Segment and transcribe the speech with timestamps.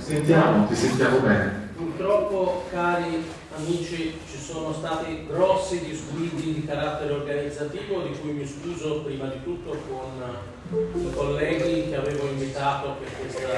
[0.00, 1.66] Sentiamo, ti sentiamo bene.
[1.76, 3.24] Purtroppo, cari
[3.56, 9.42] amici, ci sono stati grossi disguidi di carattere organizzativo di cui mi scuso prima di
[9.42, 13.48] tutto con i colleghi che avevo invitato per questa,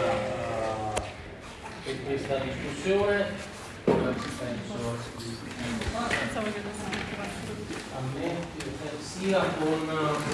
[0.97, 1.01] uh,
[1.85, 3.59] per questa discussione.
[9.21, 9.87] Sia con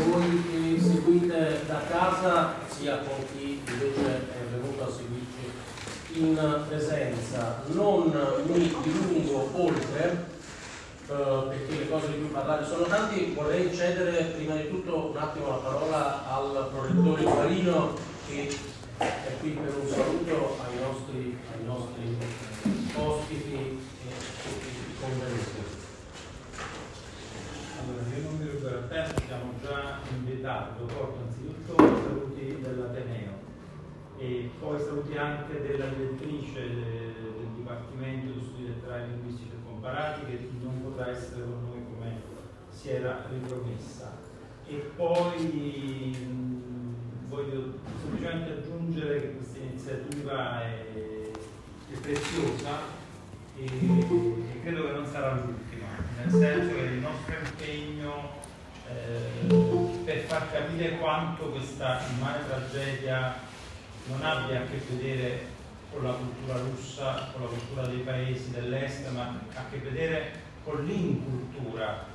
[0.06, 7.62] voi che seguite da casa sia con chi invece è venuto a seguirci in presenza.
[7.66, 8.12] Non
[8.46, 10.26] mi dilungo oltre
[11.08, 15.16] eh, perché le cose di cui parlare sono tanti, vorrei cedere prima di tutto un
[15.16, 17.94] attimo la parola al prorettore Guarino
[18.28, 18.56] che
[18.98, 22.16] è qui per un saluto ai nostri, ai nostri
[22.98, 24.14] ospiti e
[25.00, 25.74] convenuti.
[27.78, 33.34] Allora, non mi ruberò tempo, siamo già invitati, lo porto anzitutto i saluti dell'Ateneo
[34.18, 40.48] e poi saluti anche della direttrice del Dipartimento di Studi Letterari Linguistici e Comparati che
[40.62, 42.22] non potrà essere con noi come
[42.70, 44.16] si era ripromessa.
[44.66, 46.16] E poi
[47.28, 51.15] voglio semplicemente aggiungere che questa iniziativa è,
[51.96, 52.80] è preziosa
[53.56, 55.86] e, e credo che non sarà l'ultima,
[56.18, 58.44] nel senso che il nostro impegno
[58.88, 59.54] eh,
[60.04, 63.34] per far capire quanto questa immane tragedia
[64.08, 65.54] non abbia a che vedere
[65.90, 70.84] con la cultura russa, con la cultura dei paesi dell'est, ma a che vedere con
[70.84, 72.14] l'incultura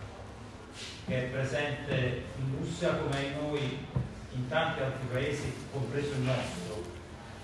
[1.06, 3.86] che è presente in Russia come in noi
[4.34, 6.71] in tanti altri paesi, compreso il nostro.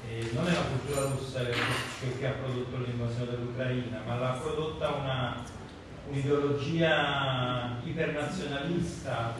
[0.10, 4.90] E non è la cultura russa che, che ha prodotto l'invasione dell'Ucraina, ma l'ha prodotta
[4.90, 5.44] una,
[6.08, 9.36] un'ideologia ipernazionalista,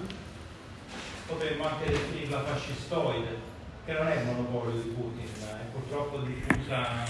[1.26, 7.06] potremmo anche definirla fascistoide, che non è il monopolio di Putin, è purtroppo diffusa,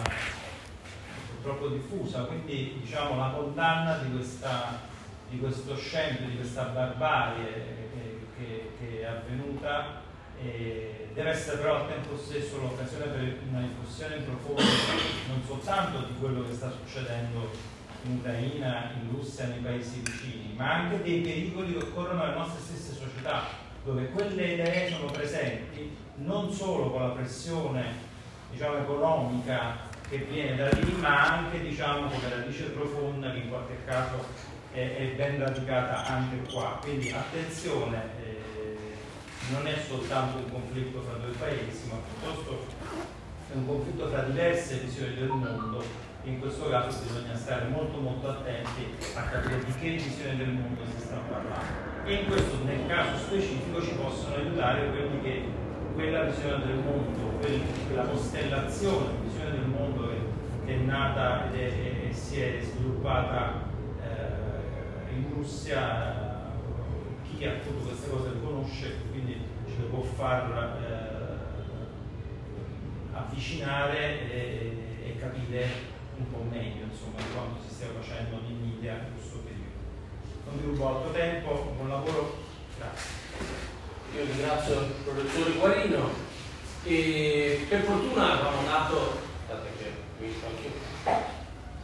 [1.31, 2.23] purtroppo diffusa.
[2.25, 4.81] quindi diciamo, la condanna di, questa,
[5.29, 10.01] di questo scempio, di questa barbarie che, che, che è avvenuta
[10.39, 14.61] eh, deve essere però al tempo stesso l'occasione per una riflessione profonda
[15.29, 17.49] non soltanto di quello che sta succedendo
[18.03, 22.61] in Ucraina, in Russia, nei paesi vicini, ma anche dei pericoli che occorrono alle nostre
[22.61, 23.45] stesse società,
[23.83, 27.85] dove quelle idee sono presenti non solo con la pressione
[28.51, 29.75] diciamo, economica
[30.07, 34.23] che viene da lì, ma anche diciamo, come radice profonda che in qualche caso
[34.71, 36.77] è, è ben radicata anche qua.
[36.79, 38.36] Quindi attenzione, eh,
[39.51, 42.65] non è soltanto un conflitto fra due paesi, ma piuttosto
[43.51, 45.83] è un conflitto fra diverse visioni del mondo.
[46.23, 48.85] In questo caso bisogna stare molto molto attenti
[49.15, 52.05] a capire di che visione del mondo si sta parlando.
[52.05, 57.39] E in questo, nel caso specifico, ci possono aiutare quelli che quella visione del mondo,
[57.39, 60.09] quella costellazione, visione del mondo
[60.65, 63.63] che, è nata e, si è sviluppata
[64.03, 66.51] eh, in Russia,
[67.23, 68.95] chi appunto queste cose le conosce,
[69.89, 71.15] può far eh,
[73.15, 78.93] avvicinare e, e, capire un po' meglio insomma, di quanto si stia facendo in India
[78.93, 79.65] in questo periodo.
[80.45, 82.37] Non vi rubo altro tempo, buon lavoro,
[82.77, 83.25] grazie.
[84.15, 86.09] Io ringrazio il professore Guarino
[86.83, 90.71] e per fortuna avevamo dato, aspettate che anche,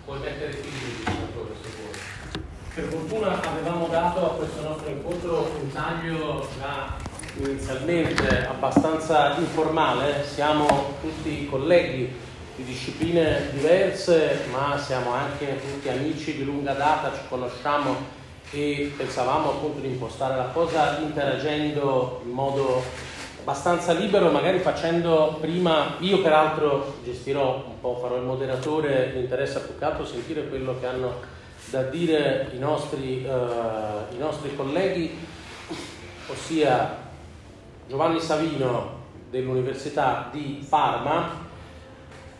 [0.06, 2.44] puoi mettere il digitatore se vuoi.
[2.74, 10.96] Per fortuna avevamo dato a questo nostro incontro un taglio già inizialmente abbastanza informale, siamo
[11.02, 12.12] tutti colleghi
[12.56, 19.50] di discipline diverse, ma siamo anche tutti amici di lunga data, ci conosciamo e pensavamo
[19.50, 22.84] appunto di impostare la cosa interagendo in modo
[23.40, 29.60] abbastanza libero, magari facendo prima, io peraltro gestirò un po', farò il moderatore, mi interessa
[29.60, 31.42] più che altro sentire quello che hanno
[31.72, 35.18] da dire i nostri, uh, i nostri colleghi,
[36.28, 37.03] ossia
[37.88, 41.42] Giovanni Savino dell'Università di Parma,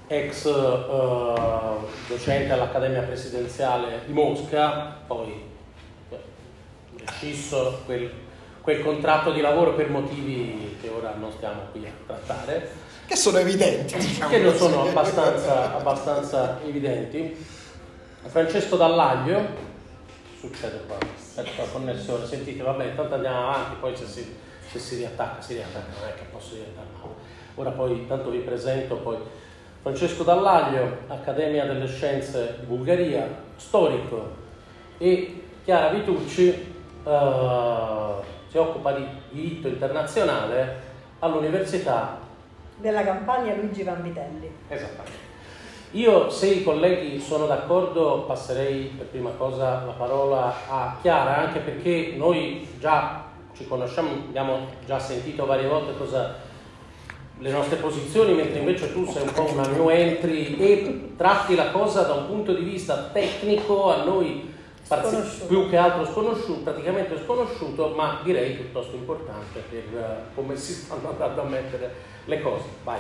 [0.08, 5.52] ex uh, docente all'Accademia Presidenziale di Mosca, poi
[7.12, 8.12] scisso quel,
[8.62, 12.70] quel contratto di lavoro per motivi che ora non stiamo qui a trattare.
[13.06, 14.30] Che sono evidenti, diciamo.
[14.30, 17.46] Che non sono abbastanza, abbastanza evidenti.
[18.26, 19.46] Francesco Dallaglio,
[20.40, 20.98] succede qua,
[21.36, 24.36] la connessione, sentite, vabbè, intanto andiamo avanti, poi se si,
[24.74, 27.16] se si riattacca, si riattacca, non è che posso no.
[27.56, 29.18] Ora poi, intanto vi presento poi
[29.82, 33.28] Francesco Dallaglio, Accademia delle Scienze di Bulgaria,
[33.58, 34.42] storico,
[34.98, 36.74] e Chiara Vitucci,
[37.04, 37.12] uh,
[38.48, 42.18] si occupa di diritto internazionale all'Università
[42.78, 44.52] della Campania Luigi Vanvitelli.
[44.68, 45.32] Esattamente.
[45.92, 51.60] Io, se i colleghi sono d'accordo, passerei per prima cosa la parola a Chiara, anche
[51.60, 53.32] perché noi già
[53.64, 56.36] ci conosciamo, abbiamo già sentito varie volte cosa,
[57.40, 61.72] le nostre posizioni, mentre invece tu sei un po' una new entry e tratti la
[61.72, 64.52] cosa da un punto di vista tecnico a noi
[64.88, 70.74] parzi- più che altro sconosciuto, praticamente sconosciuto, ma direi piuttosto importante per uh, come si
[70.74, 71.94] stanno andando a mettere
[72.26, 72.66] le cose.
[72.84, 73.00] Vai.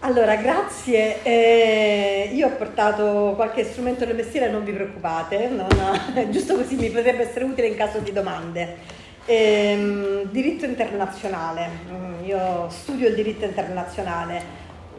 [0.00, 1.22] Allora, grazie.
[1.22, 5.68] Eh, io ho portato qualche strumento del mestiere, non vi preoccupate, non,
[6.30, 9.00] giusto così mi potrebbe essere utile in caso di domande.
[9.24, 14.42] Eh, diritto internazionale, mm, io studio il diritto internazionale.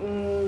[0.01, 0.47] Mm,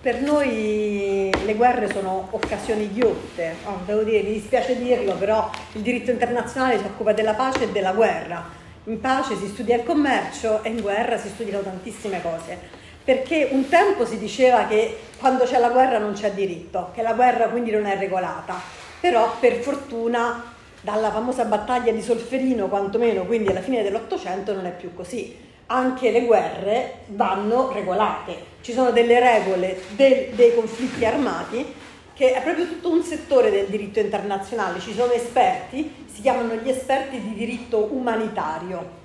[0.00, 5.82] per noi le guerre sono occasioni ghiotte, oh, devo dire, mi dispiace dirlo, però il
[5.82, 8.44] diritto internazionale si occupa della pace e della guerra.
[8.84, 13.68] In pace si studia il commercio e in guerra si studiano tantissime cose perché un
[13.68, 17.70] tempo si diceva che quando c'è la guerra non c'è diritto, che la guerra quindi
[17.70, 18.60] non è regolata,
[18.98, 20.55] però per fortuna
[20.86, 25.36] dalla famosa battaglia di Solferino quantomeno, quindi alla fine dell'Ottocento non è più così.
[25.66, 31.74] Anche le guerre vanno regolate, ci sono delle regole del, dei conflitti armati
[32.14, 36.68] che è proprio tutto un settore del diritto internazionale, ci sono esperti, si chiamano gli
[36.68, 39.04] esperti di diritto umanitario.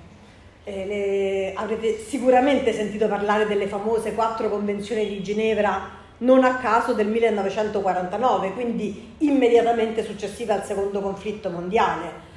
[0.62, 6.92] Eh, le, avrete sicuramente sentito parlare delle famose quattro convenzioni di Ginevra, non a caso
[6.92, 12.30] del 1949, quindi immediatamente successiva al secondo conflitto mondiale.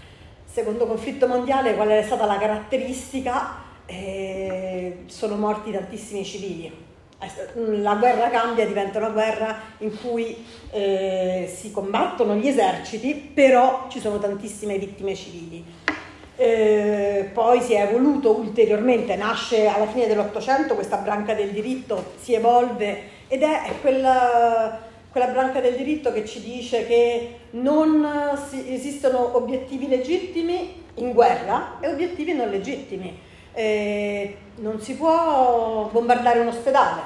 [0.46, 3.64] Secondo conflitto mondiale, qual è stata la caratteristica?
[3.86, 6.84] Eh, sono morti tantissimi civili.
[7.56, 14.00] La guerra cambia, diventa una guerra in cui eh, si combattono gli eserciti, però ci
[14.00, 15.64] sono tantissime vittime civili.
[16.38, 22.34] Eh, poi si è evoluto ulteriormente, nasce alla fine dell'Ottocento questa branca del diritto, si
[22.34, 24.80] evolve ed è quella,
[25.12, 31.78] quella branca del diritto che ci dice che non si, esistono obiettivi legittimi in guerra
[31.80, 33.20] e obiettivi non legittimi.
[33.54, 37.02] Eh, non si può bombardare un ospedale,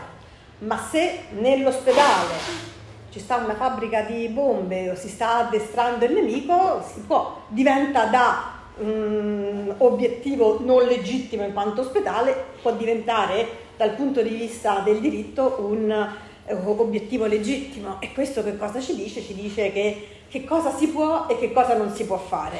[0.59, 2.67] ma se nell'ospedale
[3.11, 8.05] ci sta una fabbrica di bombe o si sta addestrando il nemico, si può, diventa
[8.05, 14.99] da un obiettivo non legittimo in quanto ospedale può diventare dal punto di vista del
[14.99, 19.21] diritto un eh, obiettivo legittimo e questo che cosa ci dice?
[19.21, 22.57] Ci dice che, che cosa si può e che cosa non si può fare.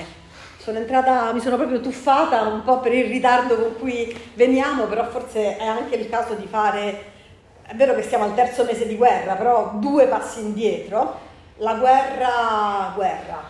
[0.60, 5.10] Sono entrata, mi sono proprio tuffata un po' per il ritardo con cui veniamo, però
[5.10, 7.04] forse è anche il caso di fare,
[7.64, 11.20] è vero che siamo al terzo mese di guerra, però due passi indietro,
[11.58, 13.44] la guerra, guerra,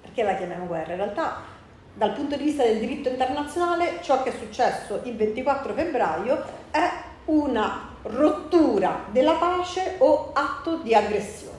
[0.00, 0.90] perché la chiamiamo guerra?
[0.90, 1.36] In realtà
[1.96, 6.90] dal punto di vista del diritto internazionale ciò che è successo il 24 febbraio è
[7.24, 11.54] una rottura della pace o atto di aggressione.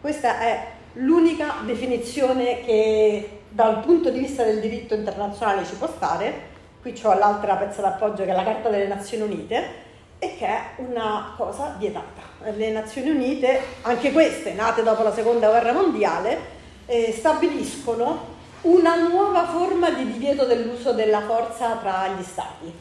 [0.00, 6.50] Questa è l'unica definizione che dal punto di vista del diritto internazionale ci può stare.
[6.80, 9.90] Qui ho l'altra pezza d'appoggio che è la Carta delle Nazioni Unite
[10.20, 12.22] e che è una cosa vietata.
[12.54, 16.38] Le Nazioni Unite, anche queste nate dopo la Seconda Guerra Mondiale,
[16.86, 18.31] eh, stabiliscono
[18.62, 22.72] una nuova forma di divieto dell'uso della forza tra gli stati.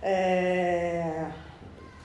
[0.00, 1.02] Eh,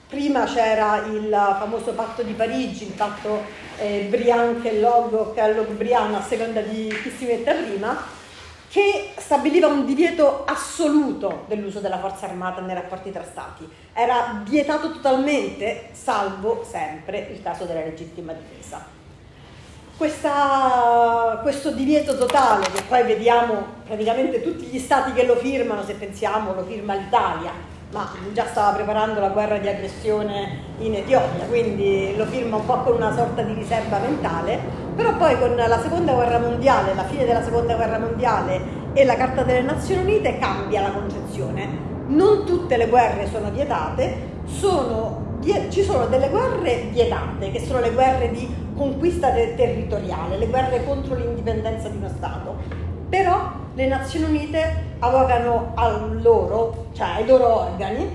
[0.08, 3.42] prima c'era il famoso patto di Parigi, il patto
[3.78, 8.20] eh, Brian-Kellogg, Kellogg-Brian a seconda di chi si mette prima,
[8.68, 13.68] che stabiliva un divieto assoluto dell'uso della forza armata nei rapporti tra stati.
[13.92, 19.00] Era vietato totalmente, salvo sempre il caso della legittima difesa
[20.02, 21.01] questa,
[21.52, 26.54] questo divieto totale, che poi vediamo praticamente tutti gli stati che lo firmano, se pensiamo
[26.54, 27.50] lo firma l'Italia,
[27.92, 32.78] ma già stava preparando la guerra di aggressione in Etiopia, quindi lo firma un po'
[32.78, 34.58] con una sorta di riserva mentale,
[34.96, 38.60] però poi con la seconda guerra mondiale, la fine della seconda guerra mondiale
[38.94, 41.68] e la Carta delle Nazioni Unite cambia la concezione.
[42.06, 45.20] Non tutte le guerre sono vietate, sono
[45.70, 51.14] ci sono delle guerre vietate, che sono le guerre di conquista territoriale, le guerre contro
[51.14, 52.56] l'indipendenza di uno Stato.
[53.08, 55.74] Però le Nazioni Unite avevano
[56.20, 58.08] loro, cioè ai loro organi,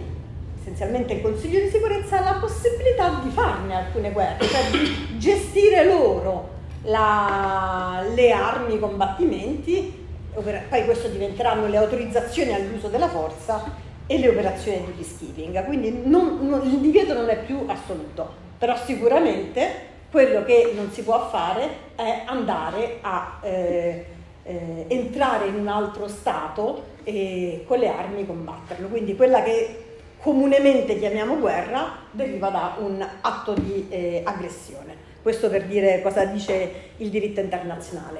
[0.59, 6.55] essenzialmente il Consiglio di sicurezza, la possibilità di farne alcune guerre, cioè di gestire loro
[6.83, 13.63] la, le armi, i combattimenti, poi questo diventeranno le autorizzazioni all'uso della forza
[14.05, 18.75] e le operazioni di peacekeeping, quindi non, non, il divieto non è più assoluto, però
[18.77, 24.05] sicuramente quello che non si può fare è andare a eh,
[24.43, 29.83] eh, entrare in un altro Stato e con le armi combatterlo, quindi quella che
[30.19, 35.05] comunemente chiamiamo guerra deriva da un atto di eh, aggressione.
[35.21, 38.19] Questo per dire cosa dice il diritto internazionale.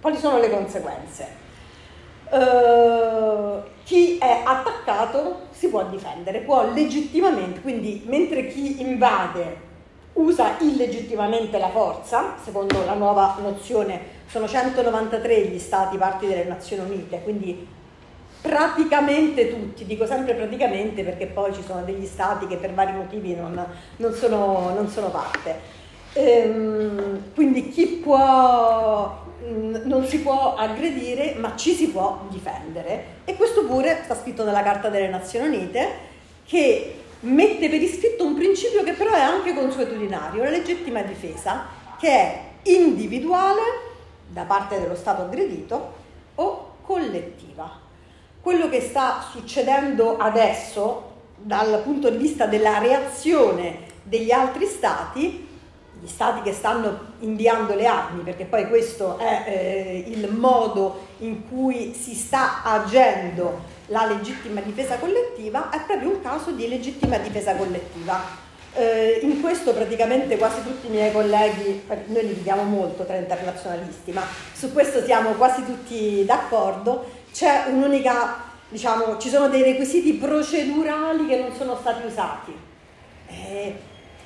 [0.00, 1.42] Quali sono le conseguenze?
[2.30, 9.63] Uh, chi è attaccato si può difendere, può legittimamente, quindi mentre chi invade
[10.14, 16.90] usa illegittimamente la forza, secondo la nuova nozione sono 193 gli stati parti delle Nazioni
[16.90, 17.66] Unite, quindi
[18.40, 23.34] praticamente tutti, dico sempre praticamente perché poi ci sono degli stati che per vari motivi
[23.34, 23.64] non,
[23.96, 25.82] non, sono, non sono, parte.
[26.12, 29.24] Ehm, quindi chi può,
[29.84, 34.62] non si può aggredire ma ci si può difendere e questo pure sta scritto nella
[34.62, 35.88] Carta delle Nazioni Unite
[36.44, 41.66] che mette per iscritto un principio che però è anche consuetudinario, la legittima difesa,
[41.98, 43.60] che è individuale
[44.28, 45.92] da parte dello Stato aggredito
[46.36, 47.80] o collettiva.
[48.40, 55.48] Quello che sta succedendo adesso dal punto di vista della reazione degli altri stati,
[56.00, 61.48] gli stati che stanno inviando le armi, perché poi questo è eh, il modo in
[61.48, 67.54] cui si sta agendo la legittima difesa collettiva è proprio un caso di legittima difesa
[67.54, 68.42] collettiva.
[68.76, 74.22] Eh, in questo praticamente quasi tutti i miei colleghi, noi litighiamo molto tra internazionalisti, ma
[74.52, 78.36] su questo siamo quasi tutti d'accordo, c'è un'unica,
[78.68, 82.56] diciamo, ci sono dei requisiti procedurali che non sono stati usati.
[83.28, 83.76] Eh,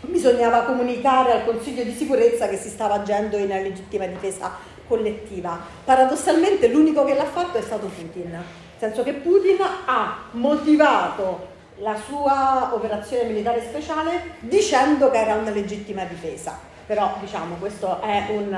[0.00, 4.50] bisognava comunicare al Consiglio di sicurezza che si stava agendo in legittima difesa
[4.86, 5.60] collettiva.
[5.84, 8.42] Paradossalmente l'unico che l'ha fatto è stato Putin
[8.78, 9.56] nel senso che Putin
[9.86, 16.58] ha motivato la sua operazione militare speciale dicendo che era una legittima difesa.
[16.86, 18.56] Però diciamo questo è un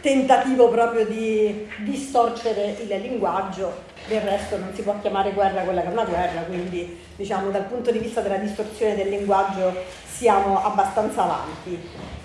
[0.00, 5.88] tentativo proprio di distorcere il linguaggio, del resto non si può chiamare guerra quella che
[5.88, 9.74] è una guerra, quindi diciamo dal punto di vista della distorsione del linguaggio
[10.06, 11.78] siamo abbastanza avanti.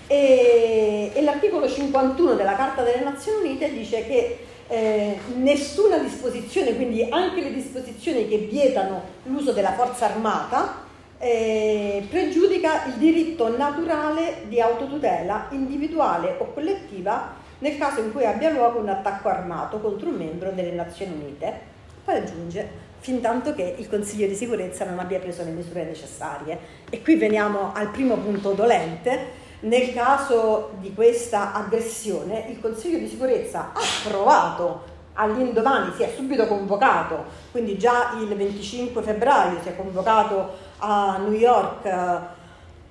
[0.06, 7.06] E, e l'articolo 51 della Carta delle Nazioni Unite dice che eh, nessuna disposizione, quindi
[7.10, 10.84] anche le disposizioni che vietano l'uso della forza armata,
[11.18, 18.48] eh, pregiudica il diritto naturale di autotutela individuale o collettiva nel caso in cui abbia
[18.48, 21.60] luogo un attacco armato contro un membro delle Nazioni Unite.
[22.04, 22.66] Poi aggiunge,
[22.98, 26.58] fin tanto che il Consiglio di sicurezza non abbia preso le misure necessarie.
[26.88, 33.08] E qui veniamo al primo punto dolente, nel caso di questa aggressione il Consiglio di
[33.08, 39.76] sicurezza ha approvato all'indomani, si è subito convocato, quindi già il 25 febbraio si è
[39.76, 42.40] convocato a New York eh,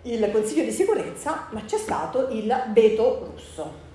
[0.04, 3.90] il Consiglio di sicurezza, ma c'è stato il veto russo.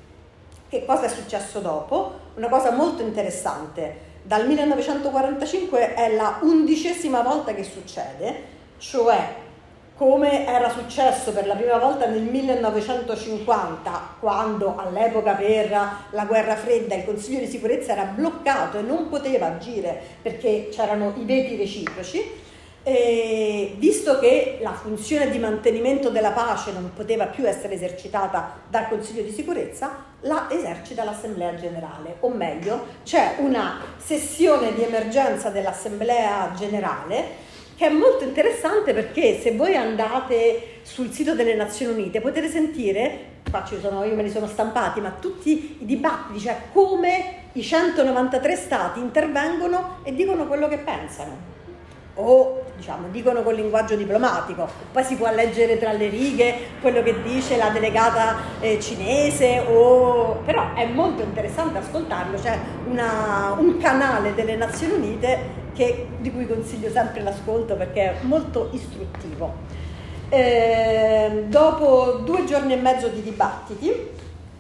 [0.69, 2.13] Che cosa è successo dopo?
[2.35, 4.15] Una cosa molto interessante.
[4.23, 8.43] Dal 1945 è la undicesima volta che succede,
[8.79, 9.45] cioè
[9.97, 15.71] come era successo per la prima volta nel 1950, quando all'epoca per
[16.11, 21.15] la guerra fredda il Consiglio di sicurezza era bloccato e non poteva agire perché c'erano
[21.17, 22.45] i veti reciproci,
[22.83, 28.89] e visto che la funzione di mantenimento della pace non poteva più essere esercitata dal
[28.89, 36.53] Consiglio di sicurezza, la esercita l'Assemblea generale, o meglio, c'è una sessione di emergenza dell'Assemblea
[36.55, 37.45] generale
[37.77, 43.43] che è molto interessante perché se voi andate sul sito delle Nazioni Unite potete sentire,
[43.51, 47.63] qua ci sono, io me li sono stampati, ma tutti i dibattiti, cioè come i
[47.63, 51.56] 193 stati intervengono e dicono quello che pensano
[52.17, 57.23] o diciamo, dicono col linguaggio diplomatico, poi si può leggere tra le righe quello che
[57.23, 60.41] dice la delegata eh, cinese, o...
[60.45, 62.59] però è molto interessante ascoltarlo, c'è
[62.89, 68.69] una, un canale delle Nazioni Unite che, di cui consiglio sempre l'ascolto perché è molto
[68.73, 69.85] istruttivo.
[70.29, 74.11] Eh, dopo due giorni e mezzo di dibattiti,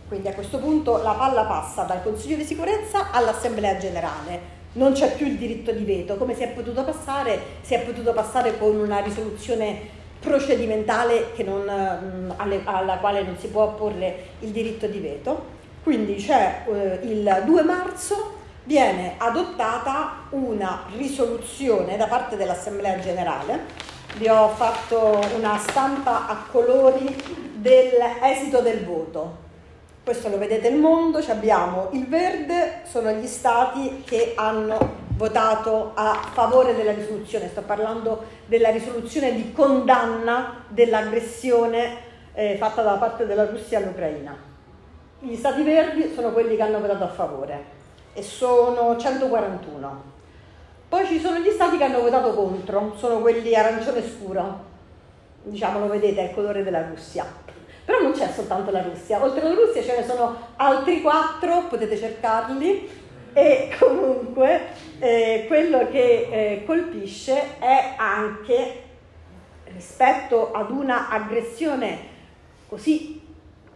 [0.08, 5.14] quindi a questo punto la palla passa dal Consiglio di sicurezza all'Assemblea generale, non c'è
[5.14, 7.40] più il diritto di veto, come si è potuto passare?
[7.60, 13.48] Si è potuto passare con una risoluzione procedimentale non, mm, alle, alla quale non si
[13.48, 15.54] può opporre il diritto di veto.
[15.82, 23.84] Quindi c'è eh, il 2 marzo viene adottata una risoluzione da parte dell'Assemblea Generale.
[24.16, 27.14] Vi ho fatto una stampa a colori
[27.54, 29.44] dell'esito del voto.
[30.06, 34.78] Questo lo vedete il mondo, abbiamo il verde, sono gli stati che hanno
[35.16, 41.96] votato a favore della risoluzione, sto parlando della risoluzione di condanna dell'aggressione
[42.34, 44.36] eh, fatta da parte della Russia all'Ucraina.
[45.18, 47.64] Gli stati verdi sono quelli che hanno votato a favore
[48.12, 50.02] e sono 141.
[50.88, 54.60] Poi ci sono gli stati che hanno votato contro, sono quelli arancione scuro,
[55.42, 57.55] diciamo lo vedete, è il colore della Russia.
[57.86, 61.96] Però non c'è soltanto la Russia, oltre alla Russia ce ne sono altri quattro, potete
[61.96, 64.60] cercarli, e comunque
[64.98, 68.82] eh, quello che eh, colpisce è anche
[69.72, 71.98] rispetto ad una aggressione
[72.68, 73.20] così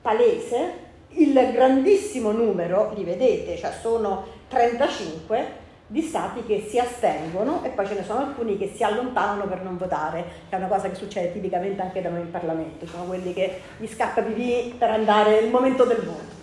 [0.02, 5.59] palese, il grandissimo numero, li vedete, cioè sono 35,
[5.90, 9.62] di stati che si astengono e poi ce ne sono alcuni che si allontanano per
[9.62, 13.02] non votare, che è una cosa che succede tipicamente anche da noi in Parlamento, sono
[13.06, 16.38] quelli che gli scappa pipì per andare il momento del voto.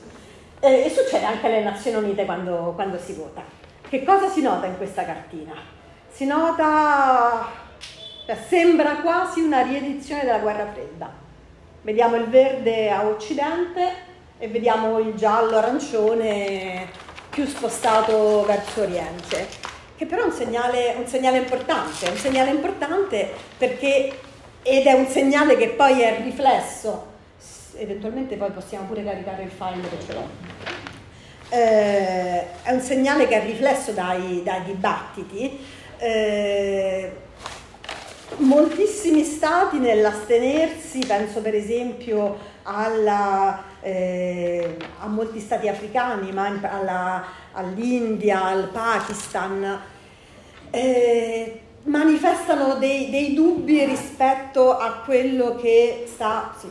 [0.59, 3.41] E, e succede anche alle Nazioni Unite quando, quando si vota.
[3.87, 5.53] Che cosa si nota in questa cartina?
[6.09, 7.47] Si nota,
[8.25, 11.09] cioè, sembra quasi una riedizione della guerra fredda.
[11.83, 13.93] Vediamo il verde a occidente
[14.39, 17.06] e vediamo il giallo-arancione
[17.37, 19.45] più spostato verso oriente,
[19.95, 24.11] che però è un segnale, un segnale importante, un segnale importante perché,
[24.63, 27.05] ed è un segnale che poi è riflesso,
[27.75, 30.27] eventualmente poi possiamo pure caricare il file che ce l'ho,
[31.49, 35.63] eh, è un segnale che è riflesso dai, dai dibattiti.
[35.99, 37.11] Eh,
[38.37, 48.43] moltissimi stati nell'astenersi, penso per esempio alla, eh, a molti stati africani, ma alla, all'India,
[48.45, 49.79] al Pakistan,
[50.71, 56.69] eh, manifestano dei, dei, dubbi rispetto a quello che sta, sì,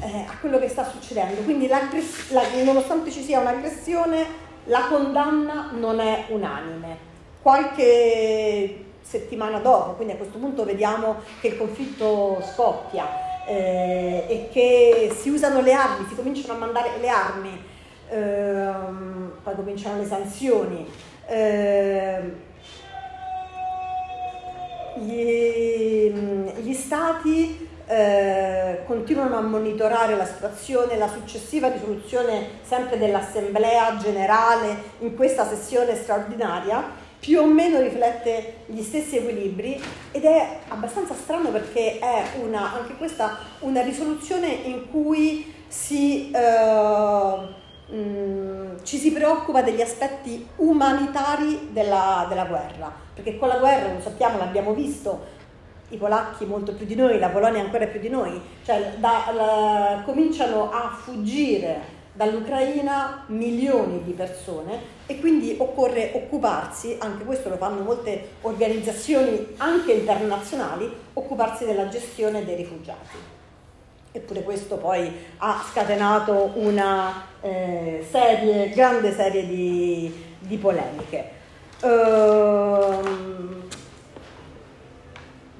[0.00, 1.42] eh, a quello che sta succedendo.
[1.42, 1.80] Quindi la,
[2.64, 7.12] nonostante ci sia un'aggressione, la condanna non è unanime.
[7.42, 15.14] Qualche settimana dopo, quindi a questo punto vediamo che il conflitto scoppia eh, e che
[15.18, 17.64] si usano le armi, si cominciano a mandare le armi,
[18.08, 20.86] ehm, poi cominciano le sanzioni.
[21.26, 22.34] Ehm,
[24.96, 26.12] gli,
[26.60, 35.16] gli, stati eh, continuano a monitorare la situazione, la successiva risoluzione sempre dell'Assemblea generale in
[35.16, 41.98] questa sessione straordinaria più o meno riflette gli stessi equilibri ed è abbastanza strano perché
[41.98, 47.38] è una, anche questa una risoluzione in cui si, eh,
[47.88, 53.94] mh, mm, ci si preoccupa degli aspetti umanitari della, della guerra, perché con la guerra,
[53.94, 55.24] lo sappiamo, l'abbiamo visto,
[55.88, 60.02] i polacchi molto più di noi, la Polonia ancora più di noi, cioè da, la,
[60.04, 67.82] cominciano a fuggire dall'Ucraina milioni di persone e quindi occorre occuparsi, anche questo lo fanno
[67.82, 73.16] molte organizzazioni anche internazionali, occuparsi della gestione dei rifugiati.
[74.12, 81.30] Eppure questo poi ha scatenato una eh, serie, grande serie di, di polemiche.
[81.82, 83.64] Ehm,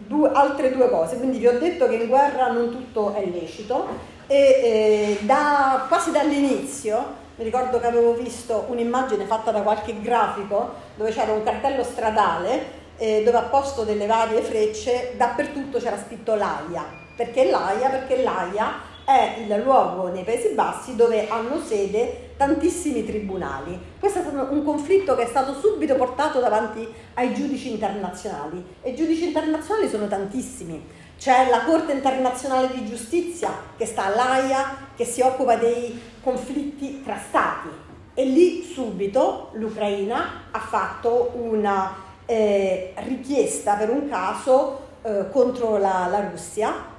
[0.07, 4.13] due, altre due cose, quindi vi ho detto che in guerra non tutto è lecito,
[4.27, 10.75] e eh, da, quasi dall'inizio mi ricordo che avevo visto un'immagine fatta da qualche grafico
[10.95, 16.35] dove c'era un cartello stradale eh, dove a posto delle varie frecce dappertutto c'era scritto
[16.35, 17.03] l'AIA.
[17.17, 17.89] Perché l'AIA?
[17.89, 23.79] Perché l'AIA è il luogo nei Paesi Bassi dove hanno sede tantissimi tribunali.
[23.99, 28.91] Questo è stato un conflitto che è stato subito portato davanti ai giudici internazionali e
[28.91, 30.83] i giudici internazionali sono tantissimi
[31.19, 37.19] c'è la Corte internazionale di giustizia che sta all'AIA, che si occupa dei conflitti tra
[37.19, 37.69] stati.
[38.15, 41.95] E lì subito l'Ucraina ha fatto una
[42.27, 46.93] eh, richiesta per un caso eh, contro la, la Russia.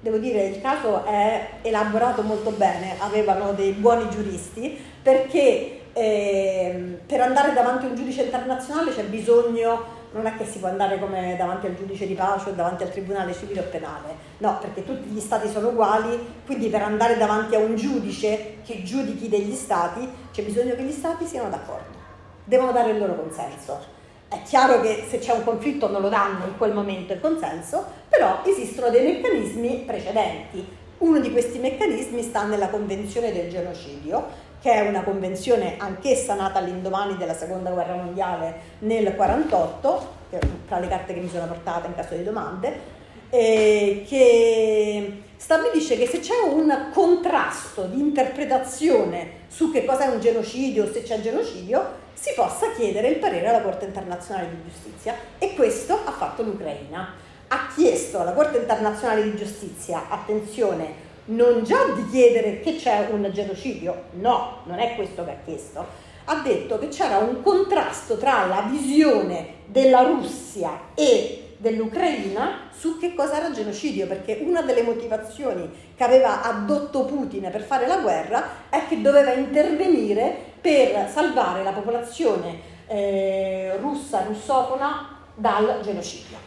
[0.00, 7.20] Devo dire, il caso è elaborato molto bene, avevano dei buoni giuristi, perché eh, per
[7.20, 11.36] andare davanti a un giudice internazionale c'è bisogno non è che si può andare come
[11.36, 15.08] davanti al giudice di pace o davanti al tribunale civile o penale, no, perché tutti
[15.08, 20.08] gli stati sono uguali, quindi per andare davanti a un giudice che giudichi degli stati
[20.32, 21.96] c'è bisogno che gli stati siano d'accordo,
[22.44, 23.98] devono dare il loro consenso.
[24.28, 27.84] È chiaro che se c'è un conflitto non lo danno in quel momento il consenso,
[28.08, 30.78] però esistono dei meccanismi precedenti.
[30.98, 36.58] Uno di questi meccanismi sta nella Convenzione del genocidio, che è una convenzione anch'essa nata
[36.58, 40.18] all'indomani della seconda guerra mondiale nel 1948,
[40.66, 42.98] tra le carte che mi sono portate in caso di domande,
[43.30, 50.20] eh, che stabilisce che se c'è un contrasto di interpretazione su che cosa è un
[50.20, 55.14] genocidio o se c'è genocidio, si possa chiedere il parere alla Corte internazionale di giustizia
[55.38, 57.14] e questo ha fatto l'Ucraina.
[57.48, 63.28] Ha chiesto alla Corte internazionale di giustizia, attenzione, non già di chiedere che c'è un
[63.32, 65.86] genocidio, no, non è questo che ha chiesto,
[66.24, 73.14] ha detto che c'era un contrasto tra la visione della Russia e dell'Ucraina su che
[73.14, 78.68] cosa era genocidio, perché una delle motivazioni che aveva addotto Putin per fare la guerra
[78.70, 86.38] è che doveva intervenire per salvare la popolazione eh, russa, russofona dal genocidio.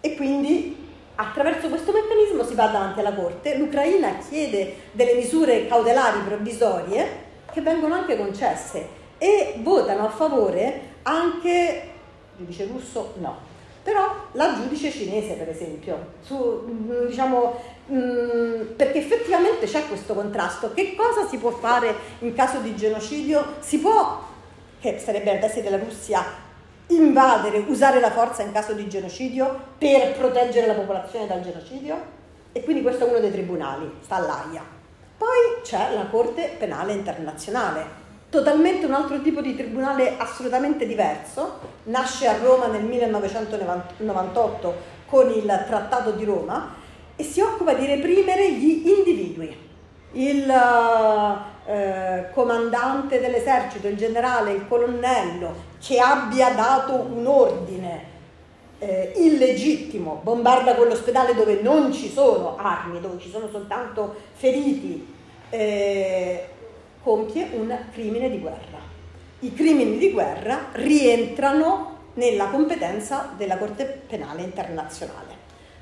[0.00, 0.87] E quindi
[1.20, 7.60] attraverso questo meccanismo si va davanti alla Corte, l'Ucraina chiede delle misure cautelari provvisorie che
[7.60, 8.86] vengono anche concesse
[9.18, 11.82] e votano a favore anche,
[12.36, 13.36] giudice russo no,
[13.82, 20.72] però la giudice cinese per esempio, su, mm, diciamo, mm, perché effettivamente c'è questo contrasto,
[20.72, 23.54] che cosa si può fare in caso di genocidio?
[23.58, 24.22] Si può,
[24.78, 26.46] che sarebbe al testi della Russia,
[26.88, 32.16] invadere, usare la forza in caso di genocidio per proteggere la popolazione dal genocidio?
[32.52, 34.62] E quindi questo è uno dei tribunali, sta all'AIA.
[35.18, 37.84] Poi c'è la Corte Penale Internazionale,
[38.30, 44.74] totalmente un altro tipo di tribunale assolutamente diverso, nasce a Roma nel 1998
[45.06, 46.74] con il Trattato di Roma
[47.16, 49.66] e si occupa di reprimere gli individui.
[50.12, 50.46] Il
[51.68, 58.16] eh, comandante dell'esercito, il generale, il colonnello che abbia dato un ordine
[58.78, 65.14] eh, illegittimo, bombarda quell'ospedale dove non ci sono armi, dove ci sono soltanto feriti,
[65.50, 66.48] eh,
[67.02, 68.78] compie un crimine di guerra.
[69.40, 75.36] I crimini di guerra rientrano nella competenza della Corte Penale Internazionale.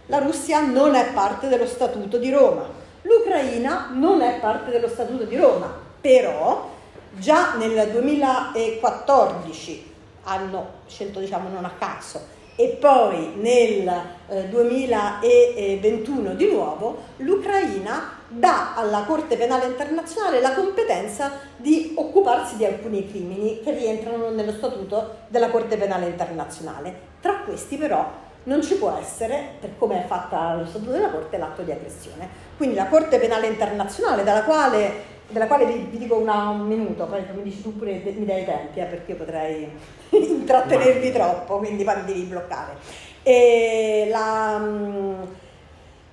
[0.07, 5.25] La Russia non è parte dello Statuto di Roma, l'Ucraina non è parte dello Statuto
[5.25, 6.71] di Roma, però
[7.12, 13.88] già nel 2014 hanno scelto diciamo non a caso e poi nel
[14.29, 22.64] eh, 2021 di nuovo l'Ucraina dà alla Corte Penale Internazionale la competenza di occuparsi di
[22.64, 27.14] alcuni crimini che rientrano nello statuto della Corte Penale Internazionale.
[27.21, 31.37] Tra questi però non ci può essere, per come è fatta lo statuto della Corte,
[31.37, 32.28] l'atto di aggressione.
[32.56, 34.92] Quindi la Corte Penale Internazionale, quale,
[35.28, 38.42] della quale vi, vi dico una, un minuto, poi mi dici tu pure mi dai
[38.42, 39.68] i tempi, eh, perché io potrei
[40.11, 42.76] intrattenervi troppo, quindi poi mi devi bloccare.
[43.22, 44.61] E la,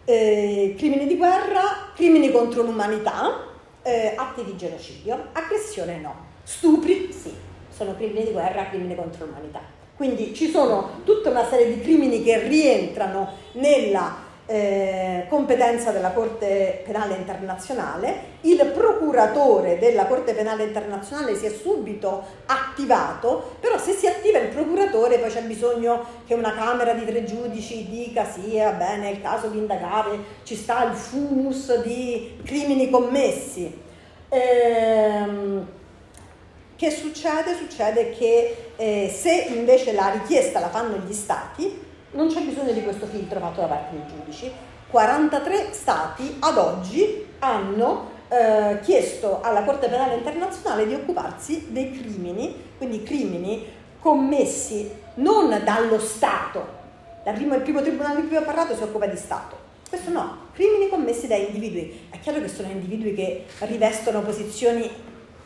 [0.05, 3.45] eh, crimini di guerra, crimini contro l'umanità,
[3.83, 7.31] eh, atti di genocidio, aggressione no, stupri sì,
[7.69, 9.72] sono crimini di guerra, crimini contro l'umanità.
[9.95, 16.81] Quindi ci sono tutta una serie di crimini che rientrano nella eh, competenza della Corte
[16.85, 24.05] Penale Internazionale, il procuratore della Corte Penale Internazionale si è subito attivato, però se si
[24.05, 28.71] attiva il procuratore poi c'è bisogno che una Camera di tre giudici dica sì, va
[28.71, 33.81] bene, è il caso di indagare, ci sta il fumus di crimini commessi.
[34.27, 35.67] Ehm,
[36.75, 37.55] che succede?
[37.55, 41.81] Succede che eh, se invece la richiesta la fanno gli stati,
[42.11, 44.51] non c'è bisogno di questo filtro fatto da parte dei giudici.
[44.89, 52.55] 43 stati ad oggi hanno eh, chiesto alla Corte Penale Internazionale di occuparsi dei crimini,
[52.77, 53.65] quindi crimini
[53.99, 56.81] commessi non dallo Stato.
[57.23, 59.57] Prima, il primo tribunale di cui ho parlato si occupa di Stato.
[59.87, 62.07] Questo no, crimini commessi da individui.
[62.09, 64.89] È chiaro che sono individui che rivestono posizioni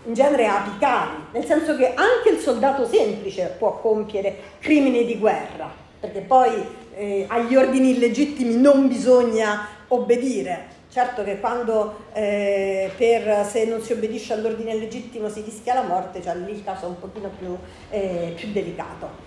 [0.07, 5.85] in genere apicali, nel senso che anche il soldato semplice può compiere crimini di guerra
[5.99, 6.63] perché poi
[6.95, 10.75] eh, agli ordini illegittimi non bisogna obbedire.
[10.89, 16.21] Certo che quando eh, per, se non si obbedisce all'ordine legittimo si rischia la morte,
[16.21, 17.55] cioè lì il caso è un pochino più,
[17.89, 19.26] eh, più delicato.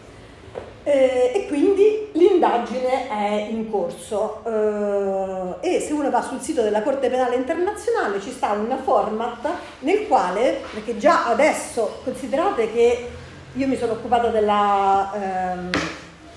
[0.82, 4.42] Eh, e quindi l'indagine è in corso
[5.60, 9.48] eh, e se uno va sul sito della Corte Penale Internazionale ci sta un format
[9.80, 13.08] nel quale, perché già adesso considerate che
[13.52, 15.12] io mi sono occupata della...
[15.14, 15.70] Ehm,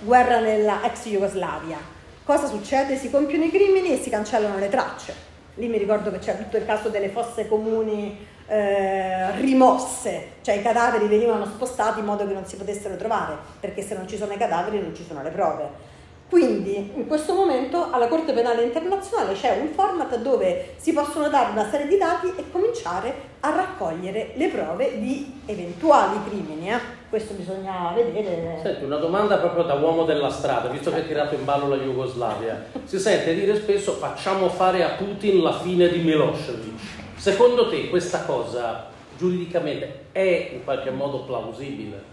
[0.04, 1.78] guerra nella ex Jugoslavia.
[2.24, 2.98] Cosa succede?
[2.98, 5.32] Si compiono i crimini e si cancellano le tracce.
[5.56, 10.62] Lì mi ricordo che c'è tutto il caso delle fosse comuni eh, rimosse, cioè i
[10.62, 14.34] cadaveri venivano spostati in modo che non si potessero trovare, perché se non ci sono
[14.34, 15.92] i cadaveri non ci sono le prove.
[16.34, 21.52] Quindi in questo momento alla Corte Penale Internazionale c'è un format dove si possono dare
[21.52, 26.72] una serie di dati e cominciare a raccogliere le prove di eventuali crimini.
[26.72, 26.80] Eh?
[27.08, 28.60] Questo bisogna vedere.
[28.64, 31.78] Senti, una domanda proprio da uomo della strada, visto che hai tirato in ballo la
[31.78, 32.66] Jugoslavia.
[32.84, 37.03] Si sente dire spesso facciamo fare a Putin la fine di Milosevic.
[37.24, 42.04] Secondo te questa cosa giuridicamente è in qualche modo plausibile?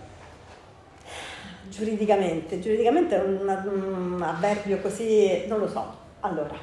[1.68, 5.84] Giuridicamente, giuridicamente è un, avverbio così, non lo so.
[6.20, 6.54] Allora,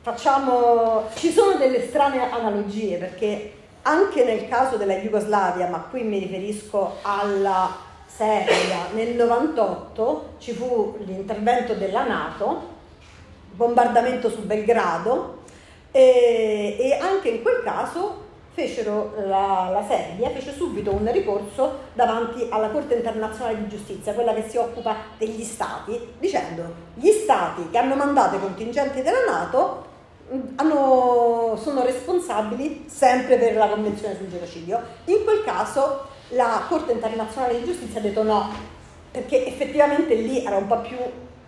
[0.00, 6.20] facciamo, ci sono delle strane analogie perché anche nel caso della Jugoslavia, ma qui mi
[6.20, 7.70] riferisco alla
[8.06, 12.62] Serbia, nel 98 ci fu l'intervento della Nato,
[13.52, 15.42] bombardamento su Belgrado
[15.96, 22.48] e, e anche in quel caso fecero la, la, Serbia fece subito un ricorso davanti
[22.50, 26.62] alla Corte internazionale di giustizia, quella che si occupa degli stati, dicendo
[26.94, 29.92] gli stati che hanno mandato i contingenti della Nato
[30.56, 34.80] hanno, sono responsabili sempre per la Convenzione sul genocidio.
[35.04, 38.50] In quel caso la Corte internazionale di giustizia ha detto no,
[39.12, 40.96] perché effettivamente lì era un po' più,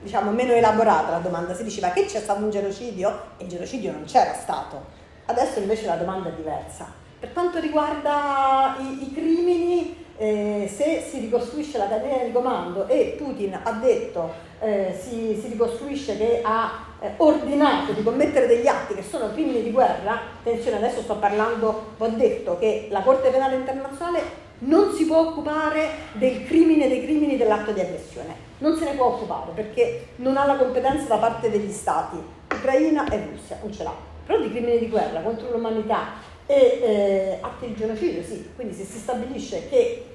[0.03, 1.55] diciamo, meno elaborata la domanda.
[1.55, 4.85] Si diceva che c'è stato un genocidio e il genocidio non c'era stato.
[5.27, 6.93] Adesso invece la domanda è diversa.
[7.19, 13.17] Per quanto riguarda i, i crimini, eh, se si ricostruisce la catena di comando e
[13.19, 18.95] Putin ha detto, eh, si, si, ricostruisce che ha eh, ordinato di commettere degli atti
[18.95, 23.57] che sono crimini di guerra, attenzione adesso sto parlando, ho detto che la Corte Penale
[23.57, 28.95] Internazionale non si può occupare del crimine dei crimini dell'atto di aggressione, non se ne
[28.95, 32.17] può occupare perché non ha la competenza da parte degli stati,
[32.53, 37.39] Ucraina e Russia, non ce l'ha, però di crimini di guerra contro l'umanità e eh,
[37.41, 40.07] atti di genocidio sì, quindi se si stabilisce che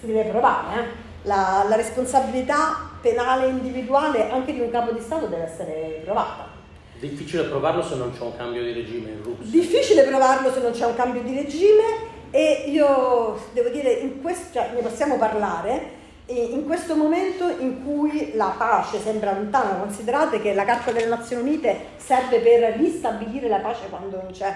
[0.00, 0.84] si deve provare, eh,
[1.22, 6.54] la, la responsabilità penale individuale anche di un capo di Stato deve essere provata.
[6.98, 9.44] Difficile provarlo se non c'è un cambio di regime in Russia.
[9.50, 14.54] Difficile provarlo se non c'è un cambio di regime e io devo dire, in questo,
[14.54, 15.95] cioè, ne possiamo parlare,
[16.28, 21.42] in questo momento in cui la pace sembra lontana, considerate che la Carta delle Nazioni
[21.42, 24.54] Unite serve per ristabilire la pace quando non c'è.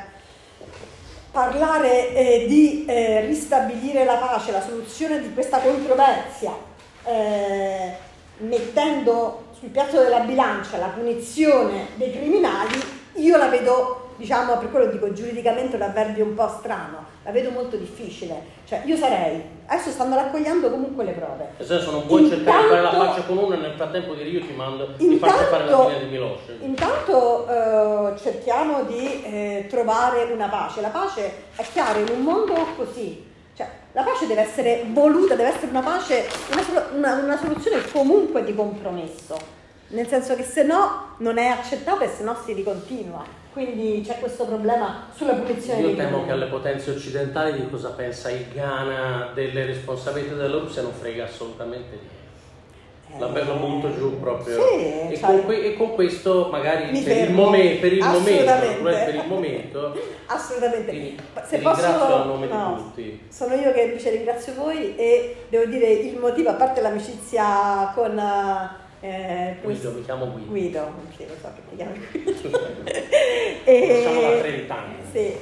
[1.30, 6.52] Parlare eh, di eh, ristabilire la pace, la soluzione di questa controversia,
[7.04, 7.92] eh,
[8.38, 12.82] mettendo sul piatto della bilancia la punizione dei criminali,
[13.14, 17.50] io la vedo diciamo, per quello dico giuridicamente un avverbio un po' strano, la vedo
[17.50, 18.58] molto difficile.
[18.66, 21.48] Cioè, io sarei, adesso stanno raccogliendo comunque le prove.
[21.56, 24.14] Nel senso, non puoi intanto, cercare di fare la pace con uno e nel frattempo
[24.14, 26.62] dire io ti mando, intanto, ti faccio fare la fine di Milosevic.
[26.62, 30.80] Intanto eh, cerchiamo di eh, trovare una pace.
[30.82, 35.48] La pace è chiaro, in un mondo così, cioè, la pace deve essere voluta, deve
[35.48, 39.58] essere una pace, una, una, una soluzione comunque di compromesso.
[39.88, 43.38] Nel senso che se no non è accettato e se no si ricontinua.
[43.52, 48.30] Quindi c'è questo problema sulla punizione Io temo che alle potenze occidentali di cosa pensa
[48.30, 52.20] il Ghana delle responsabilità della Russia non frega assolutamente niente.
[53.18, 54.54] La bello butto giù proprio.
[54.54, 58.82] Sì, e, cioè, con que- e, con questo magari per il, mom- per il, momento,
[58.82, 59.96] per il momento.
[60.26, 60.90] Assolutamente.
[60.90, 63.22] Quindi, Se posso, ringrazio a nome no, di tutti.
[63.28, 68.16] Sono io che invece ringrazio voi e devo dire il motivo, a parte l'amicizia con
[69.00, 70.50] eh, Guido, mi chiamo Guido.
[70.50, 72.60] Guido, sì, lo so che ti chiami Guido.
[73.64, 74.94] e, Siamo da 30 anni.
[75.10, 75.36] Sì,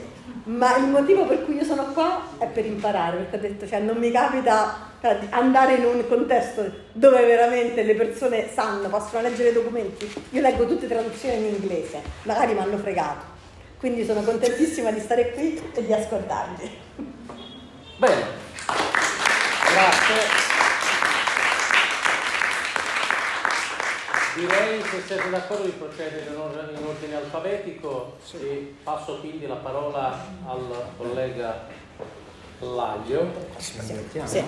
[0.44, 3.80] ma il motivo per cui io sono qua è per imparare, perché ho detto, cioè,
[3.80, 9.50] non mi capita cioè, andare in un contesto dove veramente le persone sanno, possono leggere
[9.50, 10.10] i documenti.
[10.30, 13.36] Io leggo tutte le traduzioni in inglese, magari mi hanno fregato.
[13.78, 16.70] Quindi sono contentissima di stare qui e di ascoltarvi.
[17.98, 18.22] Bene,
[19.72, 20.47] grazie.
[24.38, 28.36] Direi, se siete d'accordo, di procedere in ordine alfabetico sì.
[28.36, 31.66] e passo quindi la parola al collega
[32.60, 33.32] Laglio.
[33.56, 33.80] Sì.
[34.24, 34.42] Sì.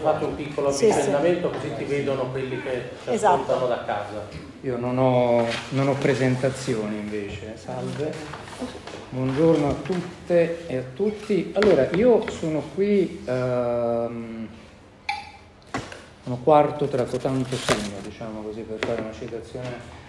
[0.00, 3.42] Fate un piccolo avvicendamento sì, così ti vedono quelli che ci esatto.
[3.42, 4.26] ascoltano da casa.
[4.62, 8.14] Io non ho, non ho presentazioni invece, salve.
[9.10, 11.52] Buongiorno a tutte e a tutti.
[11.54, 13.22] Allora, io sono qui...
[13.26, 14.48] Um,
[16.24, 20.02] uno quarto tra cotanto segno, diciamo così, per fare una citazione,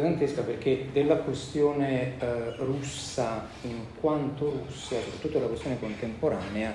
[0.00, 6.72] dantesca, perché della questione eh, russa in quanto Russia, soprattutto la questione contemporanea,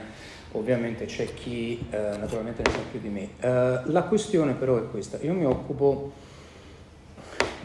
[0.52, 3.30] ovviamente c'è chi eh, naturalmente ne sa più di me.
[3.40, 6.12] Eh, la questione però è questa, io mi occupo,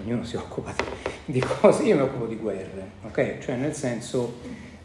[0.02, 0.74] ognuno si occupa
[1.26, 3.38] di cose, io mi occupo di guerre, ok?
[3.40, 4.36] Cioè nel senso,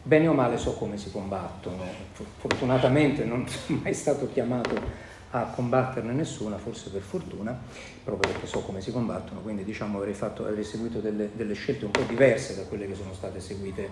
[0.01, 1.83] bene o male so come si combattono,
[2.37, 7.59] fortunatamente non sono mai stato chiamato a combatterne nessuna, forse per fortuna,
[8.03, 11.85] proprio perché so come si combattono, quindi diciamo avrei, fatto, avrei seguito delle, delle, scelte
[11.85, 13.89] un po' diverse da quelle che sono state seguite,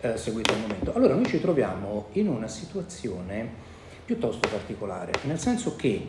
[0.00, 0.94] eh, seguite al momento.
[0.94, 3.72] Allora noi ci troviamo in una situazione
[4.04, 6.06] piuttosto particolare, nel senso che eh,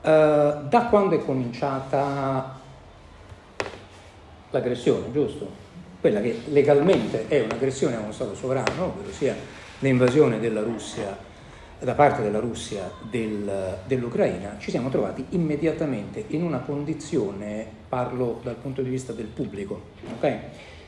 [0.00, 2.58] da quando è cominciata
[4.48, 5.60] l'aggressione, giusto?
[6.00, 9.36] Quella che legalmente è un'aggressione a uno Stato sovrano, ovvero sia
[9.80, 11.30] l'invasione della Russia
[11.82, 18.54] da parte della Russia del, dell'Ucraina, ci siamo trovati immediatamente in una condizione, parlo dal
[18.54, 19.80] punto di vista del pubblico,
[20.16, 20.38] okay?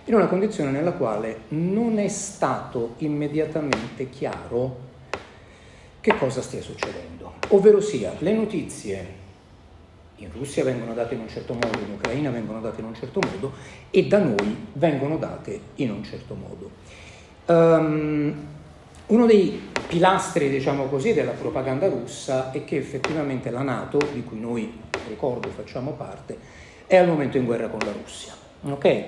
[0.04, 4.92] in una condizione nella quale non è stato immediatamente chiaro
[6.00, 7.32] che cosa stia succedendo.
[7.48, 9.22] Ovvero sia, le notizie
[10.16, 13.20] in Russia vengono date in un certo modo, in Ucraina vengono date in un certo
[13.20, 13.52] modo
[13.90, 16.70] e da noi vengono date in un certo modo.
[17.46, 18.53] Um,
[19.06, 24.40] uno dei pilastri, diciamo così, della propaganda russa è che effettivamente la Nato, di cui
[24.40, 26.38] noi, ricordo, facciamo parte,
[26.86, 28.32] è al momento in guerra con la Russia.
[28.62, 29.04] Okay?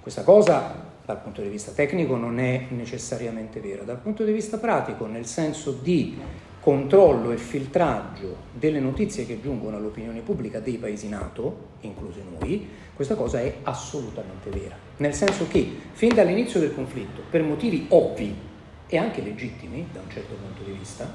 [0.00, 4.58] Questa cosa dal punto di vista tecnico non è necessariamente vera, dal punto di vista
[4.58, 6.18] pratico, nel senso di
[6.60, 13.14] controllo e filtraggio delle notizie che giungono all'opinione pubblica dei paesi NATO, inclusi noi, questa
[13.14, 14.76] cosa è assolutamente vera.
[14.98, 18.34] Nel senso che fin dall'inizio del conflitto, per motivi ovvi
[18.88, 21.12] e anche legittimi da un certo punto di vista,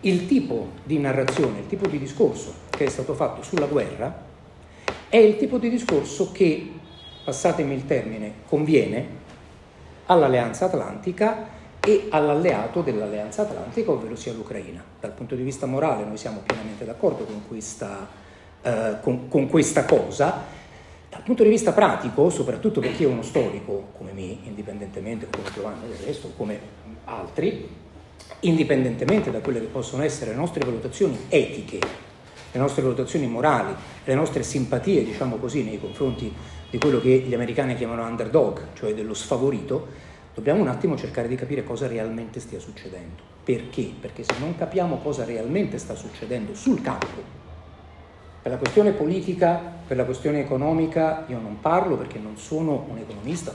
[0.00, 4.26] il tipo di narrazione, il tipo di discorso che è stato fatto sulla guerra
[5.08, 6.72] è il tipo di discorso che,
[7.24, 9.06] passatemi il termine, conviene
[10.06, 14.82] all'Alleanza Atlantica e all'alleato dell'Alleanza Atlantica, ovvero sia l'Ucraina.
[15.00, 18.06] Dal punto di vista morale noi siamo pienamente d'accordo con questa,
[18.62, 20.44] eh, con, con questa cosa,
[21.10, 25.50] dal punto di vista pratico, soprattutto per chi è uno storico come me, indipendentemente, come
[25.52, 26.58] Giovanni del resto, come
[27.08, 27.68] altri,
[28.40, 31.78] indipendentemente da quelle che possono essere le nostre valutazioni etiche,
[32.52, 36.32] le nostre valutazioni morali, le nostre simpatie, diciamo così, nei confronti
[36.70, 39.86] di quello che gli americani chiamano underdog, cioè dello sfavorito,
[40.34, 43.22] dobbiamo un attimo cercare di capire cosa realmente stia succedendo.
[43.42, 43.90] Perché?
[43.98, 47.36] Perché se non capiamo cosa realmente sta succedendo sul campo,
[48.40, 52.98] per la questione politica, per la questione economica, io non parlo perché non sono un
[52.98, 53.52] economista,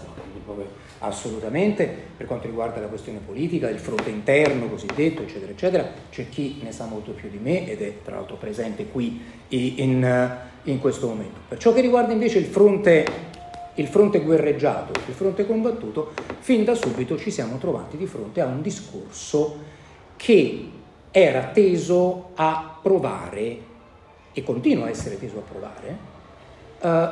[1.04, 1.88] assolutamente,
[2.18, 6.72] per quanto riguarda la questione politica, il fronte interno cosiddetto, eccetera, eccetera, c'è chi ne
[6.72, 11.40] sa molto più di me ed è tra l'altro presente qui in, in questo momento.
[11.48, 13.06] Per ciò che riguarda invece il fronte,
[13.76, 18.46] il fronte guerreggiato, il fronte combattuto, fin da subito ci siamo trovati di fronte a
[18.46, 19.72] un discorso
[20.16, 20.70] che
[21.12, 23.72] era teso a provare
[24.32, 25.98] e continua a essere teso a provare,
[26.80, 27.10] eh,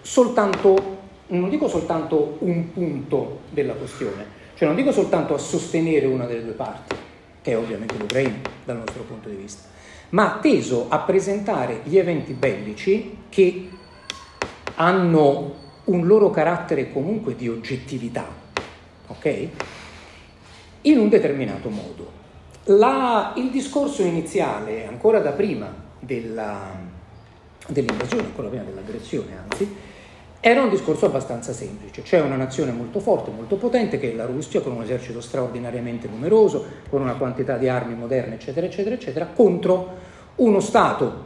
[0.00, 6.26] soltanto, non dico soltanto un punto della questione, cioè non dico soltanto a sostenere una
[6.26, 6.94] delle due parti,
[7.42, 9.68] che è ovviamente l'Ucraina dal nostro punto di vista,
[10.10, 13.68] ma teso a presentare gli eventi bellici che
[14.76, 18.26] hanno un loro carattere comunque di oggettività,
[19.08, 19.48] ok?
[20.82, 22.14] In un determinato modo.
[22.64, 26.76] La, il discorso iniziale, ancora da prima della,
[27.66, 29.76] dell'invasione, ancora prima dell'aggressione anzi,
[30.48, 32.02] era un discorso abbastanza semplice.
[32.02, 36.06] C'è una nazione molto forte, molto potente, che è la Russia, con un esercito straordinariamente
[36.06, 39.96] numeroso, con una quantità di armi moderne, eccetera, eccetera, eccetera, contro
[40.36, 41.24] uno Stato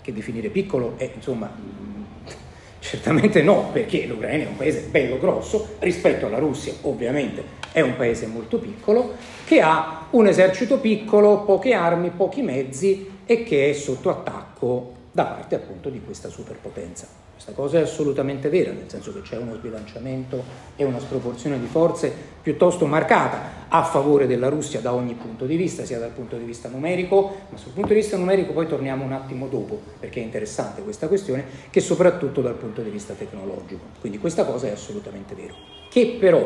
[0.00, 1.50] che definire piccolo è, insomma,
[2.80, 7.94] certamente no, perché l'Ucraina è un paese bello grosso, rispetto alla Russia ovviamente è un
[7.94, 13.72] paese molto piccolo, che ha un esercito piccolo, poche armi, pochi mezzi e che è
[13.74, 17.25] sotto attacco da parte appunto di questa superpotenza.
[17.46, 20.42] Questa cosa è assolutamente vera, nel senso che c'è uno sbilanciamento
[20.74, 25.54] e una sproporzione di forze piuttosto marcata a favore della Russia da ogni punto di
[25.54, 29.04] vista, sia dal punto di vista numerico, ma sul punto di vista numerico poi torniamo
[29.04, 33.84] un attimo dopo, perché è interessante questa questione, che soprattutto dal punto di vista tecnologico.
[34.00, 35.54] Quindi questa cosa è assolutamente vera.
[35.88, 36.44] Che però,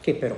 [0.00, 0.36] che però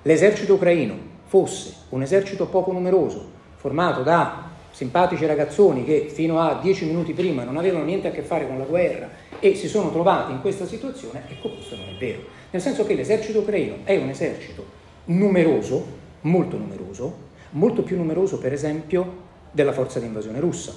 [0.00, 0.96] l'esercito ucraino
[1.26, 3.22] fosse un esercito poco numeroso,
[3.56, 4.48] formato da
[4.78, 8.58] simpatici ragazzoni che fino a dieci minuti prima non avevano niente a che fare con
[8.58, 9.10] la guerra
[9.40, 12.20] e si sono trovati in questa situazione, ecco questo non è vero.
[12.50, 14.64] Nel senso che l'esercito ucraino è un esercito
[15.06, 15.84] numeroso,
[16.20, 17.12] molto numeroso,
[17.50, 20.72] molto più numeroso per esempio della forza di invasione russa.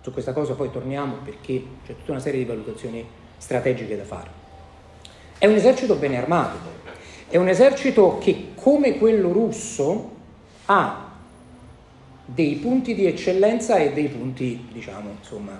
[0.00, 4.30] Su questa cosa poi torniamo perché c'è tutta una serie di valutazioni strategiche da fare.
[5.36, 6.56] È un esercito bene armato,
[7.28, 10.10] è un esercito che come quello russo
[10.64, 11.11] ha
[12.24, 15.58] dei punti di eccellenza e dei punti, diciamo, insomma,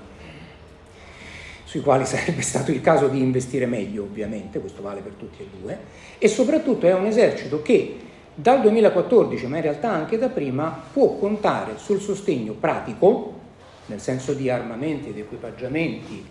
[1.64, 5.46] sui quali sarebbe stato il caso di investire meglio, ovviamente, questo vale per tutti e
[5.60, 5.78] due,
[6.18, 7.96] e soprattutto è un esercito che
[8.34, 13.40] dal 2014, ma in realtà anche da prima, può contare sul sostegno pratico,
[13.86, 16.24] nel senso di armamenti ed equipaggiamenti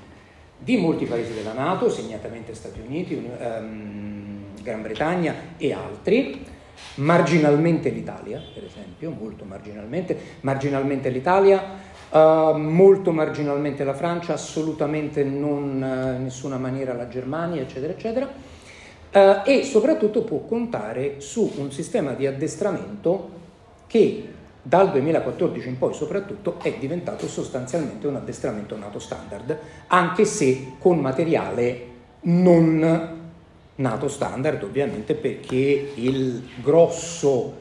[0.58, 6.46] di molti paesi della Nato, segnatamente Stati Uniti, um, Gran Bretagna e altri,
[6.96, 11.64] marginalmente l'Italia, per esempio, molto marginalmente, marginalmente l'Italia,
[12.10, 18.26] uh, molto marginalmente la Francia, assolutamente non uh, in nessuna maniera la Germania, eccetera, eccetera,
[18.26, 23.40] uh, e soprattutto può contare su un sistema di addestramento
[23.88, 24.28] che
[24.64, 29.58] dal 2014 in poi soprattutto è diventato sostanzialmente un addestramento NATO standard,
[29.88, 31.88] anche se con materiale
[32.22, 33.21] non
[33.82, 37.60] NATO standard ovviamente perché il grosso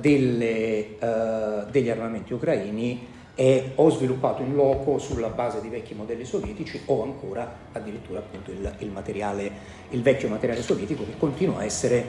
[0.00, 6.24] delle, uh, degli armamenti ucraini è o sviluppato in loco sulla base di vecchi modelli
[6.24, 9.50] sovietici o ancora addirittura appunto il, il, materiale,
[9.90, 12.04] il vecchio materiale sovietico che continua a essere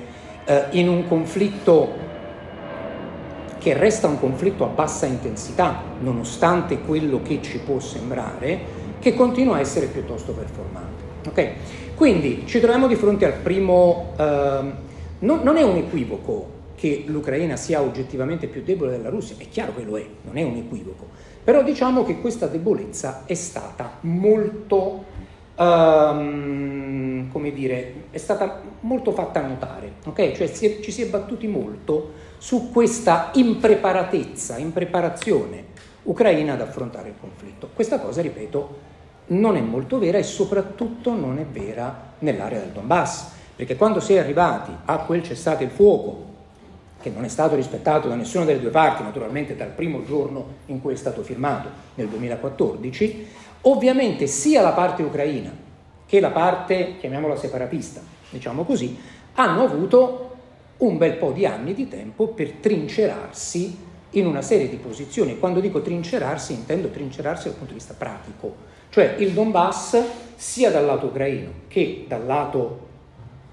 [0.46, 2.14] uh, in un conflitto
[3.58, 8.60] che resta un conflitto a bassa intensità, nonostante quello che ci può sembrare,
[9.00, 11.04] che continua a essere piuttosto performante.
[11.30, 11.54] Okay?
[11.96, 14.14] Quindi ci troviamo di fronte al primo...
[14.18, 14.84] Uh,
[15.20, 19.74] non, non è un equivoco che l'Ucraina sia oggettivamente più debole della Russia, è chiaro
[19.76, 21.08] che lo è, non è un equivoco,
[21.44, 25.06] però diciamo che questa debolezza è stata molto,
[25.56, 30.34] um, come dire, è stata molto fatta notare, ok?
[30.34, 35.74] Cioè si è, ci si è battuti molto su questa impreparatezza, impreparazione
[36.04, 37.70] ucraina ad affrontare il conflitto.
[37.74, 38.94] Questa cosa, ripeto,
[39.28, 44.14] non è molto vera e soprattutto non è vera nell'area del Donbass, perché quando si
[44.14, 46.34] è arrivati a quel cessate il fuoco,
[47.02, 50.82] che non è stato rispettato da nessuna delle due parti, naturalmente dal primo giorno in
[50.82, 53.28] cui è stato firmato nel 2014,
[53.62, 55.52] ovviamente sia la parte ucraina
[56.06, 58.98] che la parte, chiamiamola separatista, diciamo così,
[59.36, 60.36] hanno avuto
[60.78, 63.78] un bel po' di anni di tempo per trincerarsi
[64.12, 65.40] in una serie di posizioni.
[65.40, 68.56] Quando dico trincerarsi intendo trincerarsi dal punto di vista pratico,
[68.96, 70.02] cioè il Donbass
[70.36, 72.88] sia dal lato ucraino che dal lato,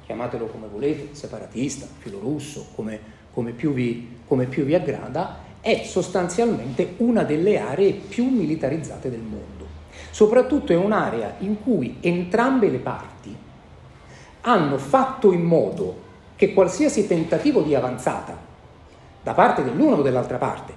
[0.06, 3.00] chiamatelo come volete, separatista, filorusso, come,
[3.34, 9.18] come, più vi, come più vi aggrada, è sostanzialmente una delle aree più militarizzate del
[9.18, 9.66] mondo.
[10.12, 13.36] Soprattutto è un'area in cui entrambe le parti
[14.42, 15.96] hanno fatto in modo
[16.36, 18.38] che qualsiasi tentativo di avanzata
[19.20, 20.72] da parte dell'una o dell'altra parte,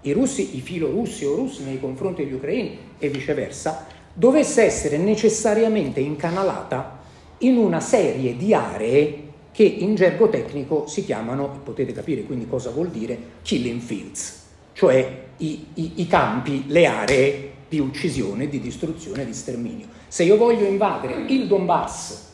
[0.00, 6.00] i russi, i filorussi o russi nei confronti degli ucraini e viceversa, dovesse essere necessariamente
[6.00, 7.00] incanalata
[7.38, 12.70] in una serie di aree che in gergo tecnico si chiamano, potete capire quindi cosa
[12.70, 19.26] vuol dire, killing fields, cioè i, i, i campi, le aree di uccisione, di distruzione,
[19.26, 19.86] di sterminio.
[20.08, 22.24] Se io voglio invadere il Donbass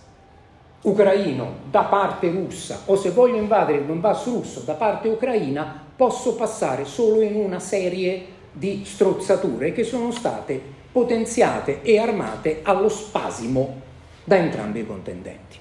[0.82, 6.36] ucraino da parte russa o se voglio invadere il Donbass russo da parte ucraina, posso
[6.36, 13.80] passare solo in una serie di strozzature che sono state potenziate e armate allo spasimo
[14.24, 15.56] da entrambi i contendenti.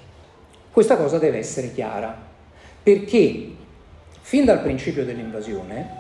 [0.72, 2.16] Questa cosa deve essere chiara,
[2.84, 3.50] perché
[4.20, 6.00] fin dal principio dell'invasione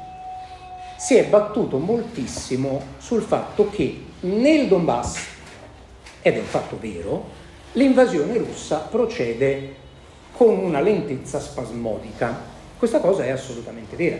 [0.97, 5.27] si è battuto moltissimo sul fatto che nel Donbass,
[6.21, 7.25] ed è un fatto vero,
[7.73, 9.75] l'invasione russa procede
[10.33, 12.37] con una lentezza spasmodica.
[12.77, 14.19] Questa cosa è assolutamente vera.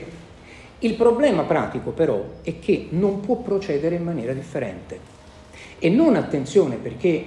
[0.84, 4.98] Il problema pratico però è che non può procedere in maniera differente.
[5.78, 7.24] E non attenzione perché,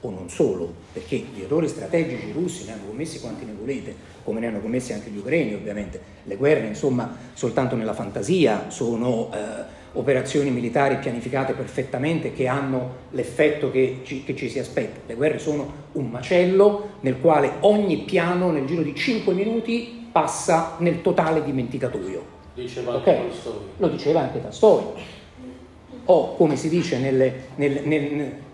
[0.00, 3.94] o non solo, perché gli errori strategici russi ne hanno commessi quanti ne volete,
[4.24, 6.00] come ne hanno commessi anche gli ucraini ovviamente.
[6.22, 9.30] Le guerre, insomma, soltanto nella fantasia sono...
[9.32, 15.00] Eh, operazioni militari pianificate perfettamente che hanno l'effetto che ci, che ci, si aspetta.
[15.06, 20.76] Le guerre sono un macello nel quale ogni piano nel giro di 5 minuti passa
[20.80, 22.35] nel totale dimenticatoio.
[22.56, 23.30] Diceva okay?
[23.76, 24.84] Lo diceva anche Tolstoi.
[26.06, 27.80] O come si dice nelle, nelle,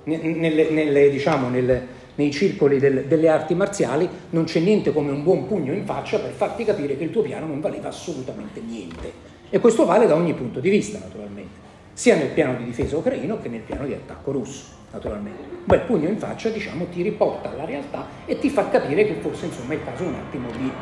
[0.04, 5.46] nelle, nelle diciamo, nei circoli del, delle arti marziali, non c'è niente come un buon
[5.46, 9.30] pugno in faccia per farti capire che il tuo piano non valeva assolutamente niente.
[9.48, 11.60] E questo vale da ogni punto di vista, naturalmente,
[11.92, 15.42] sia nel piano di difesa ucraino che nel piano di attacco russo, naturalmente.
[15.42, 19.14] Un bel pugno in faccia, diciamo, ti riporta alla realtà e ti fa capire che
[19.20, 20.72] forse, insomma, è il caso un attimo di,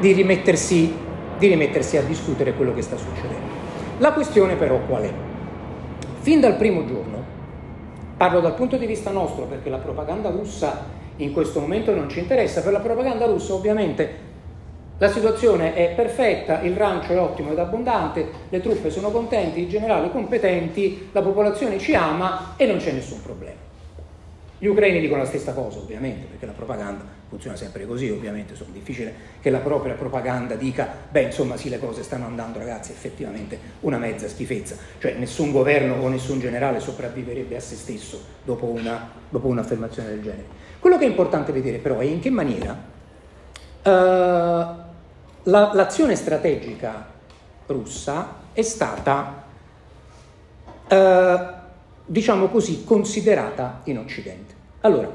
[0.00, 0.92] di, rimettersi,
[1.40, 3.48] di rimettersi a discutere quello che sta succedendo.
[3.96, 5.12] La questione però qual è?
[6.20, 7.24] Fin dal primo giorno,
[8.18, 10.84] parlo dal punto di vista nostro perché la propaganda russa
[11.16, 14.28] in questo momento non ci interessa, per la propaganda russa ovviamente
[14.98, 19.68] la situazione è perfetta, il rancio è ottimo ed abbondante, le truppe sono contenti, i
[19.68, 23.56] generali competenti, la popolazione ci ama e non c'è nessun problema.
[24.58, 28.56] Gli ucraini dicono la stessa cosa, ovviamente, perché la propaganda funziona sempre così, ovviamente, è
[28.72, 33.58] difficile che la propria propaganda dica, beh, insomma, sì, le cose stanno andando, ragazzi, effettivamente
[33.80, 34.76] una mezza schifezza.
[34.98, 40.20] Cioè, nessun governo o nessun generale sopravviverebbe a se stesso dopo, una, dopo un'affermazione del
[40.20, 40.44] genere.
[40.78, 42.98] Quello che è importante vedere, però, è in che maniera
[43.82, 43.88] Uh,
[45.44, 47.06] la, l'azione strategica
[47.66, 49.44] russa è stata,
[50.86, 51.38] eh,
[52.04, 54.54] diciamo così, considerata in Occidente.
[54.80, 55.10] Allora,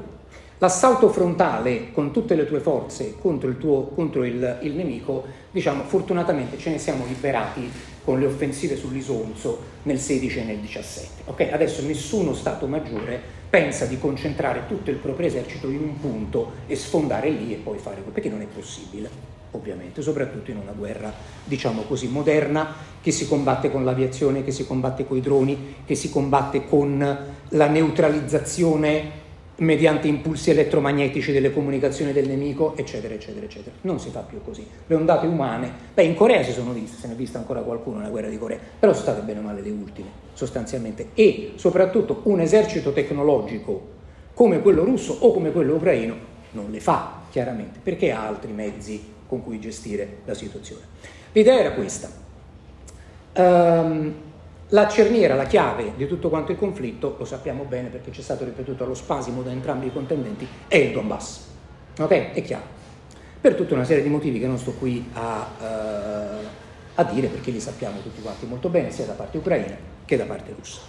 [0.58, 5.84] L'assalto frontale con tutte le tue forze contro il, tuo, contro il, il nemico, diciamo,
[5.84, 7.70] fortunatamente ce ne siamo liberati
[8.02, 11.22] con le offensive sull'Isonzo nel 16 e nel 17.
[11.26, 11.50] Okay?
[11.50, 16.74] Adesso nessuno Stato maggiore pensa di concentrare tutto il proprio esercito in un punto e
[16.74, 19.10] sfondare lì e poi fare perché non è possibile,
[19.50, 21.12] ovviamente, soprattutto in una guerra,
[21.44, 25.94] diciamo così, moderna, che si combatte con l'aviazione, che si combatte con i droni, che
[25.94, 27.18] si combatte con
[27.50, 29.24] la neutralizzazione
[29.58, 33.74] mediante impulsi elettromagnetici delle comunicazioni del nemico, eccetera, eccetera, eccetera.
[33.82, 34.66] Non si fa più così.
[34.86, 37.98] Le ondate umane, beh, in Corea si sono viste, se ne è vista ancora qualcuno
[37.98, 41.08] nella guerra di Corea, però sono state bene o male le ultime, sostanzialmente.
[41.14, 43.94] E soprattutto un esercito tecnologico
[44.34, 49.14] come quello russo o come quello ucraino non le fa, chiaramente, perché ha altri mezzi
[49.26, 50.82] con cui gestire la situazione.
[51.32, 52.08] L'idea era questa.
[53.36, 54.14] Um,
[54.70, 58.22] la cerniera, la chiave di tutto quanto il conflitto, lo sappiamo bene perché ci è
[58.24, 61.46] stato ripetuto allo spasimo da entrambi i contendenti, è il Donbass.
[61.98, 62.32] Ok?
[62.32, 62.74] È chiaro.
[63.40, 66.46] Per tutta una serie di motivi che non sto qui a, uh,
[66.94, 70.24] a dire perché li sappiamo tutti quanti molto bene, sia da parte ucraina che da
[70.24, 70.80] parte russa.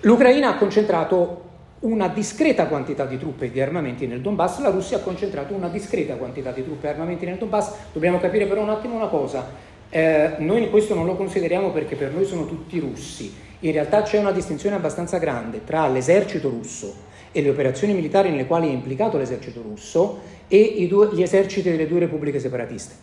[0.00, 4.98] L'Ucraina ha concentrato una discreta quantità di truppe e di armamenti nel Donbass, la Russia
[4.98, 7.72] ha concentrato una discreta quantità di truppe e armamenti nel Donbass.
[7.92, 9.46] Dobbiamo capire però un attimo una cosa,
[9.94, 13.30] eh, noi questo non lo consideriamo perché per noi sono tutti russi.
[13.60, 16.94] In realtà c'è una distinzione abbastanza grande tra l'esercito russo
[17.30, 21.86] e le operazioni militari nelle quali è implicato l'esercito russo e due, gli eserciti delle
[21.86, 22.94] due repubbliche separatiste.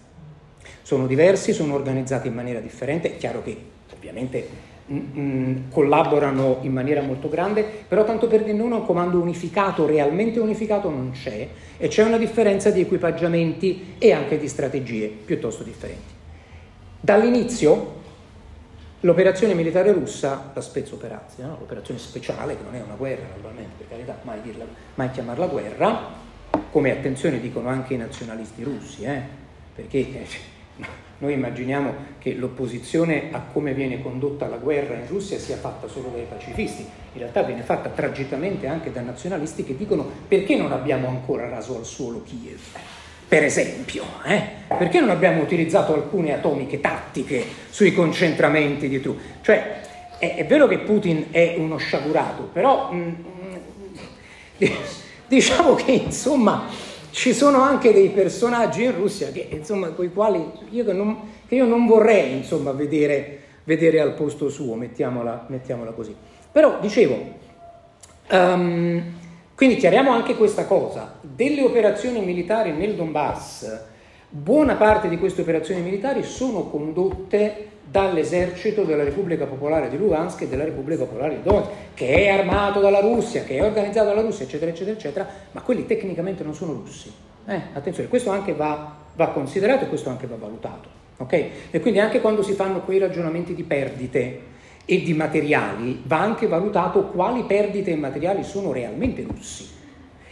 [0.81, 3.55] Sono diversi, sono organizzati in maniera differente, è chiaro che
[3.95, 4.47] ovviamente
[5.69, 10.89] collaborano in maniera molto grande, però tanto per dire non un comando unificato, realmente unificato
[10.89, 16.17] non c'è e c'è una differenza di equipaggiamenti e anche di strategie piuttosto differenti.
[17.01, 17.97] Dall'inizio
[19.01, 21.57] l'operazione militare russa, la spezoperazione, no?
[21.59, 25.99] l'operazione speciale, che non è una guerra naturalmente, per carità, mai, dirla, mai chiamarla guerra,
[26.69, 29.21] come attenzione dicono anche i nazionalisti russi, eh?
[29.73, 30.27] perché eh,
[31.19, 36.09] noi immaginiamo che l'opposizione a come viene condotta la guerra in Russia sia fatta solo
[36.09, 41.07] dai pacifisti, in realtà viene fatta tragicamente anche da nazionalisti che dicono perché non abbiamo
[41.07, 42.59] ancora raso al suolo Kiev
[43.29, 44.41] per esempio, eh?
[44.75, 49.21] perché non abbiamo utilizzato alcune atomiche tattiche sui concentramenti di truppe?
[49.41, 49.81] Cioè,
[50.17, 53.15] è, è, vero che Putin è uno sciagurato, però mh,
[54.57, 54.65] mm,
[55.27, 56.65] diciamo che insomma
[57.11, 61.53] ci sono anche dei personaggi in Russia che, insomma, con i quali io non, che
[61.53, 66.15] io non vorrei insomma, vedere, vedere, al posto suo, mettiamola, mettiamola così.
[66.51, 67.15] Però dicevo,
[68.31, 69.18] um,
[69.59, 73.81] quindi chiariamo anche questa cosa, delle operazioni militari nel Donbass,
[74.29, 80.47] buona parte di queste operazioni militari sono condotte dall'esercito della Repubblica Popolare di Lugansk e
[80.47, 84.45] della Repubblica Popolare di Donetsk, che è armato dalla Russia, che è organizzato dalla Russia,
[84.45, 87.11] eccetera, eccetera, eccetera, ma quelli tecnicamente non sono russi.
[87.45, 90.87] Eh, attenzione, questo anche va, va, considerato e questo anche va valutato.
[91.17, 91.51] Okay?
[91.69, 94.39] E quindi anche quando si fanno quei ragionamenti di perdite,
[94.91, 99.69] e di materiali, va anche valutato quali perdite materiali sono realmente russi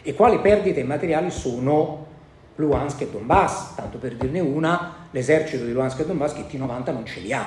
[0.01, 2.07] e quali perdite materiali sono
[2.55, 3.75] Luhansk e Donbass.
[3.75, 7.45] Tanto per dirne una, l'esercito di Luhansk e Donbass che T-90 non ce li ha.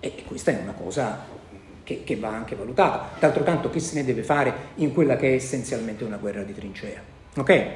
[0.00, 1.26] E questa è una cosa
[1.84, 3.10] che, che, va anche valutata.
[3.20, 6.54] D'altro canto, che se ne deve fare in quella che è essenzialmente una guerra di
[6.54, 7.00] trincea?
[7.36, 7.68] Ok?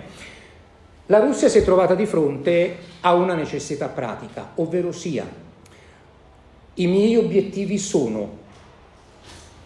[1.07, 5.47] La Russia si è trovata di fronte a una necessità pratica, ovvero sia
[6.79, 8.37] i miei obiettivi sono,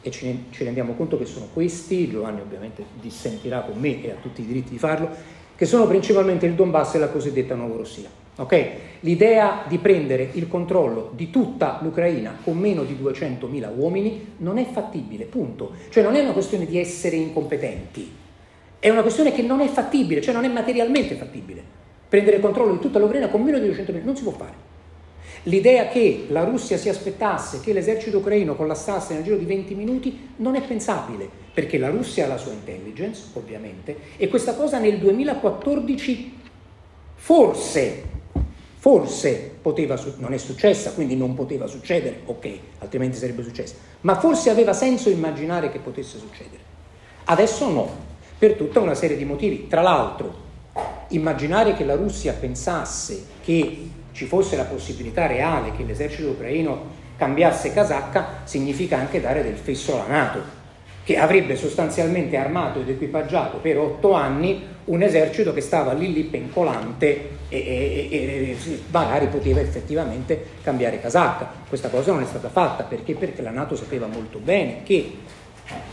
[0.01, 4.17] e ci, ci rendiamo conto che sono questi, Giovanni ovviamente dissentirà con me e ha
[4.21, 5.11] tutti i diritti di farlo,
[5.55, 8.09] che sono principalmente il Donbass e la cosiddetta Novorossia.
[8.35, 8.71] Okay?
[9.01, 14.65] L'idea di prendere il controllo di tutta l'Ucraina con meno di 200.000 uomini non è
[14.65, 15.73] fattibile, punto.
[15.91, 18.11] Cioè non è una questione di essere incompetenti,
[18.79, 21.63] è una questione che non è fattibile, cioè non è materialmente fattibile.
[22.09, 24.72] Prendere il controllo di tutta l'Ucraina con meno di 200.000 non si può fare.
[25.45, 30.29] L'idea che la Russia si aspettasse che l'esercito ucraino collassasse nel giro di 20 minuti
[30.37, 34.99] non è pensabile, perché la Russia ha la sua intelligence, ovviamente, e questa cosa nel
[34.99, 36.41] 2014
[37.15, 38.03] forse,
[38.79, 44.51] forse poteva, non è successa, quindi non poteva succedere, ok, altrimenti sarebbe successa, ma forse
[44.51, 46.71] aveva senso immaginare che potesse succedere.
[47.25, 49.69] Adesso no, per tutta una serie di motivi.
[49.69, 50.35] Tra l'altro,
[51.09, 57.73] immaginare che la Russia pensasse che ci fosse la possibilità reale che l'esercito ucraino cambiasse
[57.73, 60.61] casacca, significa anche dare del fesso alla Nato,
[61.05, 66.25] che avrebbe sostanzialmente armato ed equipaggiato per otto anni un esercito che stava lì lì
[66.25, 68.57] pencolante e, e, e,
[68.91, 71.51] magari poteva effettivamente cambiare casacca.
[71.69, 73.15] Questa cosa non è stata fatta perché?
[73.15, 75.13] Perché la Nato sapeva molto bene che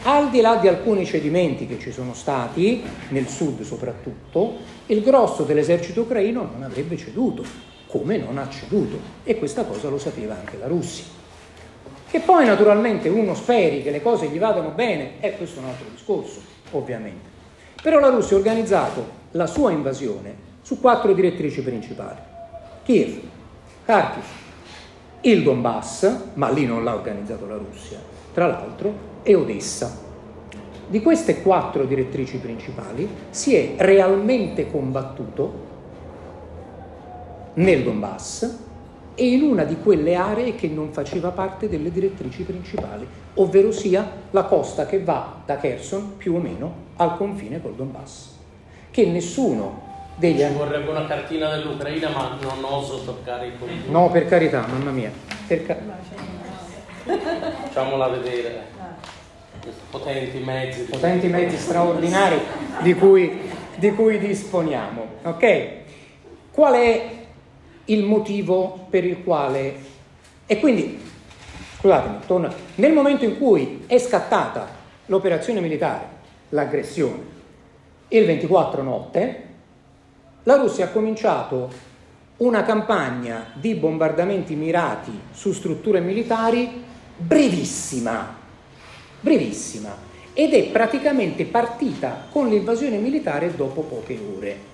[0.04, 4.58] Al di là di alcuni cedimenti che ci sono stati, nel sud soprattutto,
[4.88, 7.44] il grosso dell'esercito ucraino non avrebbe ceduto,
[7.90, 11.06] come non ha ceduto, e questa cosa lo sapeva anche la Russia.
[12.08, 15.88] Che poi naturalmente uno speri che le cose gli vadano bene, è questo un altro
[15.92, 16.40] discorso,
[16.72, 17.28] ovviamente.
[17.82, 22.20] Però la Russia ha organizzato la sua invasione su quattro direttrici principali.
[22.84, 23.20] Kiev,
[23.86, 24.24] Kharkiv,
[25.22, 27.98] il Donbass, ma lì non l'ha organizzato la Russia,
[28.34, 30.08] tra l'altro, e Odessa.
[30.88, 35.69] Di queste quattro direttrici principali si è realmente combattuto
[37.60, 38.58] nel Donbass
[39.16, 43.06] e in una di quelle aree che non faceva parte delle direttrici principali,
[43.36, 48.38] ovvero sia la costa che va da Kherson più o meno al confine col Donbass,
[48.92, 50.40] che nessuno degli...
[50.40, 53.92] Ci vorrebbe una cartina dell'Ucraina, ma non oso toccare i confini.
[53.92, 55.12] No, per carità, mamma mia.
[55.48, 55.78] Per ca-
[57.04, 58.78] Facciamola vedere.
[59.90, 60.84] Potenti mezzi.
[60.84, 62.40] potenti mezzi straordinari
[62.82, 63.42] di cui,
[63.76, 65.06] di cui disponiamo.
[65.24, 65.68] Ok?
[66.52, 67.19] Qual è
[67.90, 69.88] il motivo per il quale...
[70.46, 71.00] E quindi,
[71.80, 72.52] scusatemi, torno.
[72.76, 74.68] Nel momento in cui è scattata
[75.06, 76.06] l'operazione militare,
[76.50, 77.38] l'aggressione,
[78.10, 79.44] il 24 notte,
[80.44, 81.88] la Russia ha cominciato
[82.38, 86.84] una campagna di bombardamenti mirati su strutture militari
[87.18, 88.36] brevissima,
[89.20, 94.69] brevissima, ed è praticamente partita con l'invasione militare dopo poche ore.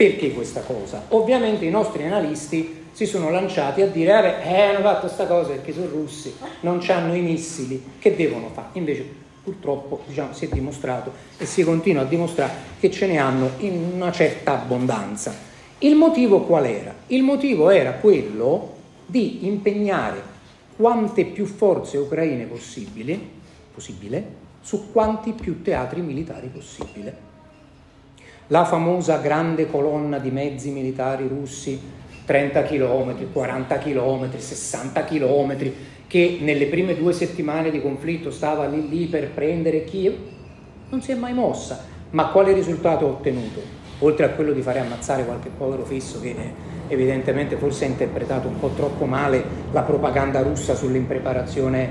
[0.00, 1.04] Perché questa cosa?
[1.08, 5.74] Ovviamente i nostri analisti si sono lanciati a dire, eh, hanno fatto questa cosa perché
[5.74, 8.68] sono russi, non hanno i missili, che devono fare?
[8.78, 9.06] Invece
[9.44, 13.90] purtroppo diciamo, si è dimostrato e si continua a dimostrare che ce ne hanno in
[13.96, 15.34] una certa abbondanza.
[15.80, 16.94] Il motivo qual era?
[17.08, 20.22] Il motivo era quello di impegnare
[20.76, 23.32] quante più forze ucraine possibili,
[23.74, 24.24] possibile
[24.62, 27.29] su quanti più teatri militari possibile.
[28.52, 31.80] La famosa grande colonna di mezzi militari russi,
[32.24, 35.72] 30 km, 40 km, 60 km,
[36.08, 40.14] che nelle prime due settimane di conflitto stava lì lì per prendere Kiev,
[40.88, 41.84] non si è mai mossa.
[42.10, 43.60] Ma quale risultato ha ottenuto?
[44.00, 46.34] Oltre a quello di fare ammazzare qualche povero fisso che
[46.88, 51.88] evidentemente forse ha interpretato un po' troppo male la propaganda russa sull'impreparazione.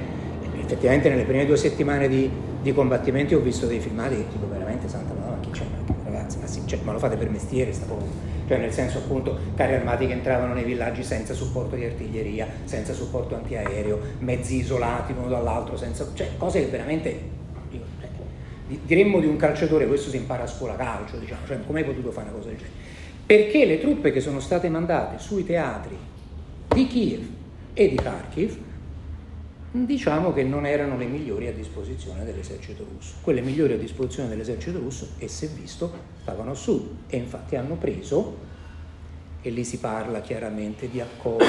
[0.60, 2.30] Effettivamente nelle prime due settimane di,
[2.62, 5.64] di combattimenti ho visto dei filmati che tipo veramente santa madonna, chi c'è?
[6.10, 8.06] Ragazzi, ma, sì, cioè, ma lo fate per mestiere sta cosa?
[8.48, 12.94] Cioè nel senso appunto carri armati che entravano nei villaggi senza supporto di artiglieria, senza
[12.94, 17.38] supporto antiaereo, mezzi isolati l'uno dall'altro, senza, cioè cose che veramente
[17.72, 17.80] cioè,
[18.86, 22.12] diremmo di un calciatore, questo si impara a scuola calcio, diciamo, cioè come hai potuto
[22.12, 22.76] fare una cosa del genere?
[23.26, 25.98] Perché le truppe che sono state mandate sui teatri
[26.68, 27.28] di Kiev
[27.74, 28.58] e di Kharkiv
[29.72, 33.16] diciamo che non erano le migliori a disposizione dell'esercito russo.
[33.22, 35.92] Quelle migliori a disposizione dell'esercito russo, e è visto,
[36.22, 38.48] stavano a sud e infatti hanno preso,
[39.42, 41.46] e lì si parla chiaramente di accordi,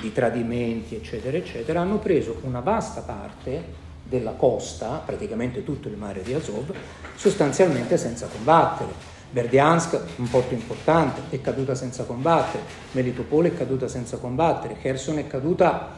[0.00, 6.22] di tradimenti, eccetera, eccetera, hanno preso una vasta parte della costa, praticamente tutto il mare
[6.22, 6.72] di Azov,
[7.14, 9.16] sostanzialmente senza combattere.
[9.30, 15.26] Berdiansk, un porto importante, è caduta senza combattere, Melitopol è caduta senza combattere, Kherson è
[15.26, 15.97] caduta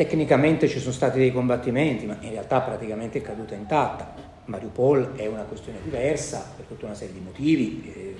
[0.00, 4.14] Tecnicamente ci sono stati dei combattimenti, ma in realtà praticamente è caduta intatta.
[4.46, 8.14] Mariupol è una questione diversa per tutta una serie di motivi eh,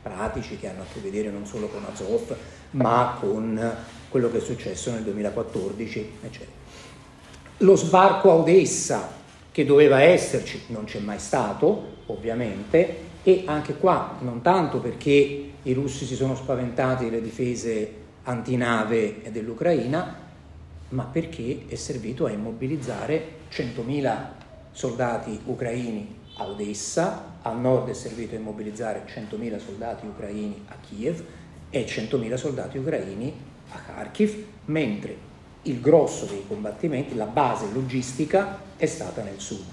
[0.00, 2.36] pratici che hanno a che vedere non solo con Azov,
[2.70, 3.74] ma con
[4.08, 6.52] quello che è successo nel 2014, eccetera.
[7.56, 9.08] Lo sbarco a Odessa,
[9.50, 15.10] che doveva esserci, non c'è mai stato, ovviamente, e anche qua non tanto perché
[15.60, 20.21] i russi si sono spaventati delle difese antinave dell'Ucraina,
[20.92, 24.16] ma perché è servito a immobilizzare 100.000
[24.72, 31.22] soldati ucraini a Odessa, al nord è servito a immobilizzare 100.000 soldati ucraini a Kiev
[31.70, 33.34] e 100.000 soldati ucraini
[33.70, 35.30] a Kharkiv, mentre
[35.62, 39.64] il grosso dei combattimenti, la base logistica è stata nel sud.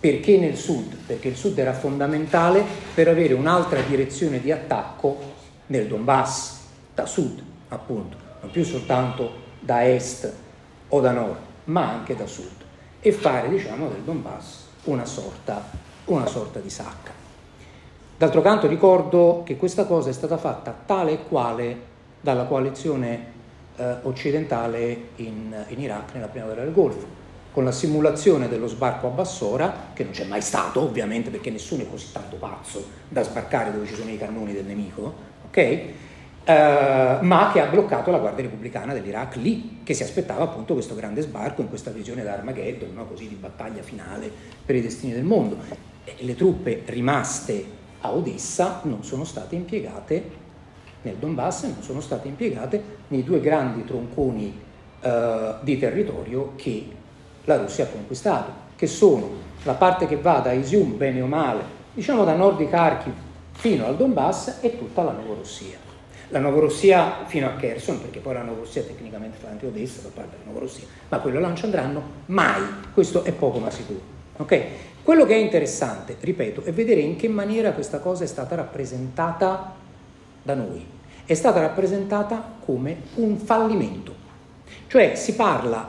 [0.00, 0.96] Perché nel sud?
[1.06, 2.64] Perché il sud era fondamentale
[2.94, 5.32] per avere un'altra direzione di attacco
[5.66, 6.60] nel Donbass,
[6.94, 10.42] da sud appunto, non più soltanto da est
[10.94, 12.62] o da nord, ma anche da sud,
[13.00, 15.62] e fare diciamo del Donbass una sorta,
[16.06, 17.10] una sorta di sacca.
[18.16, 23.32] D'altro canto ricordo che questa cosa è stata fatta tale e quale dalla coalizione
[23.76, 27.22] eh, occidentale in, in Iraq nella prima guerra del Golfo,
[27.52, 31.82] con la simulazione dello sbarco a Bassora, che non c'è mai stato ovviamente perché nessuno
[31.82, 35.12] è così tanto pazzo da sbarcare dove ci sono i cannoni del nemico,
[35.46, 35.82] ok?
[36.44, 40.94] Eh, ma che ha bloccato la Guardia Repubblicana dell'Iraq lì, che si aspettava appunto questo
[40.94, 43.06] grande sbarco in questa visione da Armageddon, no?
[43.06, 44.30] così di battaglia finale
[44.64, 45.56] per i destini del mondo.
[46.04, 47.64] E le truppe rimaste
[48.00, 50.42] a Odessa non sono state impiegate
[51.02, 54.60] nel Donbass, non sono state impiegate nei due grandi tronconi
[55.00, 56.88] eh, di territorio che
[57.44, 59.30] la Russia ha conquistato, che sono
[59.62, 61.62] la parte che va da Isium, bene o male,
[61.94, 63.14] diciamo da nord di Kharkiv
[63.52, 65.83] fino al Donbass e tutta la Novorossia
[66.34, 70.32] la Novorossia fino a Kherson, perché poi la Novorossia tecnicamente fa anche Odessa da parte
[70.32, 72.60] della Novorossia, ma quello là non ci andranno mai,
[72.92, 74.00] questo è poco ma sicuro.
[74.38, 74.64] Okay?
[75.04, 79.74] Quello che è interessante, ripeto, è vedere in che maniera questa cosa è stata rappresentata
[80.42, 80.84] da noi.
[81.24, 84.12] È stata rappresentata come un fallimento,
[84.88, 85.88] cioè si parla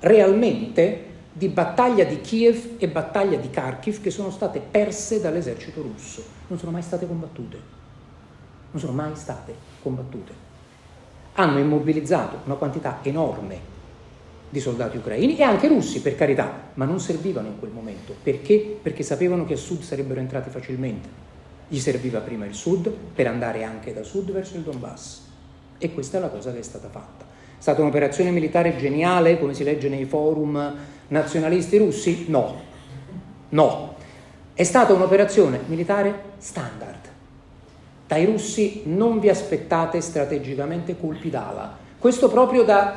[0.00, 6.24] realmente di battaglia di Kiev e battaglia di Kharkiv che sono state perse dall'esercito russo,
[6.48, 7.75] non sono mai state combattute
[8.76, 10.44] non sono mai state combattute.
[11.34, 13.74] Hanno immobilizzato una quantità enorme
[14.50, 18.14] di soldati ucraini e anche russi, per carità, ma non servivano in quel momento.
[18.22, 18.78] Perché?
[18.80, 21.08] Perché sapevano che a sud sarebbero entrati facilmente.
[21.68, 25.22] Gli serviva prima il sud per andare anche da sud verso il Donbass.
[25.78, 27.24] E questa è la cosa che è stata fatta.
[27.24, 30.74] È stata un'operazione militare geniale, come si legge nei forum
[31.08, 32.26] nazionalisti russi?
[32.28, 32.60] No.
[33.48, 33.94] No.
[34.52, 36.95] È stata un'operazione militare standard
[38.06, 41.76] dai russi non vi aspettate strategicamente colpi d'ala.
[41.98, 42.96] Questo proprio da,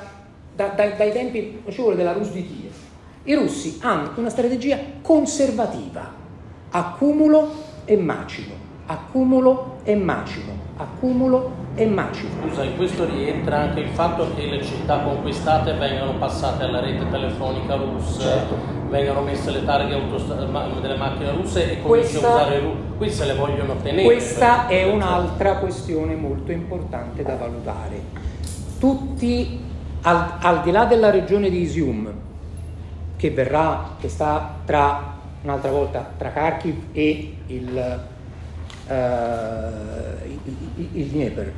[0.56, 1.62] da, da, dai tempi,
[1.96, 2.74] della Rus di Kiev.
[3.24, 6.12] I russi hanno una strategia conservativa,
[6.70, 7.52] accumulo
[7.86, 8.54] e macino,
[8.86, 12.30] accumulo e macino, accumulo e macino.
[12.42, 17.10] Scusa, in questo rientra anche il fatto che le città conquistate vengano passate alla rete
[17.10, 18.20] telefonica russa.
[18.20, 22.78] Certo vengano messe le targhe autost- delle macchine russe e cominciano a usare russe.
[22.98, 24.04] Qui se le vogliono tenere.
[24.04, 28.02] Questa è un'altra questione molto importante da valutare.
[28.80, 29.60] Tutti,
[30.02, 32.12] al, al di là della regione di Isium,
[33.16, 38.02] che verrà, che sta tra, un'altra volta, tra Kharkiv e il,
[38.88, 38.94] uh,
[40.76, 41.54] il, il Dnieper,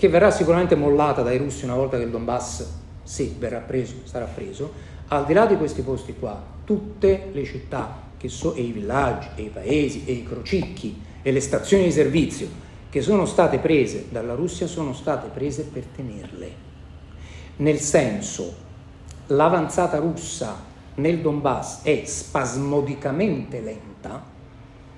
[0.00, 2.66] che verrà sicuramente mollata dai russi una volta che il Donbass,
[3.02, 4.72] sì, verrà preso, sarà preso,
[5.08, 9.42] al di là di questi posti qua, tutte le città so, e i villaggi e
[9.42, 12.48] i paesi e i crocicchi e le stazioni di servizio
[12.88, 16.50] che sono state prese dalla Russia sono state prese per tenerle.
[17.56, 18.54] Nel senso,
[19.26, 24.24] l'avanzata russa nel Donbass è spasmodicamente lenta,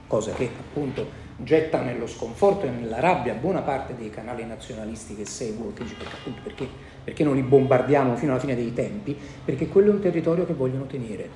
[0.07, 5.25] cosa che appunto getta nello sconforto e nella rabbia buona parte dei canali nazionalisti che
[5.25, 6.67] seguo, che dice appunto perché,
[7.05, 10.53] perché non li bombardiamo fino alla fine dei tempi, perché quello è un territorio che
[10.53, 11.29] vogliono tenere.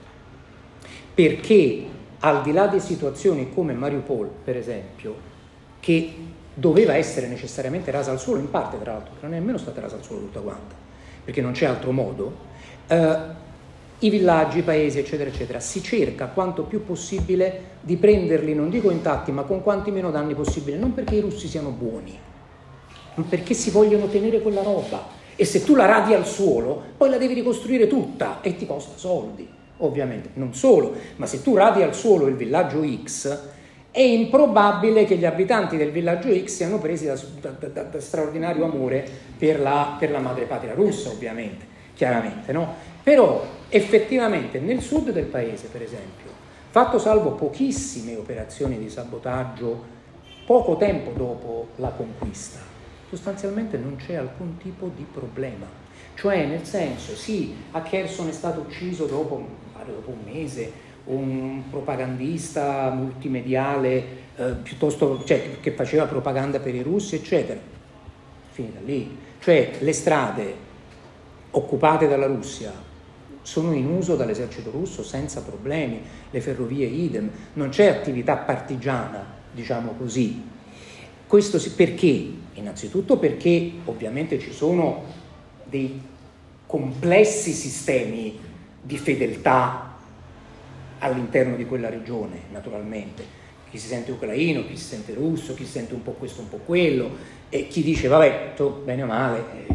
[1.14, 1.84] Perché
[2.20, 5.14] al di là di situazioni come Mariupol, per esempio,
[5.80, 6.14] che
[6.54, 9.96] doveva essere necessariamente rasa al suolo, in parte tra l'altro, non è nemmeno stata rasa
[9.96, 10.74] al suolo tutta quanta,
[11.24, 12.36] perché non c'è altro modo,
[12.86, 13.44] eh,
[14.01, 18.90] i villaggi, i paesi, eccetera, eccetera, si cerca quanto più possibile di prenderli, non dico
[18.90, 22.18] intatti, ma con quanti meno danni possibile, non perché i russi siano buoni,
[23.14, 25.14] ma perché si vogliono tenere quella roba.
[25.34, 28.97] E se tu la radi al suolo, poi la devi ricostruire tutta e ti costa
[28.97, 30.30] soldi ovviamente.
[30.34, 33.38] Non solo, ma se tu radi al suolo il villaggio X,
[33.90, 38.64] è improbabile che gli abitanti del villaggio X siano presi da, da, da, da straordinario
[38.64, 42.94] amore per la, per la madrepatria russa, ovviamente, chiaramente, no?
[43.07, 46.28] Però effettivamente nel sud del paese, per esempio,
[46.70, 49.84] fatto salvo pochissime operazioni di sabotaggio
[50.44, 52.59] poco tempo dopo la conquista,
[53.09, 55.66] sostanzialmente non c'è alcun tipo di problema.
[56.16, 59.40] Cioè, nel senso, sì, a Kherson è stato ucciso dopo
[59.86, 60.72] dopo un mese,
[61.04, 64.04] un propagandista multimediale
[64.34, 67.61] eh, piuttosto, cioè, che faceva propaganda per i russi, eccetera.
[68.50, 69.16] Finita lì.
[69.38, 70.54] Cioè le strade
[71.52, 72.86] occupate dalla Russia
[73.47, 76.01] sono in uso dall'esercito russo senza problemi,
[76.32, 80.42] le ferrovie idem, non c'è attività partigiana, diciamo così.
[81.28, 82.28] Questo perché?
[82.55, 85.05] Innanzitutto perché ovviamente ci sono
[85.62, 86.03] dei
[86.66, 88.36] complessi sistemi
[88.82, 89.94] di fedeltà
[90.99, 93.24] all'interno di quella regione, naturalmente.
[93.70, 96.49] Chi si sente ucraino, chi si sente russo, chi si sente un po' questo, un
[96.49, 97.11] po' quello,
[97.49, 99.74] e chi dice, vabbè, bene o male, eh,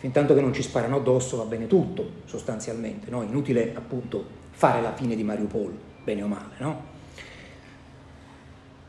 [0.00, 3.22] fin tanto che non ci sparano addosso va bene tutto, sostanzialmente, no?
[3.22, 6.82] Inutile appunto fare la fine di Mariupol, bene o male, no?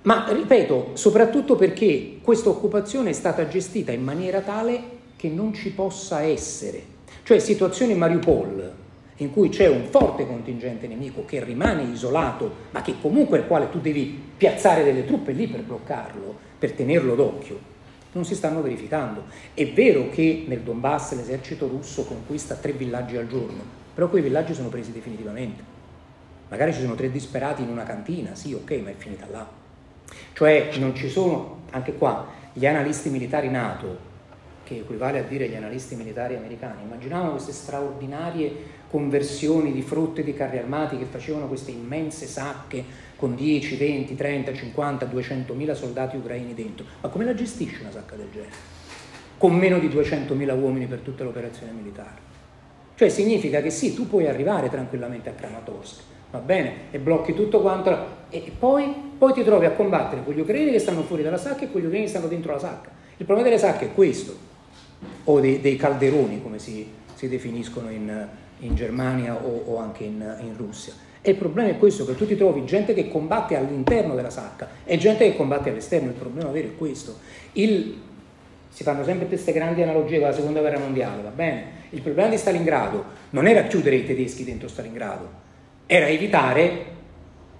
[0.03, 4.82] Ma ripeto, soprattutto perché questa occupazione è stata gestita in maniera tale
[5.18, 6.82] che non ci possa essere,
[7.24, 8.74] cioè situazioni Mariupol
[9.18, 13.70] in cui c'è un forte contingente nemico che rimane isolato, ma che comunque al quale
[13.70, 17.70] tu devi piazzare delle truppe lì per bloccarlo, per tenerlo d'occhio,
[18.14, 19.24] non si stanno verificando.
[19.53, 24.53] È vero che nel Donbass l'esercito russo conquista tre villaggi al giorno, però quei villaggi
[24.53, 25.64] sono presi definitivamente.
[26.49, 29.47] Magari ci sono tre disperati in una cantina, sì, ok, ma è finita là.
[30.34, 34.09] Cioè non ci sono, anche qua, gli analisti militari NATO,
[34.64, 40.34] che equivale a dire gli analisti militari americani, immaginavano queste straordinarie conversioni di frotte di
[40.34, 42.84] carri armati che facevano queste immense sacche
[43.22, 46.88] con 10, 20, 30, 50, 200 mila soldati ucraini dentro.
[47.01, 48.49] Ma come la gestisce una sacca del genere?
[49.38, 52.30] Con meno di 200 mila uomini per tutta l'operazione militare.
[52.95, 56.01] Cioè significa che sì, tu puoi arrivare tranquillamente a Kramatorsk,
[56.32, 57.95] va bene, e blocchi tutto quanto,
[58.32, 61.65] e poi, poi ti trovi a combattere con gli ucraini che stanno fuori dalla sacca
[61.65, 62.89] e con gli ucraini che stanno dentro la sacca.
[63.17, 64.36] Il problema delle sacche è questo,
[65.26, 68.28] o dei, dei calderoni come si, si definiscono in,
[68.61, 70.93] in Germania o, o anche in, in, Russia.
[71.24, 74.67] E il problema è questo, che tu ti trovi gente che combatte all'interno della sacca
[74.84, 77.17] e gente che combatte all'esterno, il problema vero è questo.
[77.53, 78.01] Il,
[78.69, 81.80] si fanno sempre queste grandi analogie con la seconda guerra mondiale, va bene?
[81.91, 85.30] Il problema di Stalingrado non era chiudere i tedeschi dentro Stalingrado,
[85.86, 86.86] era evitare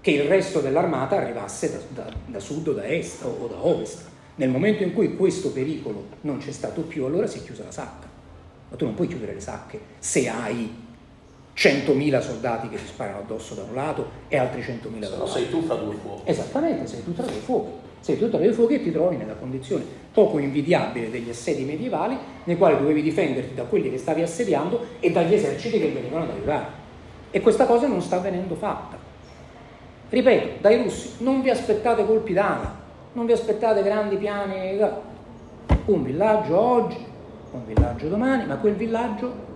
[0.02, 4.10] che il resto dell'armata arrivasse da, da, da sud o da est o da ovest.
[4.36, 7.72] Nel momento in cui questo pericolo non c'è stato più, allora si è chiusa la
[7.72, 8.08] sacca.
[8.70, 10.81] Ma tu non puoi chiudere le sacche se hai
[11.62, 15.28] 100.000 soldati che ti sparano addosso da un lato e altri 100.000 dall'altro.
[15.28, 16.22] sei tu fra due fuochi.
[16.26, 17.70] Esattamente, sei tu tra due fuochi.
[18.00, 22.18] Sei tu tra due fuochi e ti trovi nella condizione poco invidiabile degli assedi medievali
[22.46, 26.32] nei quali dovevi difenderti da quelli che stavi assediando e dagli eserciti che venivano ad
[26.32, 26.66] aiutare.
[27.30, 28.98] E questa cosa non sta venendo fatta.
[30.10, 32.76] Ripeto, dai russi non vi aspettate colpi d'ala,
[33.14, 34.80] non vi aspettate grandi piani,
[35.86, 36.98] un villaggio oggi,
[37.52, 39.50] un villaggio domani, ma quel villaggio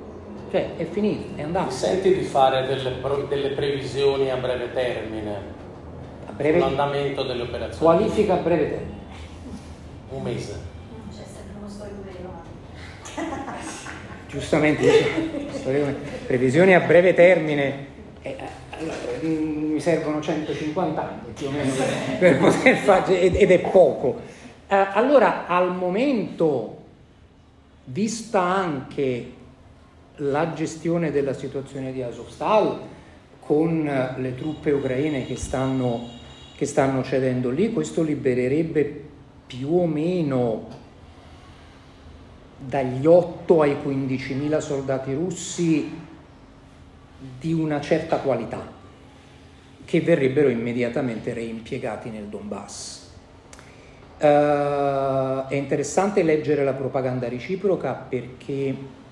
[0.56, 1.70] cioè, è finito, è andato.
[1.72, 2.94] Senti di fare delle,
[3.28, 5.34] delle previsioni a breve termine?
[6.28, 7.98] A breve L'andamento delle operazioni?
[7.98, 9.00] Qualifica a breve termine.
[10.12, 10.60] Un mese.
[11.10, 12.44] C'è sempre uno storico vero.
[14.30, 14.90] Giustamente,
[16.26, 17.88] previsioni a breve termine.
[18.22, 18.38] Eh,
[18.80, 18.96] allora,
[19.26, 21.72] mm, mi servono 150 anni più o meno
[22.18, 24.22] per poter fare, ed è poco.
[24.68, 26.78] Eh, allora, al momento,
[27.84, 29.44] vista anche
[30.18, 32.80] la gestione della situazione di Azovstal
[33.40, 33.84] con
[34.18, 36.08] le truppe ucraine che stanno,
[36.56, 39.04] che stanno cedendo lì, questo libererebbe
[39.46, 40.84] più o meno
[42.58, 45.92] dagli 8 ai 15 mila soldati russi
[47.40, 48.74] di una certa qualità
[49.86, 53.04] che verrebbero immediatamente reimpiegati nel Donbass.
[54.18, 59.04] Uh, è interessante leggere la propaganda reciproca perché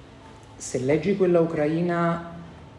[0.63, 2.31] se leggi quella ucraina,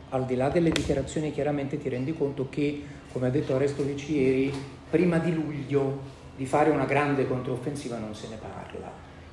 [0.08, 2.82] al di là delle dichiarazioni, chiaramente ti rendi conto che,
[3.12, 4.50] come ha detto Arestovic ieri,
[4.88, 6.00] prima di luglio
[6.34, 8.90] di fare una grande controffensiva non se ne parla.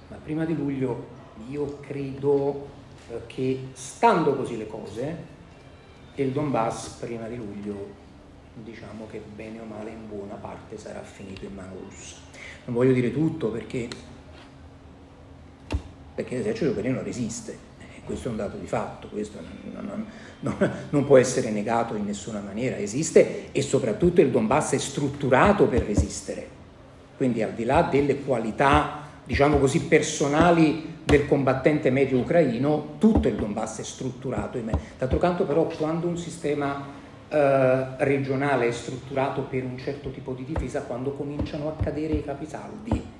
[0.09, 1.07] Ma prima di luglio
[1.47, 2.67] io credo
[3.09, 5.15] eh, che, stando così le cose,
[6.15, 7.99] il Donbass prima di luglio
[8.53, 12.17] diciamo che bene o male in buona parte sarà finito in mano russa.
[12.65, 13.87] Non voglio dire tutto perché,
[16.13, 17.70] perché l'esercito ucraino resiste,
[18.05, 20.05] questo è un dato di fatto, questo non, non,
[20.39, 25.67] non, non, può essere negato in nessuna maniera, esiste e soprattutto il Donbass è strutturato
[25.67, 26.47] per resistere,
[27.17, 33.35] quindi al di là delle qualità, diciamo così, personali del combattente medio ucraino, tutto il
[33.35, 34.59] Donbass è strutturato.
[34.97, 36.99] D'altro canto però quando un sistema
[37.29, 42.23] eh, regionale è strutturato per un certo tipo di difesa, quando cominciano a cadere i
[42.23, 43.19] capisaldi,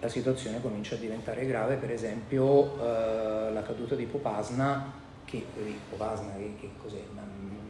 [0.00, 4.92] la situazione comincia a diventare grave, per esempio eh, la caduta di Popasna,
[5.24, 5.44] che,
[5.90, 7.02] Popasna che, che cos'è?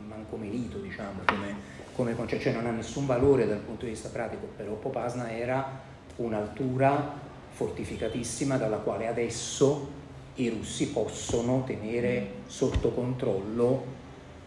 [0.07, 1.57] Manco diciamo, come,
[1.95, 5.81] come concetto, cioè non ha nessun valore dal punto di vista pratico, però Popasna era
[6.17, 9.97] un'altura fortificatissima dalla quale adesso
[10.35, 13.97] i russi possono tenere sotto controllo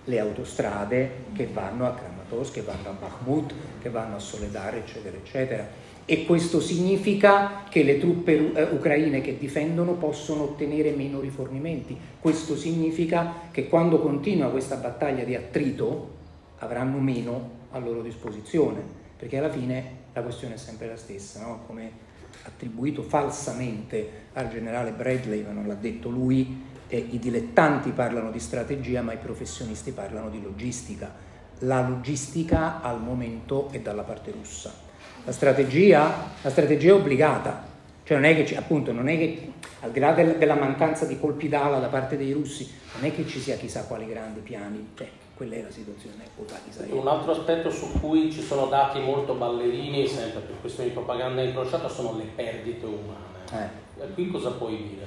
[0.06, 5.18] le autostrade che vanno a Kramatorsk, che vanno a Bakhmut, che vanno a Soledar, eccetera,
[5.18, 5.68] eccetera.
[6.06, 11.98] E questo significa che le truppe eh, ucraine che difendono possono ottenere meno rifornimenti.
[12.20, 16.20] Questo significa che quando continua questa battaglia di attrito
[16.58, 18.82] avranno meno a loro disposizione,
[19.18, 21.64] perché alla fine la questione è sempre la stessa, no?
[21.66, 22.10] come
[22.44, 28.40] attribuito falsamente al generale Bradley, ma non l'ha detto lui, eh, i dilettanti parlano di
[28.40, 31.30] strategia, ma i professionisti parlano di logistica.
[31.60, 34.90] La logistica al momento è dalla parte russa.
[35.24, 37.64] La strategia, la strategia è obbligata,
[38.04, 39.52] cioè non è che, appunto, non è che
[39.82, 43.14] al di là del, della mancanza di colpi d'ala da parte dei russi, non è
[43.14, 46.24] che ci sia chissà quali grandi piani, cioè, quella è la situazione
[46.70, 46.94] Israele.
[46.94, 51.42] Un altro aspetto su cui ci sono dati molto ballerini, sempre per questioni di propaganda
[51.42, 53.70] incrociata, sono le perdite umane.
[53.98, 54.04] Eh.
[54.04, 55.06] E qui cosa puoi dire?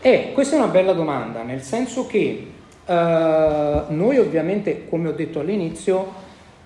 [0.00, 2.52] Eh, questa è una bella domanda, nel senso che
[2.84, 6.12] eh, noi ovviamente, come ho detto all'inizio,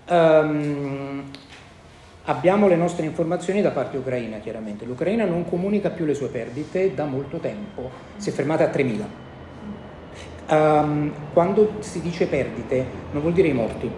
[0.06, 1.30] ehm,
[2.24, 4.84] abbiamo le nostre informazioni da parte ucraina, chiaramente.
[4.84, 9.04] L'Ucraina non comunica più le sue perdite da molto tempo, si è fermata a 3.000.
[10.46, 13.90] Ehm, quando si dice perdite, non vuol dire i morti.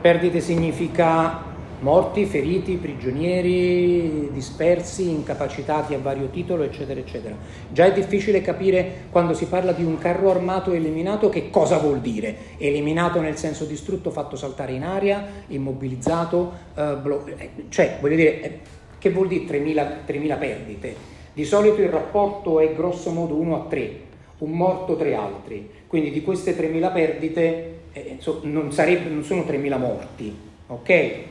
[0.00, 1.50] Perdite significa
[1.82, 7.34] morti, feriti, prigionieri, dispersi, incapacitati a vario titolo, eccetera, eccetera.
[7.70, 12.00] Già è difficile capire quando si parla di un carro armato eliminato che cosa vuol
[12.00, 12.36] dire.
[12.58, 18.40] Eliminato nel senso distrutto, fatto saltare in aria, immobilizzato, eh, blo- eh, cioè, voglio dire,
[18.40, 18.58] eh,
[18.98, 20.94] che vuol dire 3.000, 3.000 perdite?
[21.32, 24.00] Di solito il rapporto è grosso modo 1 a 3,
[24.38, 25.68] un morto, tre altri.
[25.88, 30.36] Quindi di queste 3.000 perdite eh, insomma, non, sarebbe, non sono 3.000 morti,
[30.68, 31.30] ok?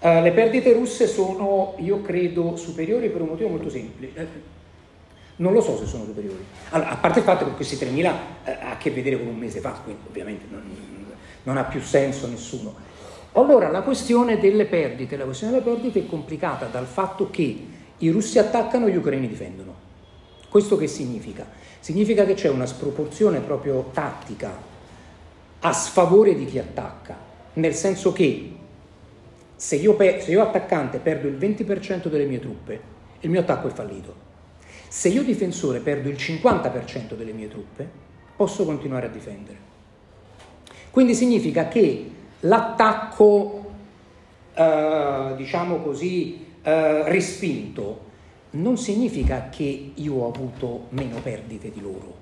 [0.00, 4.18] Uh, le perdite russe sono, io credo, superiori per un motivo molto semplice.
[4.18, 4.26] Eh,
[5.36, 6.42] non lo so se sono superiori.
[6.70, 8.04] Allora, a parte il fatto che questi 3.000
[8.44, 10.62] eh, ha a che vedere con un mese fa, quindi ovviamente non,
[11.42, 12.74] non, ha più senso nessuno.
[13.32, 17.66] Allora, la questione delle perdite, la questione delle perdite è complicata dal fatto che
[17.98, 19.74] i russi attaccano e gli ucraini difendono.
[20.48, 21.46] Questo che significa?
[21.78, 24.50] Significa che c'è una sproporzione proprio tattica
[25.60, 27.16] a sfavore di chi attacca,
[27.54, 28.56] nel senso che
[29.60, 32.80] se io, pe- se io attaccante perdo il 20% delle mie truppe,
[33.20, 34.14] il mio attacco è fallito.
[34.88, 37.86] Se io difensore perdo il 50% delle mie truppe,
[38.36, 39.58] posso continuare a difendere.
[40.90, 43.72] Quindi significa che l'attacco,
[44.54, 48.08] eh, diciamo così, eh, respinto,
[48.52, 52.14] non significa che io ho avuto meno perdite di loro.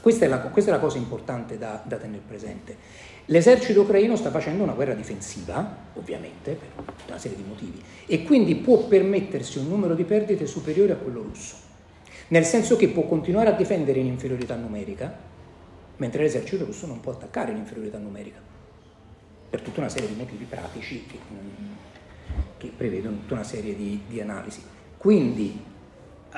[0.00, 2.76] Questa è la, questa è la cosa importante da, da tenere presente.
[3.26, 8.54] L'esercito ucraino sta facendo una guerra difensiva, ovviamente, per una serie di motivi, e quindi
[8.54, 11.56] può permettersi un numero di perdite superiore a quello russo,
[12.28, 15.12] nel senso che può continuare a difendere in inferiorità numerica,
[15.96, 18.38] mentre l'esercito russo non può attaccare in inferiorità numerica,
[19.50, 21.18] per tutta una serie di motivi pratici che,
[22.58, 24.62] che prevedono tutta una serie di, di analisi.
[24.96, 25.60] Quindi,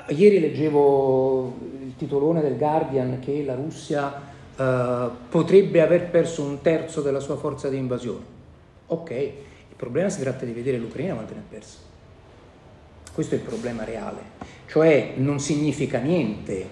[0.09, 7.01] ieri leggevo il titolone del Guardian che la Russia Uh, potrebbe aver perso un terzo
[7.01, 8.25] della sua forza di invasione.
[8.89, 11.79] Ok, il problema si tratta di vedere l'Ucraina quanto ne ha persa.
[13.13, 14.19] Questo è il problema reale.
[14.67, 16.67] Cioè non significa niente,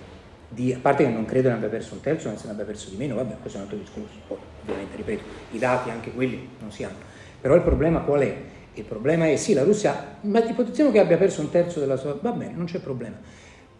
[0.48, 2.90] di, a parte che non credo ne abbia perso un terzo, se ne abbia perso
[2.90, 4.16] di meno, vabbè, questo è un altro discorso.
[4.26, 5.22] Poi, ovviamente, ripeto,
[5.52, 6.96] i dati anche quelli non si hanno.
[7.40, 8.36] Però il problema qual è?
[8.74, 12.18] Il problema è sì, la Russia, ma ipotizziamo che abbia perso un terzo della sua...
[12.20, 13.16] Va bene, non c'è problema.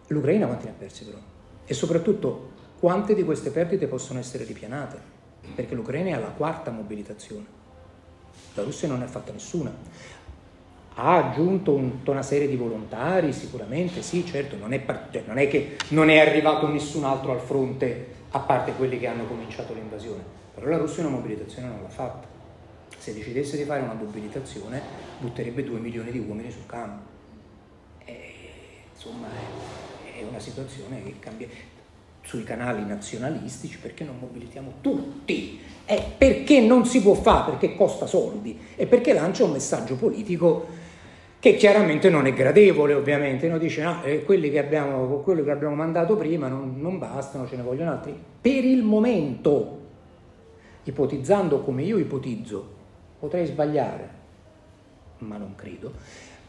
[0.07, 1.17] L'Ucraina quanti ne ha persi però?
[1.65, 5.15] E soprattutto quante di queste perdite possono essere ripianate?
[5.55, 7.45] Perché l'Ucraina è alla quarta mobilitazione,
[8.53, 9.73] la Russia non ne ha fatta nessuna.
[10.99, 15.37] Ha aggiunto tutta una serie di volontari, sicuramente, sì, certo, non è, part- cioè, non
[15.37, 19.73] è che non è arrivato nessun altro al fronte a parte quelli che hanno cominciato
[19.73, 20.23] l'invasione,
[20.53, 22.27] però la Russia una mobilitazione non l'ha fatta.
[22.97, 24.81] Se decidesse di fare una mobilitazione,
[25.19, 27.05] butterebbe 2 milioni di uomini sul campo.
[28.05, 28.33] E,
[28.91, 31.47] insomma, è, è una situazione che cambia
[32.27, 35.61] sui canali nazionalistici perché non mobilitiamo tutti?
[35.85, 40.67] È perché non si può fare, perché costa soldi e perché lancia un messaggio politico
[41.39, 43.57] che chiaramente non è gradevole ovviamente, no?
[43.57, 47.55] dice no, eh, quelli che abbiamo, quello che abbiamo mandato prima non, non bastano, ce
[47.55, 48.13] ne vogliono altri.
[48.41, 49.79] Per il momento,
[50.83, 52.75] ipotizzando come io ipotizzo,
[53.19, 54.09] potrei sbagliare,
[55.19, 55.93] ma non credo,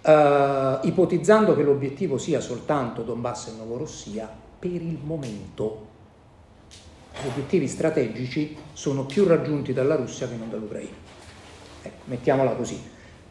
[0.02, 5.86] uh, ipotizzando che l'obiettivo sia soltanto Donbass e Novorossia, per il momento
[7.22, 10.96] gli obiettivi strategici sono più raggiunti dalla Russia che non dall'Ucraina.
[11.82, 12.80] Ecco, mettiamola così.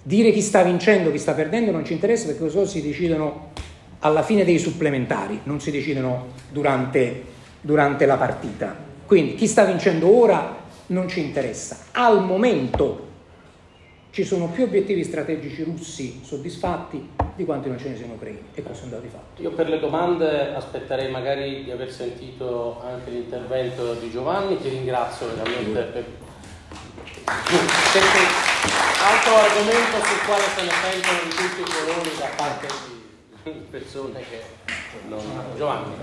[0.04, 3.52] Dire chi sta vincendo, chi sta perdendo non ci interessa perché così si decidono
[4.00, 7.24] alla fine dei supplementari, non si decidono durante,
[7.62, 8.76] durante la partita.
[9.06, 10.56] Quindi chi sta vincendo ora
[10.88, 11.78] non ci interessa.
[11.92, 13.07] Al momento
[14.18, 18.64] ci sono più obiettivi strategici russi soddisfatti di quanti non ce ne siano ucraini e
[18.64, 19.40] questo è un dato di fatto.
[19.44, 25.28] Io per le domande aspetterei magari di aver sentito anche l'intervento di Giovanni, ti ringrazio
[25.28, 26.06] veramente per...
[27.14, 28.24] perché
[29.06, 32.68] altro argomento sul quale se ne sentono di tutti i colori da parte
[33.44, 34.42] di persone che
[35.10, 35.22] non...
[35.56, 35.94] Giovanni.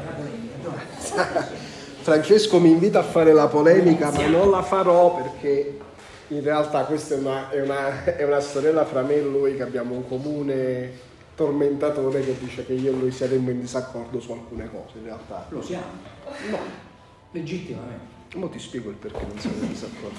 [2.00, 5.78] Francesco mi invita a fare la polemica, ma non la farò perché
[6.35, 9.62] in realtà questa è una, è una, è una storiella fra me e lui che
[9.62, 14.68] abbiamo un comune tormentatore che dice che io e lui saremmo in disaccordo su alcune
[14.70, 15.47] cose in realtà.
[15.51, 15.85] Lo siamo?
[16.51, 16.59] No,
[17.32, 18.12] legittimamente.
[18.37, 20.18] Ora ti spiego il perché non sono in disaccordo.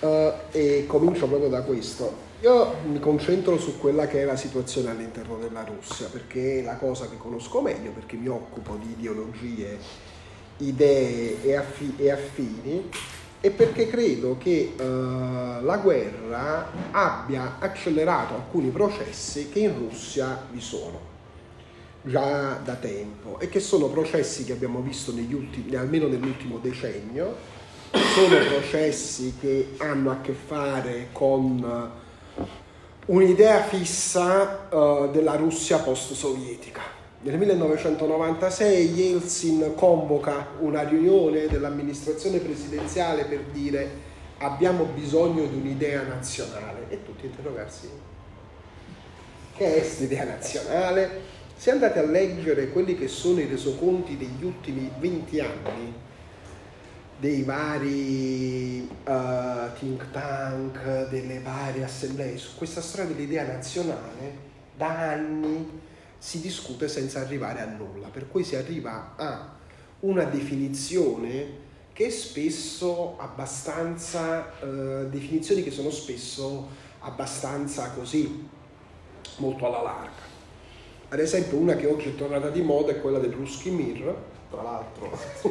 [0.00, 2.30] Uh, e comincio proprio da questo.
[2.40, 6.74] Io mi concentro su quella che è la situazione all'interno della Russia, perché è la
[6.74, 9.78] cosa che conosco meglio, perché mi occupo di ideologie,
[10.58, 12.90] idee e, affi- e affini,
[13.44, 14.82] e perché credo che uh,
[15.64, 21.10] la guerra abbia accelerato alcuni processi che in Russia vi sono
[22.02, 27.34] già da tempo e che sono processi che abbiamo visto negli ultimi, almeno nell'ultimo decennio,
[28.14, 31.90] sono processi che hanno a che fare con
[33.06, 37.01] un'idea fissa uh, della Russia post-sovietica.
[37.24, 46.86] Nel 1996 Yeltsin convoca una riunione dell'amministrazione presidenziale per dire abbiamo bisogno di un'idea nazionale
[46.88, 47.88] e tutti interrogarsi
[49.54, 51.20] che è questa idea nazionale?
[51.56, 55.94] Se andate a leggere quelli che sono i resoconti degli ultimi 20 anni,
[57.20, 65.90] dei vari uh, think tank, delle varie assemblee, su questa storia dell'idea nazionale, da anni
[66.22, 69.56] si discute senza arrivare a nulla, per cui si arriva a
[70.00, 71.58] una definizione
[71.92, 76.68] che è spesso abbastanza, uh, definizioni che sono spesso
[77.00, 78.48] abbastanza così,
[79.38, 80.22] molto alla larga.
[81.08, 84.14] Ad esempio una che oggi è tornata di moda è quella del Ruski Mir,
[84.48, 85.18] tra l'altro,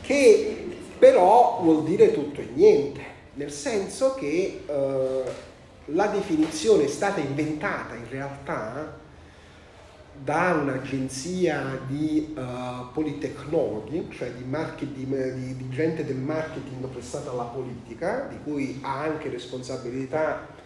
[0.00, 3.02] che però vuol dire tutto e niente,
[3.34, 5.47] nel senso che eh,
[5.92, 9.06] la definizione è stata inventata in realtà
[10.20, 14.44] da un'agenzia di uh, politecnologhi, cioè di,
[14.92, 20.56] di, di, gente del marketing prestata alla politica, di cui ha anche responsabilità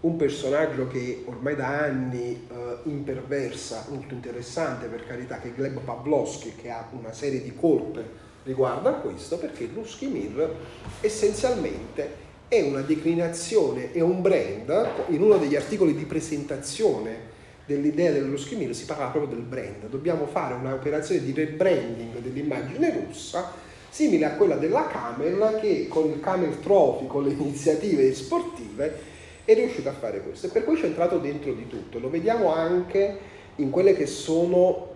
[0.00, 5.80] un personaggio che ormai da anni uh, imperversa, molto interessante per carità, che è Gleb
[5.80, 10.54] Pavlovsky, che ha una serie di colpe riguardo a questo, perché Lusky Mir
[11.00, 17.32] essenzialmente è una declinazione, è un brand, in uno degli articoli di presentazione
[17.66, 23.06] dell'idea del Lusky Mir si parla proprio del brand, dobbiamo fare un'operazione di rebranding dell'immagine
[23.06, 23.52] russa
[23.88, 29.12] simile a quella della Camel che con il Camel Trophy, con le iniziative sportive,
[29.44, 31.98] è riuscito a fare questo e per cui c'è entrato dentro di tutto.
[32.00, 33.18] Lo vediamo anche
[33.56, 34.88] in quelle che sono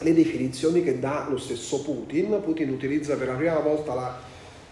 [0.00, 2.40] le definizioni che dà lo stesso Putin.
[2.42, 4.18] Putin utilizza per la prima volta la,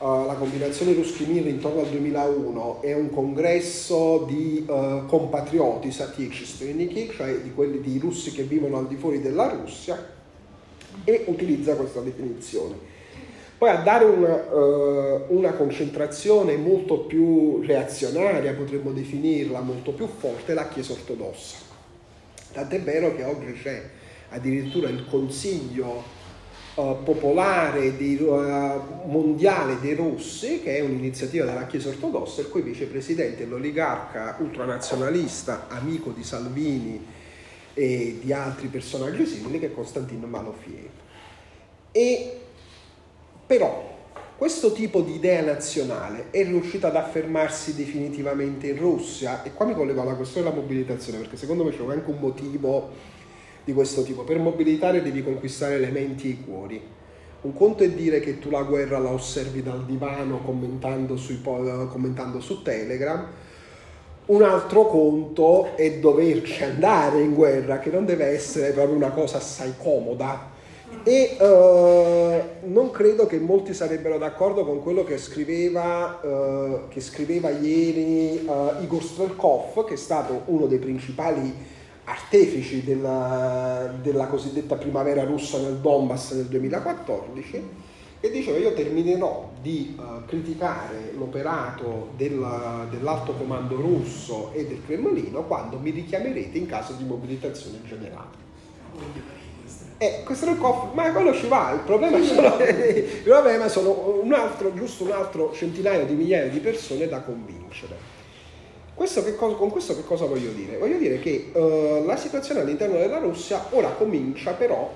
[0.03, 7.39] uh, la combinazione Ruskimir intorno al 2001 è un congresso di uh, compatrioti satichistveniki, cioè
[7.39, 10.21] di quelli di russi che vivono al di fuori della Russia,
[11.05, 12.91] e utilizza questa definizione.
[13.57, 20.53] Poi a dare una, uh, una, concentrazione molto più reazionaria, potremmo definirla, molto più forte,
[20.53, 21.59] la Chiesa ortodossa.
[22.53, 23.83] Tant'è vero che oggi c'è
[24.31, 26.21] addirittura il Consiglio
[26.75, 32.63] uh, popolare dei, uh, mondiale dei Russi, che è un'iniziativa della Chiesa ortodossa, il cui
[32.63, 37.05] vicepresidente è l'oligarca ultranazionalista, amico di Salvini
[37.75, 40.91] e di altri personaggi simili, che è Konstantin Malofiev.
[41.93, 42.37] E
[43.47, 43.91] però
[44.43, 49.75] questo tipo di idea nazionale è riuscito ad affermarsi definitivamente in Russia e qua mi
[49.75, 52.91] collego alla questione della mobilitazione perché secondo me c'è anche un motivo
[53.65, 54.23] di questo tipo.
[54.23, 56.83] Per mobilitare devi conquistare le menti e i cuori.
[57.43, 62.41] Un conto è dire che tu la guerra la osservi dal divano commentando, sui, commentando
[62.41, 63.27] su Telegram,
[64.25, 69.39] un altro conto è doverci andare in guerra, che non deve essere proprio una cosa
[69.39, 70.51] assai comoda,
[71.03, 77.51] e uh, non credo che molti sarebbero d'accordo con quello che scriveva, uh, che scriveva
[77.51, 81.53] ieri uh, Igor Strelkov, che è stato uno dei principali
[82.05, 87.63] artefici della, della, cosiddetta primavera russa nel Donbass nel 2014,
[88.21, 89.97] e diceva io terminerò di
[90.27, 97.05] criticare l'operato della, dell'alto comando russo e del Cremlino quando mi richiamerete in caso di
[97.05, 98.41] mobilitazione generale.
[99.99, 104.21] Eh, questo è il cofre, ma quello ci va, il problema, sono, il problema sono
[104.21, 108.12] un altro, giusto un altro centinaio di migliaia di persone da convincere.
[108.95, 110.77] Questo cosa, con questo che cosa voglio dire?
[110.77, 114.93] Voglio dire che uh, la situazione all'interno della Russia ora comincia però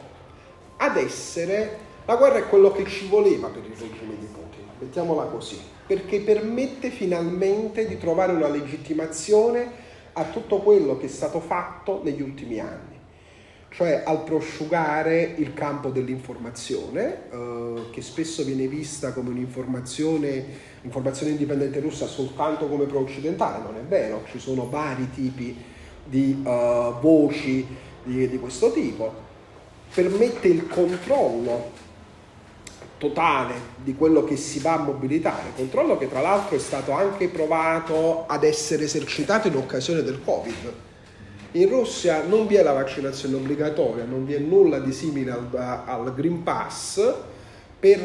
[0.77, 5.25] ad essere, la guerra è quello che ci voleva per il regime di Putin, mettiamola
[5.25, 12.01] così, perché permette finalmente di trovare una legittimazione a tutto quello che è stato fatto
[12.03, 12.86] negli ultimi anni
[13.77, 20.45] cioè al prosciugare il campo dell'informazione, eh, che spesso viene vista come un'informazione
[20.81, 25.55] informazione indipendente russa soltanto come pro-occidentale, non è vero, ci sono vari tipi
[26.05, 27.67] di uh, voci
[28.05, 29.13] di, di questo tipo,
[29.93, 31.73] permette il controllo
[32.99, 37.29] totale di quello che si va a mobilitare, controllo che tra l'altro è stato anche
[37.29, 40.73] provato ad essere esercitato in occasione del Covid.
[41.57, 45.49] In Russia non vi è la vaccinazione obbligatoria, non vi è nulla di simile al,
[45.87, 47.01] al Green Pass,
[47.81, 47.99] per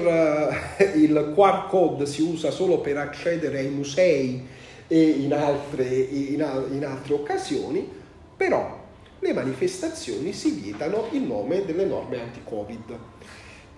[0.77, 4.47] eh, il QR code si usa solo per accedere ai musei
[4.87, 7.85] e in altre, in, in altre occasioni,
[8.37, 8.79] però
[9.19, 12.97] le manifestazioni si vietano in nome delle norme anti-Covid.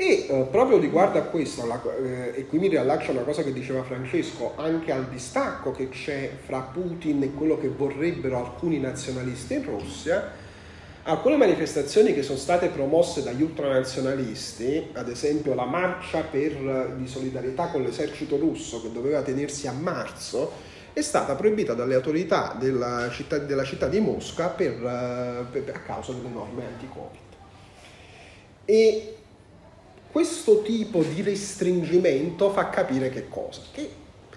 [0.06, 3.42] E eh, proprio riguardo a questo, la- eh, e qui mi riallaccio a una cosa
[3.42, 8.82] che diceva Francesco, anche al distacco che c'è fra Putin e quello che vorrebbero alcuni
[8.82, 10.30] nazionalisti in Russia,
[11.04, 17.68] alcune manifestazioni che sono state promosse dagli ultranazionalisti, ad esempio la marcia per, di solidarietà
[17.68, 20.52] con l'esercito russo che doveva tenersi a marzo,
[20.92, 25.80] è stata proibita dalle autorità della città, della città di Mosca per, eh, per- a
[25.80, 27.22] causa delle norme anti-Covid.
[28.66, 29.16] E
[30.14, 33.62] questo tipo di restringimento fa capire che cosa?
[33.72, 33.90] Che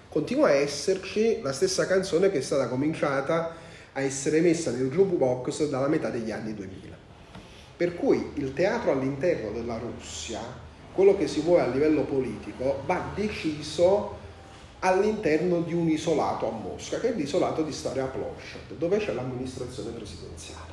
[0.09, 3.55] continua a esserci la stessa canzone che è stata cominciata
[3.93, 6.97] a essere messa nel jukebox dalla metà degli anni 2000.
[7.77, 10.39] Per cui il teatro all'interno della Russia,
[10.93, 14.17] quello che si muove a livello politico, va deciso
[14.79, 19.91] all'interno di un isolato a Mosca, che è l'isolato di Staria Ploshad, dove c'è l'amministrazione
[19.91, 20.71] presidenziale.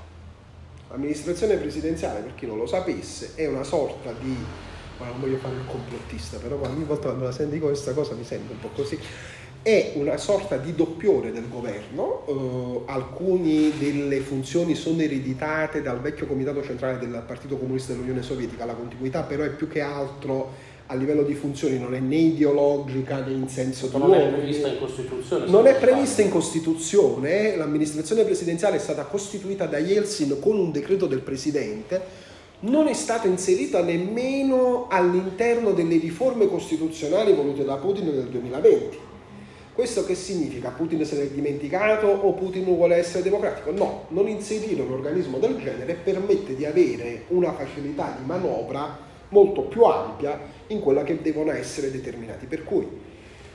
[0.88, 4.72] L'amministrazione presidenziale, per chi non lo sapesse, è una sorta di...
[4.98, 8.14] ora non voglio fare il complottista, però ogni volta quando la sento dico questa cosa
[8.14, 8.98] mi sento un po' così.
[9.62, 16.26] È una sorta di doppione del governo, eh, alcune delle funzioni sono ereditate dal vecchio
[16.26, 20.94] comitato centrale del Partito Comunista dell'Unione Sovietica, la continuità però è più che altro a
[20.94, 24.78] livello di funzioni, non è né ideologica né in senso di Non è prevista in
[24.78, 25.46] Costituzione.
[25.50, 26.28] non è prevista in.
[26.28, 32.02] Costituzione, l'amministrazione presidenziale è stata costituita da Yeltsin con un decreto del Presidente,
[32.64, 38.98] non è stata inserita nemmeno all'interno delle riforme costituzionali volute da Putin nel 2020.
[39.74, 40.70] Questo che significa?
[40.70, 43.72] Putin se l'è dimenticato o Putin vuole essere democratico?
[43.72, 48.96] No, non inserire un organismo del genere permette di avere una facilità di manovra
[49.30, 50.38] molto più ampia
[50.68, 52.46] in quella che devono essere determinati.
[52.46, 52.86] Per cui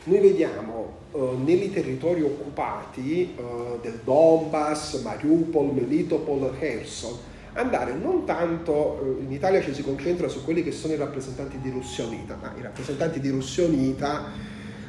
[0.04, 3.44] noi vediamo eh, nei territori occupati eh,
[3.82, 7.18] del Donbass, Mariupol, Melitopol, Kherson,
[7.54, 11.60] andare non tanto, eh, in Italia ci si concentra su quelli che sono i rappresentanti
[11.60, 14.26] di Russia Unita, ma i rappresentanti di Russia Unita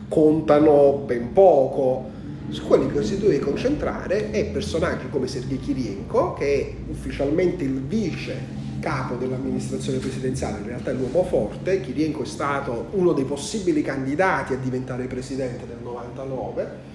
[0.09, 2.19] contano ben poco.
[2.49, 7.81] Su quelli che si deve concentrare è personaggi come Sergei Kirienko, che è ufficialmente il
[7.81, 11.81] vice capo dell'amministrazione presidenziale, in realtà è l'uomo forte.
[11.81, 16.89] Kirienko è stato uno dei possibili candidati a diventare presidente nel 99.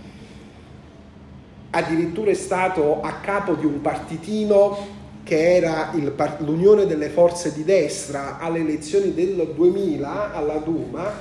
[1.69, 5.91] Addirittura è stato a capo di un partitino che era
[6.37, 11.11] l'Unione delle Forze di Destra alle elezioni del 2000 alla Duma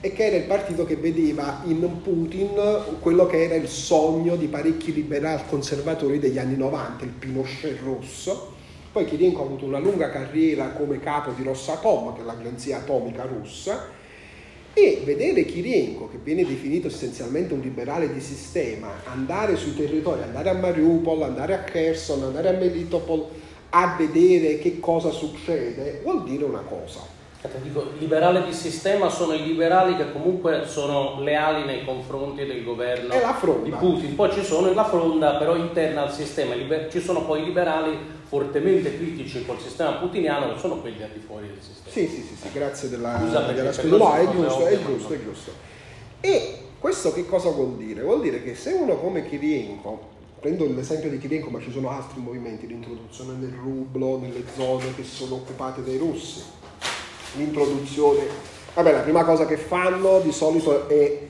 [0.00, 2.50] e che era il partito che vedeva in Putin
[2.98, 8.54] quello che era il sogno di parecchi liberal conservatori degli anni 90, il Pinochet rosso.
[8.90, 13.22] Poi Kirienko ha avuto una lunga carriera come capo di Rosatom, che è l'agenzia atomica
[13.22, 13.90] russa,
[14.74, 20.50] e vedere Kirienko, che viene definito essenzialmente un liberale di sistema, andare sui territori, andare
[20.50, 23.28] a Mariupol, andare a Kherson, andare a Melitopol,
[23.74, 27.00] a vedere che cosa succede, vuol dire una cosa.
[27.34, 32.62] Aspetta, dico, liberali di sistema sono i liberali che comunque sono leali nei confronti del
[32.62, 33.14] governo
[33.62, 34.14] di Putin.
[34.14, 36.54] Poi ci sono la fronda però interna al sistema,
[36.88, 41.20] ci sono poi i liberali fortemente critici col sistema putiniano che sono quelli al di
[41.20, 41.90] fuori del sistema.
[41.90, 43.96] Sì, sì, sì, sì, grazie della, Scusa, della scusa.
[43.96, 45.52] No, è giusto, è giusto, è giusto.
[46.20, 48.02] E questo che cosa vuol dire?
[48.02, 50.10] Vuol dire che se uno come Kirienko,
[50.42, 55.04] prendo l'esempio di Kirienko, ma ci sono altri movimenti, l'introduzione del rublo nelle zone che
[55.04, 56.42] sono occupate dai russi,
[57.36, 58.50] l'introduzione...
[58.74, 61.20] Vabbè, la prima cosa che fanno di solito è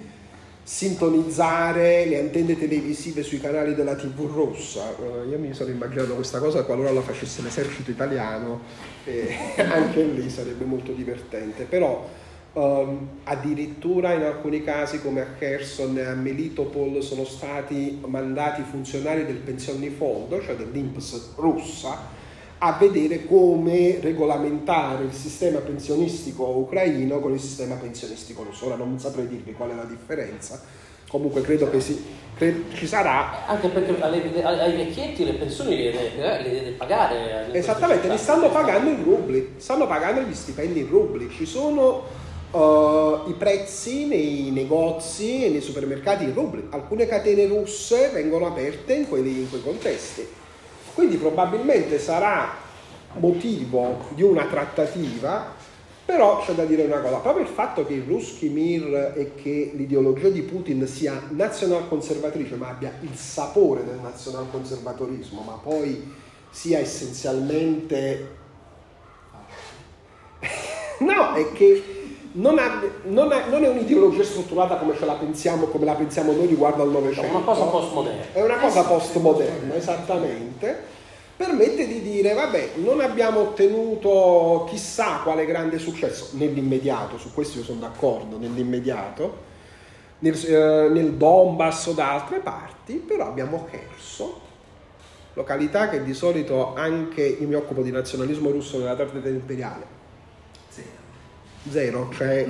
[0.63, 4.95] sintonizzare le antenne televisive sui canali della TV russa.
[4.97, 8.61] Eh, io mi sono immaginato questa cosa qualora la facesse l'esercito italiano,
[9.05, 11.65] e anche lì sarebbe molto divertente.
[11.65, 12.09] Però
[12.55, 19.25] ehm, addirittura in alcuni casi come a Kherson e a Melitopol sono stati mandati funzionari
[19.27, 22.21] del pensionifondo, cioè dell'INPS russa,
[22.59, 28.67] a vedere come regolamentare il sistema pensionistico ucraino con il sistema pensionistico russo.
[28.67, 30.63] Ora non saprei dirvi qual è la differenza,
[31.09, 32.01] comunque credo che si,
[32.37, 33.47] cre- ci sarà.
[33.49, 37.51] Anche perché alle- ai vecchietti le pensioni le deve, le deve pagare.
[37.53, 41.31] eh, Esattamente, li stanno pagando in rubli, stanno pagando gli stipendi in rubli.
[41.31, 42.05] Ci sono
[42.53, 46.67] eh, i prezzi nei negozi e nei supermercati in rubli.
[46.71, 50.27] Alcune catene russe vengono aperte in, quelli- in quei contesti.
[50.95, 52.55] Quindi probabilmente sarà
[53.15, 55.55] motivo di una trattativa
[56.05, 59.71] Però c'è da dire una cosa, proprio il fatto che il Ruski Mir e che
[59.75, 66.13] l'ideologia di Putin sia nazionalconservatrice, ma abbia il sapore del nazionalconservatorismo, ma poi
[66.51, 68.41] sia essenzialmente...
[70.99, 72.02] No, è che
[72.33, 76.33] non, ha- non ha- non è un'ideologia strutturata come ce la pensiamo, come la pensiamo
[76.33, 77.37] noi riguardo al È Novecento.
[77.37, 78.23] una cosa postmoderna.
[78.33, 80.91] È una cosa postmoderna, esattamente.
[81.37, 87.65] Permette di dire, vabbè, non abbiamo ottenuto chissà quale grande successo nell'immediato, su questo io
[87.65, 89.51] sono d'accordo, nell'immediato,
[90.21, 94.41] nel, eh, nel Donbass o da altre parti, però abbiamo perso
[95.35, 100.01] località che di solito anche io mi occupo di nazionalismo russo nella tarda imperiale.
[101.71, 102.49] Zero, cioè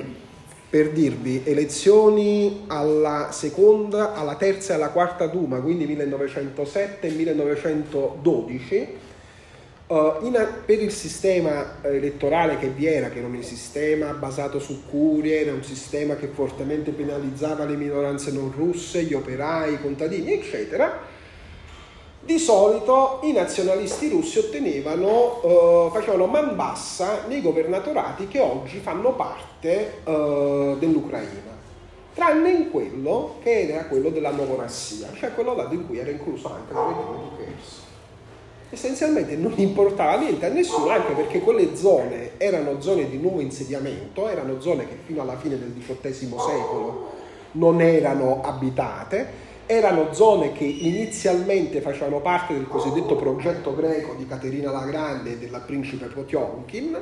[0.69, 8.75] per dirvi, elezioni alla seconda, alla terza e alla quarta Duma, quindi 1907 e 1912,
[8.75, 14.81] eh, in- per il sistema elettorale che vi era, che era un sistema basato su
[14.89, 20.33] curie, era un sistema che fortemente penalizzava le minoranze non russe, gli operai, i contadini,
[20.33, 21.01] eccetera,
[22.25, 29.13] di solito i nazionalisti russi ottenevano, eh, facevano man bassa nei governatorati che oggi fanno
[29.13, 31.51] parte eh, dell'Ucraina,
[32.13, 36.49] tranne in quello che era quello della Novorassia, cioè quello là in cui era incluso
[36.49, 37.81] anche la regione di Kherson.
[38.69, 44.29] Essenzialmente non importava niente a nessuno, anche perché quelle zone erano zone di nuovo insediamento,
[44.29, 47.11] erano zone che fino alla fine del XVIII secolo
[47.51, 54.71] non erano abitate, erano zone che inizialmente facevano parte del cosiddetto progetto greco di Caterina
[54.71, 56.97] la Grande e del principe Potionkin,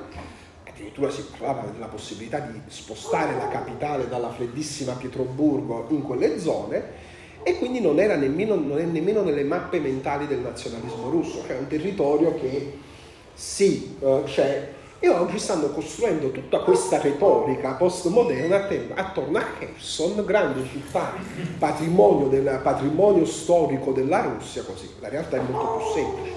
[0.67, 7.09] addirittura si parlava della possibilità di spostare la capitale dalla freddissima Pietroburgo in quelle zone
[7.43, 11.57] e quindi non era nemmeno, non è nemmeno nelle mappe mentali del nazionalismo russo, cioè
[11.57, 12.77] un territorio che
[13.33, 14.69] sì, eh, c'è
[15.03, 21.13] e oggi stanno costruendo tutta questa retorica postmoderna attorno a Kherson, grande città,
[21.57, 24.87] patrimonio, del, patrimonio storico della Russia, così.
[24.99, 26.35] La realtà è molto più semplice.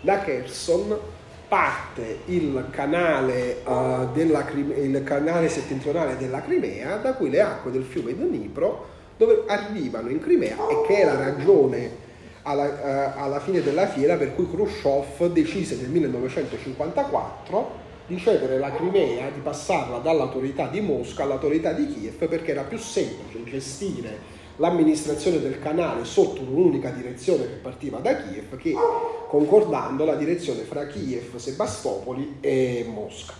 [0.00, 0.98] Da Kherson
[1.46, 7.84] parte il canale, eh, della il canale settentrionale della Crimea, da cui le acque del
[7.84, 8.86] fiume Dnipro
[9.18, 12.08] dove arrivano in Crimea e che è la ragione
[12.44, 17.79] alla, eh, alla fine della fiera per cui Khrushchev decise nel 1954
[18.10, 22.76] di cedere la Crimea, di passarla dall'autorità di Mosca all'autorità di Kiev perché era più
[22.76, 28.74] semplice gestire l'amministrazione del canale sotto un'unica direzione che partiva da Kiev che
[29.28, 33.34] concordando la direzione fra Kiev, Sebastopoli e Mosca.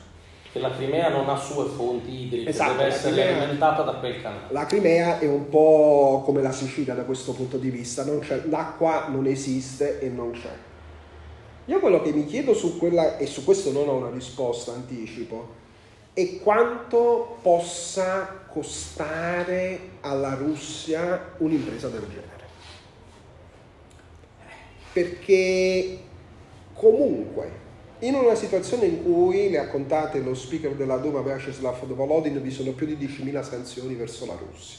[0.53, 4.23] Che la Crimea non ha sue fonti idriche, Esatto, deve essere Crimea- alimentata da quel
[4.23, 4.47] canale.
[4.51, 8.43] La Crimea è un po' come la Sicilia da questo punto di vista, non c'è-
[8.49, 10.49] l'acqua non esiste e non c'è.
[11.67, 15.59] Io quello che mi chiedo su quella, e su questo non ho una risposta, anticipo,
[16.13, 22.49] è quanto possa costare alla Russia un'impresa del genere.
[24.93, 25.99] Perché
[26.75, 27.69] comunque
[28.01, 32.51] in una situazione in cui, le ha contate lo speaker della Duma Vyacheslav Volodin, vi
[32.51, 34.79] sono più di 10.000 sanzioni verso la Russia.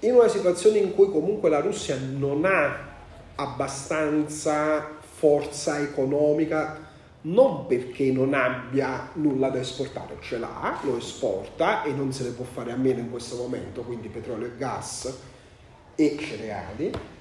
[0.00, 2.92] In una situazione in cui comunque la Russia non ha
[3.36, 6.86] abbastanza forza economica,
[7.22, 12.30] non perché non abbia nulla da esportare, ce l'ha, lo esporta e non se ne
[12.32, 15.18] può fare a meno in questo momento, quindi petrolio e gas
[15.94, 17.12] e cereali,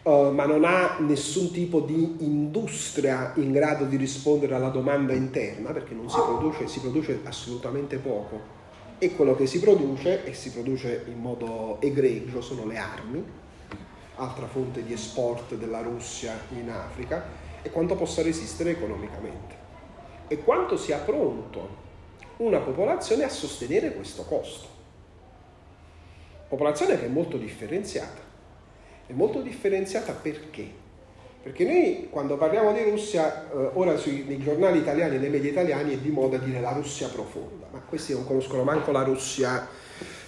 [0.00, 5.72] Uh, ma non ha nessun tipo di industria in grado di rispondere alla domanda interna
[5.72, 8.40] perché non si produce, si produce assolutamente poco.
[8.96, 13.22] E quello che si produce e si produce in modo egregio sono le armi,
[14.14, 19.56] altra fonte di export della Russia in Africa e quanto possa resistere economicamente
[20.28, 21.86] e quanto sia pronto
[22.38, 24.66] una popolazione a sostenere questo costo.
[26.48, 28.26] Popolazione che è molto differenziata
[29.08, 30.68] è molto differenziata perché?
[31.42, 35.50] Perché noi quando parliamo di Russia, eh, ora sui, nei giornali italiani e nei media
[35.50, 39.66] italiani è di moda dire la Russia profonda, ma questi non conoscono manco la Russia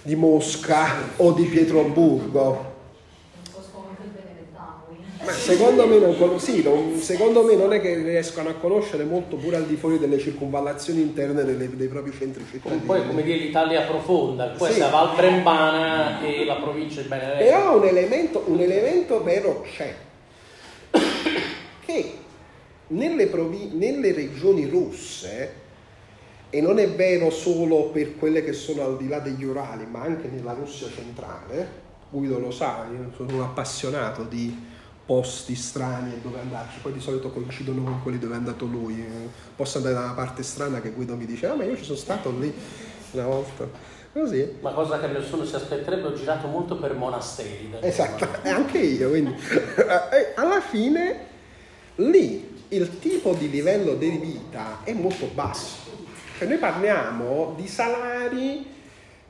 [0.01, 0.87] di Mosca
[1.17, 2.43] o di Pietroburgo.
[2.43, 4.83] Non conosco anche il benedetano.
[4.87, 5.10] quindi.
[5.23, 9.35] Ma secondo me, non, sì, non- secondo me non è che riescano a conoscere molto
[9.35, 12.81] pure al di fuori delle circonvallazioni interne delle- dei propri centri cittadini.
[12.81, 14.91] Un po' è come dire l'Italia profonda, questa Sì.
[14.91, 17.43] Val Brembana e la provincia di Benevento.
[17.43, 19.93] Però un elemento, un elemento vero c'è,
[21.85, 22.13] che
[22.87, 25.59] nelle, provi- nelle regioni russe,
[26.49, 30.01] e non è vero solo per quelle che sono al di là degli Urali, ma
[30.01, 31.79] anche nella Russia centrale,
[32.09, 34.53] Guido lo sa, io sono un appassionato di
[35.11, 39.01] posti strani dove andarci, poi di solito coincidono con quelli dove è andato lui.
[39.01, 39.27] Eh,
[39.57, 41.97] Posso andare da una parte strana che Guido mi dice, ah ma io ci sono
[41.97, 42.53] stato lì
[43.11, 43.67] una volta.
[44.13, 44.55] Così.
[44.61, 47.73] Ma cosa che nessuno si aspetterebbe, ho girato molto per monasteri.
[47.81, 51.25] Esatto, e anche io, quindi e alla fine
[51.95, 55.89] lì il tipo di livello di vita è molto basso.
[56.37, 58.65] Cioè noi parliamo di salari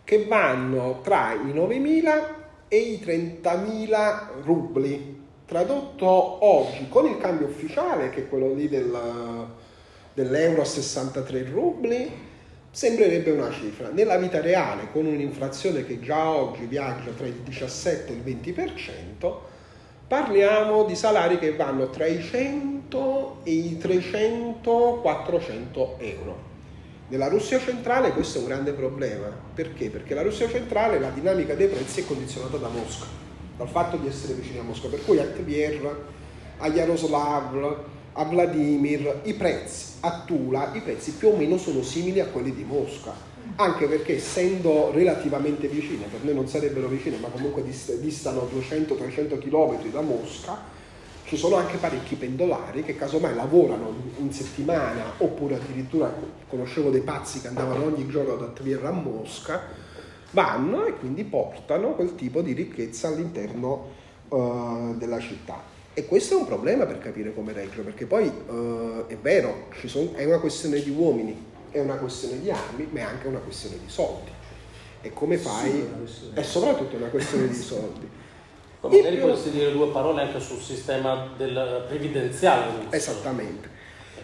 [0.04, 2.24] che vanno tra i 9.000
[2.68, 5.11] e i 30.000 rubli.
[5.52, 6.08] Tradotto
[6.46, 8.98] oggi con il cambio ufficiale, che è quello lì del,
[10.14, 12.10] dell'euro a 63 rubli,
[12.72, 13.90] sembrerebbe una cifra.
[13.90, 19.34] Nella vita reale, con un'inflazione che già oggi viaggia tra il 17 e il 20%,
[20.08, 26.38] parliamo di salari che vanno tra i 100 e i 300-400 euro.
[27.10, 29.28] Nella Russia centrale questo è un grande problema.
[29.54, 29.90] Perché?
[29.90, 33.31] Perché la Russia centrale, la dinamica dei prezzi è condizionata da Mosca,
[33.62, 34.88] dal fatto di essere vicini a Mosca.
[34.88, 36.04] Per cui a Tver,
[36.58, 37.78] a Yaroslav,
[38.14, 42.56] a Vladimir, i prezzi a Tula, i prezzi più o meno sono simili a quelli
[42.56, 43.14] di Mosca.
[43.58, 49.38] Anche perché essendo relativamente vicine, per noi non sarebbero vicine, ma comunque dist- distano 200-300
[49.38, 50.58] km da Mosca,
[51.26, 56.14] ci sono anche parecchi pendolari che casomai lavorano in settimana oppure addirittura
[56.48, 59.62] conoscevo dei pazzi che andavano ogni giorno da Tver a Mosca,
[60.32, 63.88] vanno e quindi portano quel tipo di ricchezza all'interno
[64.32, 65.62] eh, della città.
[65.94, 69.88] E questo è un problema per capire come Reggio, perché poi eh, è vero, ci
[69.88, 73.40] son- è una questione di uomini, è una questione di armi, ma è anche una
[73.40, 74.32] questione di soldi.
[75.02, 75.86] E come fai?
[76.34, 78.08] È soprattutto una questione di soldi.
[78.80, 82.86] Poi magari più- potresti dire due parole anche sul sistema del previdenziale.
[82.90, 83.70] Esattamente.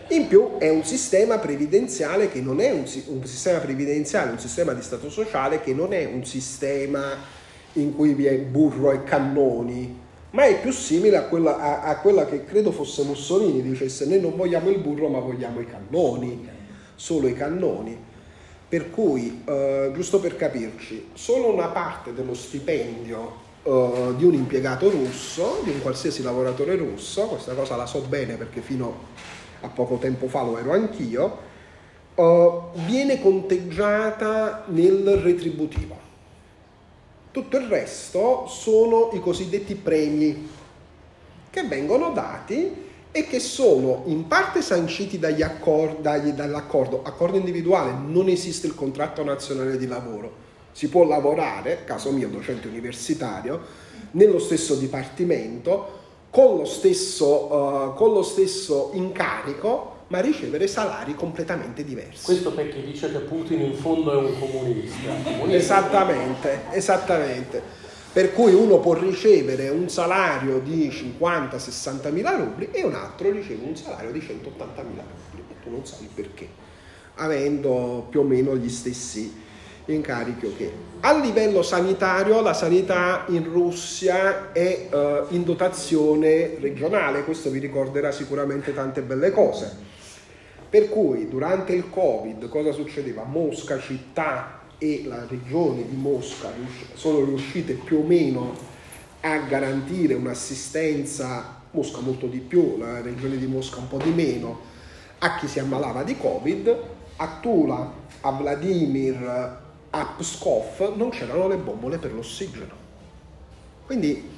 [0.09, 4.71] In più è un sistema previdenziale che non è un, un sistema previdenziale, un sistema
[4.71, 7.17] di stato sociale che non è un sistema
[7.73, 9.99] in cui vi è burro e cannoni,
[10.31, 14.21] ma è più simile a quella, a- a quella che credo fosse Mussolini, dicesse noi
[14.21, 16.47] non vogliamo il burro ma vogliamo i cannoni,
[16.95, 18.05] solo i cannoni.
[18.69, 24.89] Per cui, eh, giusto per capirci, solo una parte dello stipendio eh, di un impiegato
[24.89, 29.97] russo, di un qualsiasi lavoratore russo, questa cosa la so bene perché fino a poco
[29.97, 31.37] tempo fa lo ero anch'io,
[32.15, 36.05] eh, viene conteggiata nel retributivo.
[37.31, 40.49] Tutto il resto sono i cosiddetti premi
[41.49, 47.01] che vengono dati e che sono in parte sanciti dagli accor- dagli- dall'accordo.
[47.03, 50.45] Accordo individuale, non esiste il contratto nazionale di lavoro.
[50.71, 53.59] Si può lavorare, caso mio docente universitario,
[54.11, 55.96] nello stesso dipartimento,
[56.29, 62.23] con lo stesso, eh, con lo stesso incarico, ma ricevere salari completamente diversi.
[62.25, 65.09] Questo per chi dice che Putin in fondo è un comunista.
[65.23, 65.55] Comunista.
[65.55, 67.61] Esattamente, esattamente.
[68.13, 73.65] Per cui uno può ricevere un salario di 50-60 mila rubli e un altro riceve
[73.65, 76.47] un salario di 180 mila rubli e tu non sai perché,
[77.15, 79.45] avendo più o meno gli stessi
[79.93, 80.71] incarichi che.
[80.99, 88.11] A livello sanitario la sanità in Russia è eh, in dotazione regionale, questo vi ricorderà
[88.11, 89.85] sicuramente tante belle cose.
[90.69, 93.23] Per cui durante il Covid cosa succedeva?
[93.23, 96.49] Mosca città e la regione di Mosca
[96.93, 98.53] sono riuscite più o meno
[99.21, 104.59] a garantire un'assistenza, Mosca molto di più, la regione di Mosca un po' di meno,
[105.19, 106.77] a chi si ammalava di Covid.
[107.19, 107.91] A Tula,
[108.21, 112.85] a Vladimir, a Pskov non c'erano le bombole per l'ossigeno.
[113.85, 114.29] Quindi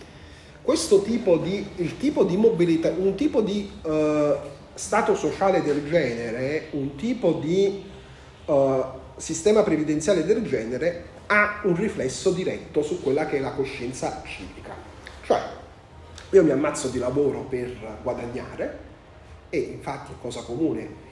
[0.61, 1.67] questo tipo di,
[1.97, 4.35] tipo di mobilità, un tipo di eh,
[4.73, 7.83] stato sociale del genere, un tipo di
[8.45, 8.83] eh,
[9.17, 14.73] sistema previdenziale del genere ha un riflesso diretto su quella che è la coscienza civica.
[15.23, 15.41] Cioè,
[16.31, 18.79] io mi ammazzo di lavoro per guadagnare
[19.49, 21.07] e infatti cosa comune.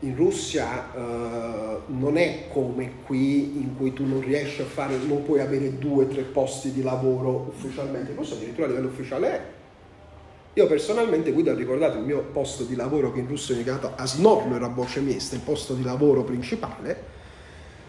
[0.00, 5.22] In Russia eh, non è come qui in cui tu non riesci a fare, non
[5.24, 9.40] puoi avere due o tre posti di lavoro ufficialmente, questo addirittura a livello ufficiale è.
[10.52, 13.92] Io personalmente, Guido ha ricordato il mio posto di lavoro che in Russia è indicato
[13.94, 17.14] a Snorno era voce miesta, il posto di lavoro principale,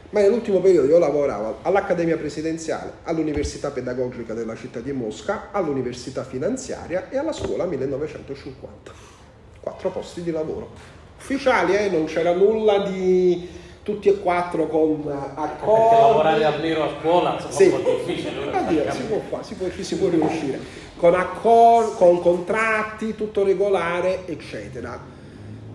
[0.10, 7.10] ma nell'ultimo periodo io lavoravo all'Accademia Presidenziale, all'Università Pedagogica della città di Mosca, all'Università Finanziaria
[7.10, 8.92] e alla Scuola 1950.
[9.60, 10.97] Quattro posti di lavoro.
[11.18, 13.48] Ufficiali, eh, non c'era nulla di
[13.84, 16.44] tutti e quattro con Perché lavorare accordi.
[16.44, 17.64] a nero a scuola insomma, Sì.
[17.70, 18.40] è difficile.
[18.48, 20.60] ora Oddio, si può fare, si può, ci si può riuscire.
[20.98, 25.00] Con accordi, con contratti, tutto regolare, eccetera.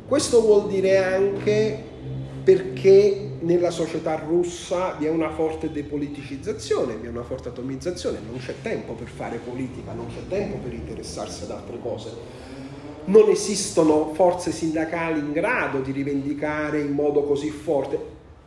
[0.07, 1.91] Questo vuol dire anche
[2.45, 8.39] perché nella società russa vi è una forte depoliticizzazione, vi è una forte atomizzazione, non
[8.39, 12.11] c'è tempo per fare politica, non c'è tempo per interessarsi ad altre cose.
[13.13, 17.99] Non esistono forze sindacali in grado di rivendicare in modo così forte.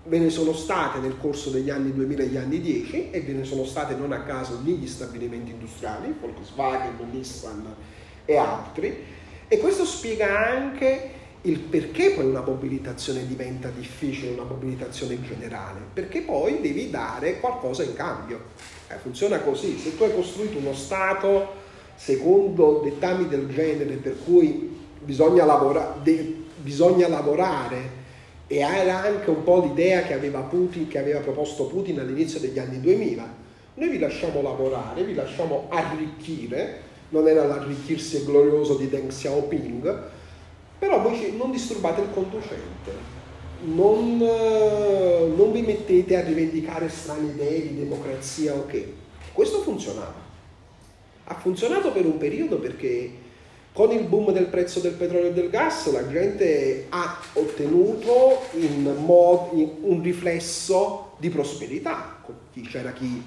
[0.06, 3.34] Ve ne sono state nel corso degli anni 2000 e gli anni 10 e ve
[3.34, 7.76] ne sono state non a caso negli stabilimenti industriali, Volkswagen, Nissan
[8.26, 9.04] e altri.
[9.48, 11.12] E questo spiega anche
[11.42, 17.84] il perché poi una mobilitazione diventa difficile, una mobilitazione generale, perché poi devi dare qualcosa
[17.84, 18.46] in cambio.
[18.88, 21.65] Eh, funziona così, se tu hai costruito uno Stato
[21.96, 28.04] secondo dettami del genere per cui bisogna, lavora, de, bisogna lavorare
[28.48, 32.60] e era anche un po' l'idea che aveva, Putin, che aveva proposto Putin all'inizio degli
[32.60, 33.44] anni 2000,
[33.76, 40.04] noi vi lasciamo lavorare, vi lasciamo arricchire, non era l'arricchirsi glorioso di Deng Xiaoping,
[40.78, 43.14] però voi non disturbate il conducente,
[43.64, 48.82] non, non vi mettete a rivendicare strane idee di democrazia o okay.
[48.82, 48.94] che.
[49.34, 50.25] Questo funzionava.
[51.26, 53.24] Ha funzionato per un periodo perché
[53.74, 58.90] con il boom del prezzo del petrolio e del gas la gente ha ottenuto in
[59.04, 59.50] mod,
[59.82, 62.24] un riflesso di prosperità.
[62.70, 63.22] C'era chi,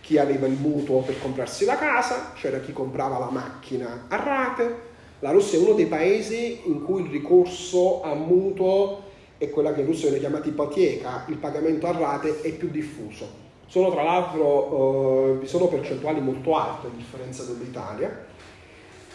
[0.00, 4.92] chi aveva il mutuo per comprarsi la casa, c'era chi comprava la macchina a rate,
[5.18, 9.02] la Russia è uno dei paesi in cui il ricorso a mutuo
[9.38, 13.43] e quella che in Russia viene chiamata ipoteca, il pagamento a rate, è più diffuso.
[13.66, 18.26] Sono tra l'altro, eh, sono percentuali molto alte a differenza dell'Italia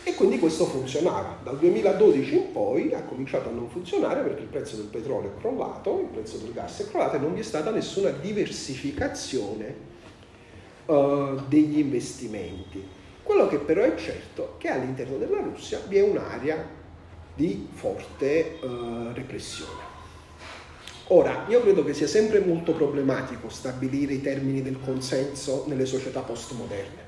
[0.04, 1.38] e quindi questo funzionava.
[1.44, 5.40] Dal 2012 in poi ha cominciato a non funzionare perché il prezzo del petrolio è
[5.40, 9.76] crollato, il prezzo del gas è crollato e non vi è stata nessuna diversificazione
[10.86, 12.98] eh, degli investimenti.
[13.22, 16.78] Quello che però è certo è che all'interno della Russia vi è un'area
[17.36, 19.79] di forte uh, repressione.
[21.12, 26.20] Ora, io credo che sia sempre molto problematico stabilire i termini del consenso nelle società
[26.20, 27.08] postmoderne.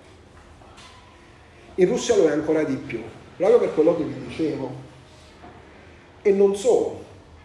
[1.76, 3.00] In Russia lo è ancora di più,
[3.38, 4.72] proprio per quello che vi dicevo.
[6.24, 7.04] E non solo,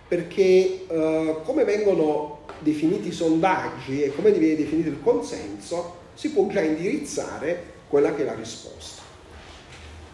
[0.08, 6.46] perché uh, come vengono definiti i sondaggi e come viene definito il consenso, si può
[6.46, 8.95] già indirizzare quella che è la risposta.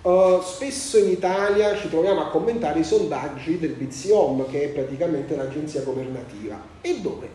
[0.03, 5.37] Uh, spesso in Italia ci troviamo a commentare i sondaggi del BZIOM, che è praticamente
[5.37, 6.61] l'agenzia governativa.
[6.81, 7.29] E dove?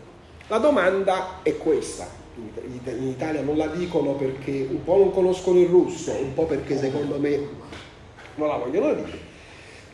[0.48, 2.06] La domanda è questa.
[2.36, 6.76] In Italia non la dicono perché un po' non conoscono il russo, un po' perché
[6.76, 7.40] secondo me
[8.34, 9.18] non la vogliono dire.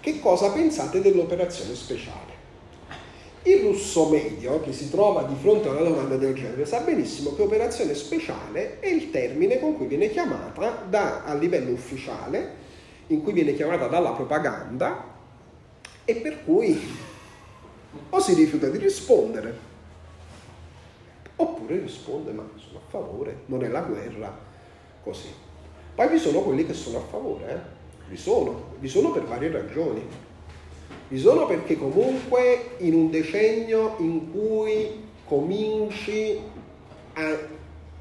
[0.01, 2.33] Che cosa pensate dell'operazione speciale?
[3.45, 7.35] Il russo medio, che si trova di fronte a una domanda del genere, sa benissimo
[7.35, 12.63] che operazione speciale è il termine con cui viene chiamata da, a livello ufficiale,
[13.15, 15.13] in cui viene chiamata dalla propaganda
[16.05, 16.79] e per cui
[18.11, 19.57] o si rifiuta di rispondere,
[21.37, 24.37] oppure risponde ma sono a favore, non è la guerra,
[25.03, 25.29] così.
[25.95, 28.09] Poi vi sono quelli che sono a favore, eh?
[28.09, 30.03] vi sono, vi sono per varie ragioni.
[31.07, 36.41] Vi sono perché comunque in un decennio in cui cominci
[37.15, 37.39] a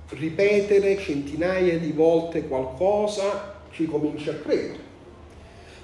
[0.09, 4.82] ripetere centinaia di volte qualcosa, ci cominci a credere.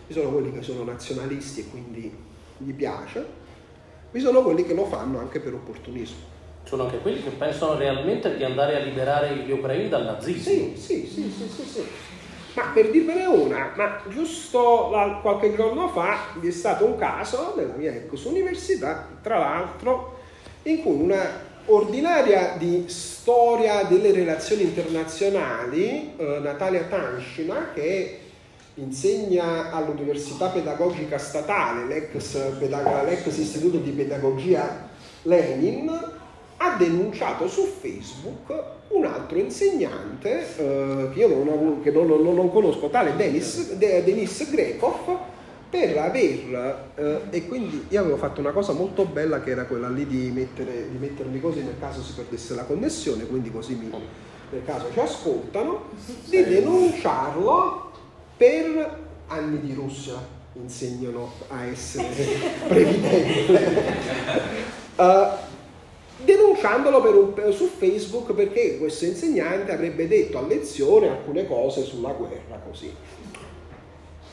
[0.10, 2.12] Vi sono quelli che sono nazionalisti e quindi
[2.58, 3.24] gli piace,
[4.10, 6.18] vi sono quelli che lo fanno anche per opportunismo.
[6.64, 10.42] Sono anche quelli che pensano realmente di andare a liberare gli ucraini dal nazismo.
[10.42, 11.84] Sì, sì, sì, sì, sì, sì.
[12.56, 14.90] Ma per dirvene una, ma giusto
[15.22, 20.22] qualche giorno fa vi è stato un caso nella mia ex università, tra l'altro,
[20.64, 21.22] in cui una
[21.66, 28.22] ordinaria di storia delle relazioni internazionali, eh, Natalia Tanshina, che
[28.80, 34.88] insegna all'Università Pedagogica Statale, l'ex, l'ex istituto di pedagogia
[35.24, 35.90] Lenin,
[36.58, 38.52] ha denunciato su Facebook
[38.90, 44.04] un altro insegnante eh, che io non, che non, non, non conosco, tale Denis, De,
[44.04, 45.18] Denis Grekov,
[45.70, 49.88] per aver, eh, e quindi io avevo fatto una cosa molto bella che era quella
[49.88, 53.90] lì di, mettere, di mettermi così nel caso si perdesse la connessione, quindi così mi,
[54.52, 55.84] nel caso ci ascoltano,
[56.26, 57.89] di denunciarlo
[58.40, 60.16] per anni di Russia
[60.54, 62.08] insegnano a essere
[62.70, 63.52] previdenti.
[64.96, 65.48] Uh,
[66.24, 72.62] denunciandolo un, su Facebook perché questo insegnante avrebbe detto a lezione alcune cose sulla guerra
[72.66, 72.96] così.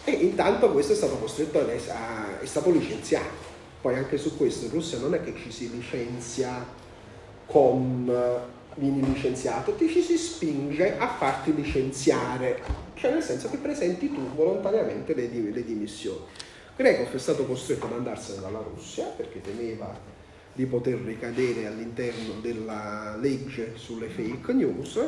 [0.05, 3.45] E intanto questo è stato costretto a, è stato licenziato.
[3.81, 6.65] Poi anche su questo in Russia non è che ci si licenzia
[7.45, 8.09] con
[8.77, 12.63] vieni licenziato, ti ci si spinge a farti licenziare,
[12.95, 16.21] cioè nel senso che presenti tu volontariamente le, le dimissioni.
[16.77, 19.99] Grekov è stato costretto ad andarsene dalla Russia perché temeva
[20.53, 25.01] di poter ricadere all'interno della legge sulle fake news.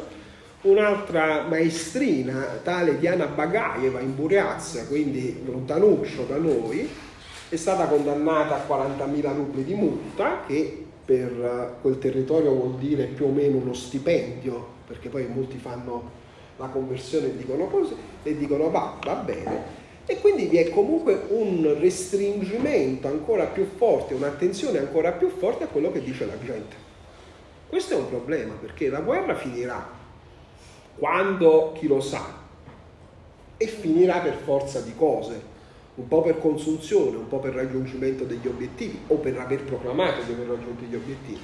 [0.63, 6.89] Un'altra maestrina, tale Diana Bagaeva in Buriazza, quindi lontanuccio da noi,
[7.49, 13.05] è stata condannata a 40.000 rubli di multa, che per eh, quel territorio vuol dire
[13.05, 16.11] più o meno uno stipendio, perché poi molti fanno
[16.59, 19.77] la conversione e dicono così, e dicono va, va bene.
[20.05, 25.69] E quindi vi è comunque un restringimento ancora più forte, un'attenzione ancora più forte a
[25.69, 26.77] quello che dice la gente.
[27.71, 29.89] Questo è un problema perché la guerra finirà
[30.99, 32.37] quando chi lo sa
[33.57, 35.41] e finirà per forza di cose,
[35.99, 40.33] un po' per consunzione, un po' per raggiungimento degli obiettivi o per aver proclamato di
[40.33, 41.41] aver raggiunto gli obiettivi.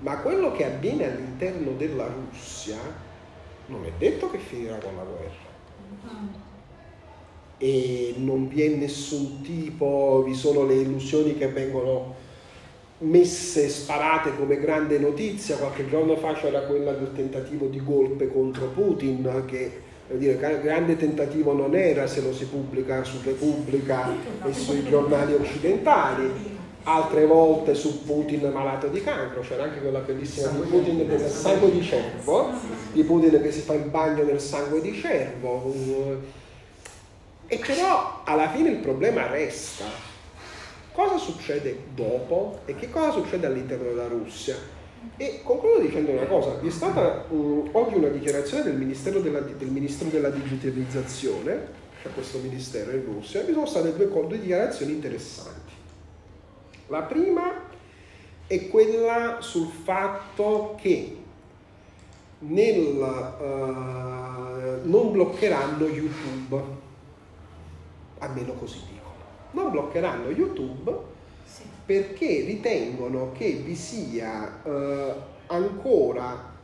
[0.00, 2.76] Ma quello che avviene all'interno della Russia
[3.68, 5.44] non è detto che finirà con la guerra
[7.58, 12.14] e non vi è nessun tipo, vi sono le illusioni che vengono
[12.98, 15.56] messe, sparate come grande notizia.
[15.56, 19.80] Qualche giorno fa c'era quella del tentativo di golpe contro Putin, che
[20.14, 24.08] dire, grande tentativo non era se lo si pubblica su Repubblica
[24.44, 26.54] e sui giornali occidentali.
[26.88, 31.72] Altre volte su Putin malato di cancro, c'era anche quella bellissima di Putin del sangue
[31.72, 32.52] di cervo,
[32.92, 35.74] di Putin che si fa il bagno nel sangue di cervo.
[37.48, 39.84] E però alla fine il problema resta.
[40.92, 44.54] Cosa succede dopo e che cosa succede all'interno della Russia?
[45.16, 48.76] E concludo dicendo una cosa, vi è stata um, oggi una dichiarazione del,
[49.22, 54.08] della, del, Ministro della Digitalizzazione, c'è questo ministero in Russia, e vi sono state due,
[54.08, 55.72] due dichiarazioni interessanti.
[56.88, 57.64] La prima
[58.46, 61.16] è quella sul fatto che
[62.40, 66.84] nel, uh, non bloccheranno YouTube
[68.18, 69.14] almeno così dicono.
[69.52, 71.14] Non bloccheranno YouTube.
[71.86, 75.14] Perché ritengono che vi sia eh,
[75.46, 76.54] ancora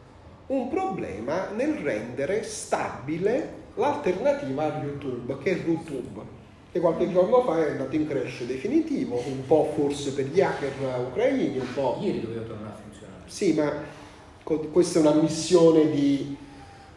[0.49, 6.41] un problema nel rendere stabile l'alternativa a YouTube, che è YouTube
[6.73, 10.73] che qualche giorno fa è andato in crash definitivo, un po' forse per gli hacker
[11.07, 11.99] ucraini, un po'...
[12.01, 13.23] Ieri doveva tornare a funzionare.
[13.27, 13.73] Sì, ma
[14.73, 16.35] questa è una missione di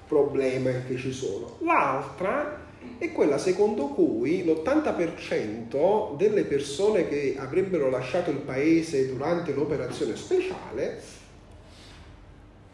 [0.08, 1.58] problemi che ci sono.
[1.60, 2.65] L'altra
[2.98, 11.24] è quella secondo cui l'80% delle persone che avrebbero lasciato il paese durante l'operazione speciale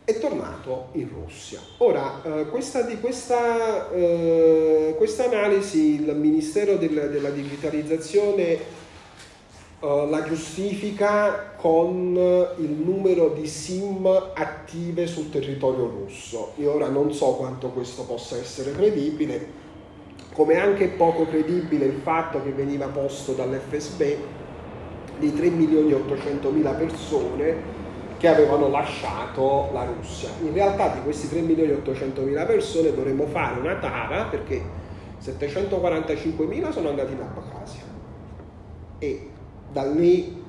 [0.04, 1.60] è tornato in Russia.
[1.78, 8.60] Ora, eh, questa, questa, eh, questa, analisi il Ministero del, della Digitalizzazione eh,
[9.80, 12.16] la giustifica con
[12.58, 16.54] il numero di SIM attive sul territorio russo.
[16.58, 19.61] Io ora non so quanto questo possa essere credibile,
[20.34, 24.02] come anche poco credibile il fatto che veniva posto dall'FSB
[25.20, 27.80] di 3 milioni e 800 mila persone
[28.18, 30.30] che avevano lasciato la Russia.
[30.42, 34.62] In realtà di questi 3 milioni e 800 mila persone dovremmo fare una tara perché
[35.18, 37.84] 745 mila sono andati in Abkhazia
[39.00, 39.30] e
[39.72, 40.40] da lì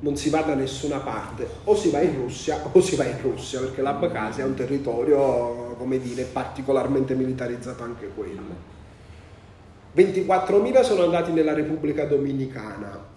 [0.00, 3.20] non si va da nessuna parte, o si va in Russia o si va in
[3.22, 8.71] Russia, perché l'Abkhazia è un territorio, come dire, particolarmente militarizzato anche quello.
[9.94, 13.10] 24.000 sono andati nella Repubblica Dominicana.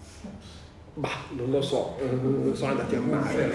[0.95, 3.53] Bah, non lo so, eh, sono andati a mare.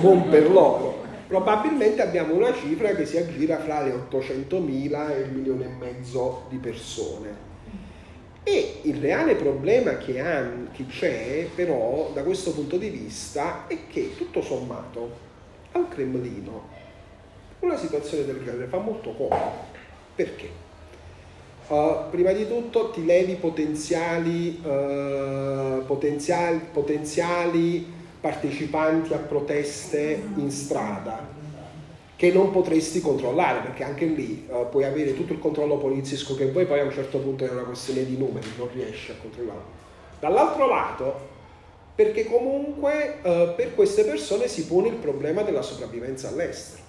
[0.00, 1.02] Non per loro.
[1.26, 6.44] Probabilmente abbiamo una cifra che si aggira fra le 800.000 e il milione e mezzo
[6.48, 7.52] di persone.
[8.42, 10.22] E il reale problema che
[10.88, 15.32] c'è però da questo punto di vista è che tutto sommato
[15.72, 16.68] al Cremlino
[17.60, 19.72] una situazione del genere fa molto comodo.
[20.14, 20.63] Perché?
[21.66, 31.26] Uh, prima di tutto ti levi potenziali, uh, potenziali, potenziali partecipanti a proteste in strada
[32.16, 36.50] che non potresti controllare perché anche lì uh, puoi avere tutto il controllo poliziesco che
[36.50, 39.82] vuoi poi a un certo punto è una questione di numeri non riesci a controllare
[40.20, 41.32] dall'altro lato
[41.94, 46.82] perché comunque per queste persone si pone il problema della sopravvivenza all'estero.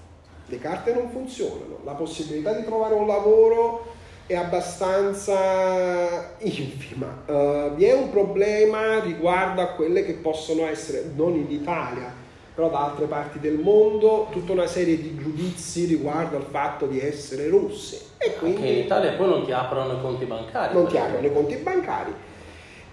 [0.47, 3.85] Le carte non funzionano la possibilità di trovare un lavoro
[4.27, 7.23] è abbastanza infima.
[7.27, 12.11] Uh, vi è un problema riguardo a quelle che possono essere, non in Italia,
[12.53, 16.99] però da altre parti del mondo, tutta una serie di giudizi riguardo al fatto di
[16.99, 17.99] essere russi.
[18.17, 20.73] E quindi, Anche in Italia poi non ti aprono i conti bancari.
[20.73, 22.13] Non ti aprono i conti bancari.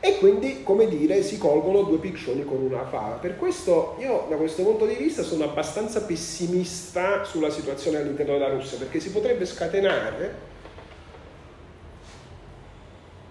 [0.00, 3.14] E quindi, come dire, si colgono due piccioni con una fava.
[3.14, 8.48] Per questo io, da questo punto di vista, sono abbastanza pessimista sulla situazione all'interno della
[8.48, 10.50] Russia, perché si potrebbe scatenare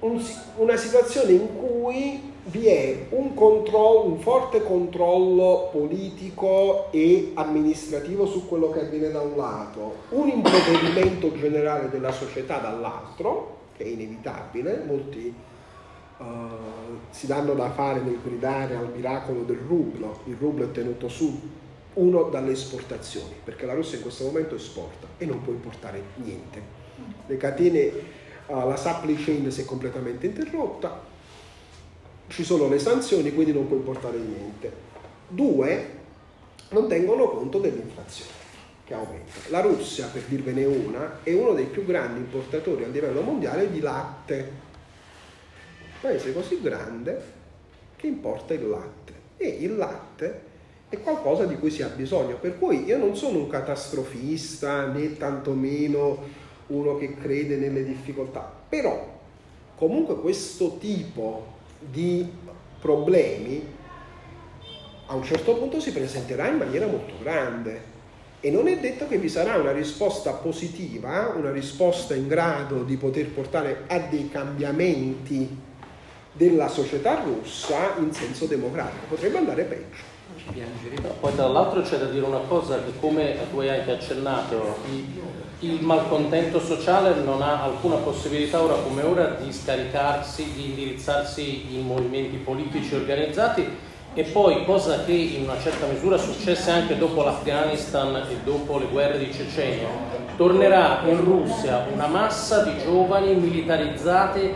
[0.01, 0.23] un-
[0.57, 8.47] una situazione in cui vi è un, controllo, un forte controllo politico e amministrativo su
[8.47, 14.83] quello che avviene da un lato, un impoverimento generale della società dall'altro, che è inevitabile,
[14.85, 15.33] molti
[16.19, 16.23] eh,
[17.11, 21.39] si danno da fare nel gridare al miracolo del rublo, il rublo è tenuto su
[21.93, 26.79] uno dalle esportazioni, perché la Russia in questo momento esporta e non può importare niente.
[27.27, 27.91] Le catene,
[28.51, 31.01] la supply chain si è completamente interrotta,
[32.27, 34.89] ci sono le sanzioni, quindi non può importare niente.
[35.27, 35.99] Due,
[36.69, 38.39] non tengono conto dell'inflazione
[38.85, 39.31] che aumenta.
[39.49, 43.79] La Russia, per dirvene una, è uno dei più grandi importatori a livello mondiale di
[43.79, 44.69] latte.
[45.99, 47.39] Paese così grande
[47.95, 49.13] che importa il latte.
[49.37, 50.49] E il latte
[50.89, 52.35] è qualcosa di cui si ha bisogno.
[52.35, 56.40] Per cui io non sono un catastrofista né tantomeno
[56.71, 59.19] uno che crede nelle difficoltà, però
[59.75, 61.45] comunque questo tipo
[61.79, 62.27] di
[62.79, 63.65] problemi
[65.07, 67.89] a un certo punto si presenterà in maniera molto grande
[68.39, 72.97] e non è detto che vi sarà una risposta positiva, una risposta in grado di
[72.97, 75.47] poter portare a dei cambiamenti
[76.33, 79.05] della società russa in senso democratico.
[79.09, 80.09] Potrebbe andare peggio.
[81.19, 85.20] Poi tra l'altro c'è da dire una cosa che come tu hai anche accennato, il,
[85.63, 91.85] il malcontento sociale non ha alcuna possibilità ora come ora di scaricarsi, di indirizzarsi in
[91.85, 93.89] movimenti politici organizzati.
[94.13, 98.87] E poi, cosa che in una certa misura successe anche dopo l'Afghanistan e dopo le
[98.87, 99.87] guerre di Cecenia,
[100.35, 104.53] tornerà in Russia una massa di giovani militarizzati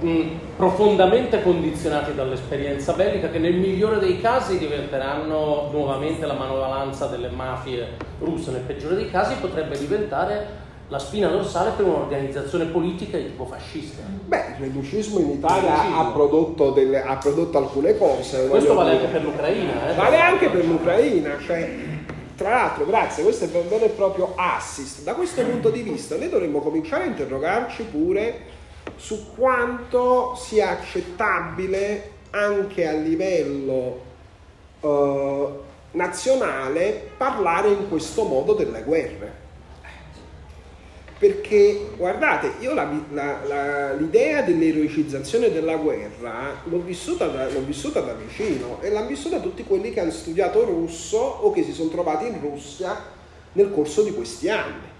[0.00, 0.22] mh,
[0.56, 7.96] profondamente condizionati dall'esperienza bellica che nel migliore dei casi diventeranno nuovamente la manovalanza delle mafie
[8.20, 13.44] russe, nel peggiore dei casi potrebbe diventare la spina dorsale per un'organizzazione politica di tipo
[13.44, 14.02] fascista.
[14.24, 18.46] Beh, il reducismo in Italia ha prodotto, delle- ha prodotto alcune cose.
[18.48, 19.04] Questo vale dire.
[19.04, 19.90] anche per l'Ucraina.
[19.90, 19.94] Eh?
[19.94, 21.74] Vale anche per l'Ucraina, cioè,
[22.36, 25.02] tra l'altro, grazie, questo è un vero e proprio assist.
[25.02, 28.54] Da questo punto di vista noi dovremmo cominciare a interrogarci pure
[28.96, 34.00] su quanto sia accettabile anche a livello
[34.80, 35.48] eh,
[35.92, 39.44] nazionale parlare in questo modo delle guerre.
[41.18, 48.00] Perché guardate, io la- la- la- l'idea dell'eroicizzazione della guerra l'ho vissuta, da, l'ho vissuta
[48.00, 51.88] da vicino e l'hanno vissuta tutti quelli che hanno studiato russo o che si sono
[51.88, 52.94] trovati in Russia
[53.52, 54.94] nel corso di questi anni.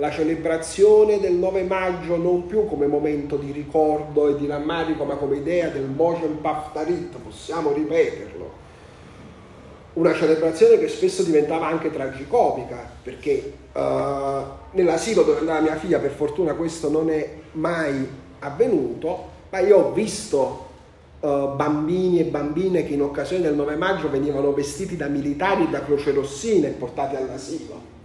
[0.00, 5.16] La celebrazione del 9 maggio non più come momento di ricordo e di rammarico, ma
[5.16, 8.66] come idea del Mojen Paftarit, possiamo ripeterlo
[9.94, 16.12] una celebrazione che spesso diventava anche tragicomica, perché eh, nell'asilo dove andava mia figlia, per
[16.12, 18.08] fortuna questo non è mai
[18.38, 20.66] avvenuto, ma io ho visto
[21.18, 25.70] eh, bambini e bambine che in occasione del 9 maggio venivano vestiti da militari e
[25.70, 27.96] da crocerossine e portati all'asilo.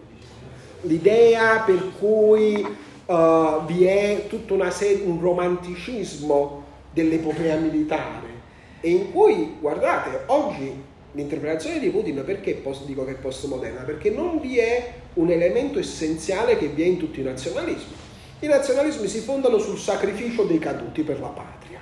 [0.84, 2.65] L'idea per cui
[3.05, 8.41] eh, vi è tutto una serie, un romanticismo dell'epopea militare
[8.81, 13.81] e in cui, guardate, oggi l'interpretazione di Putin perché post- dico che è postmoderna?
[13.81, 17.93] Perché non vi è un elemento essenziale che vi è in tutti i nazionalismi.
[18.39, 21.80] I nazionalismi si fondano sul sacrificio dei caduti per la patria.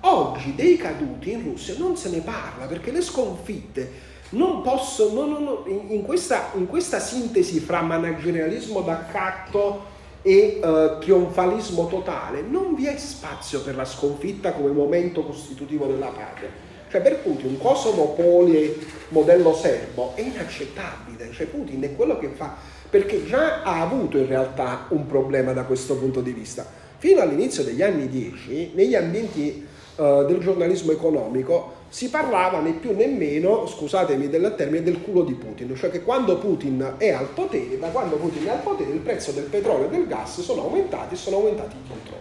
[0.00, 3.90] Oggi dei caduti in Russia non se ne parla perché le sconfitte
[4.32, 9.90] non possono, non- non- in, in questa, in questa sintesi fra managerialismo d'accatto
[10.22, 16.06] e eh, trionfalismo totale, non vi è spazio per la sconfitta come momento costitutivo della
[16.06, 16.70] patria.
[16.88, 22.28] Cioè per Putin un Kosovo poli modello serbo è inaccettabile, cioè Putin è quello che
[22.28, 22.54] fa,
[22.88, 26.66] perché già ha avuto in realtà un problema da questo punto di vista.
[26.98, 32.96] Fino all'inizio degli anni 10, negli ambienti eh, del giornalismo economico, si parlava né più
[32.96, 37.28] né meno, scusatemi del termine, del culo di Putin, cioè che quando Putin è al
[37.34, 40.62] potere, da quando Putin è al potere il prezzo del petrolio e del gas sono
[40.62, 42.20] aumentati e sono aumentati i controlli.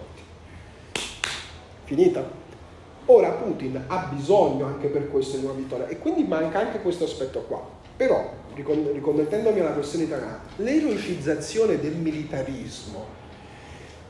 [1.85, 2.30] Finita?
[3.06, 7.06] Ora Putin ha bisogno anche per questo di una vittoria e quindi manca anche questo
[7.06, 7.65] aspetto qua.
[7.95, 13.19] Però, ricon- riconnettendomi alla questione italiana, l'eroicizzazione del militarismo,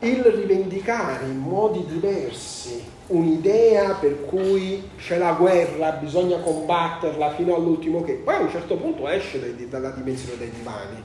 [0.04, 8.04] il rivendicare in modi diversi un'idea per cui c'è la guerra, bisogna combatterla fino all'ultimo
[8.04, 11.04] che, poi a un certo punto esce dai- dalla dimensione dei divani.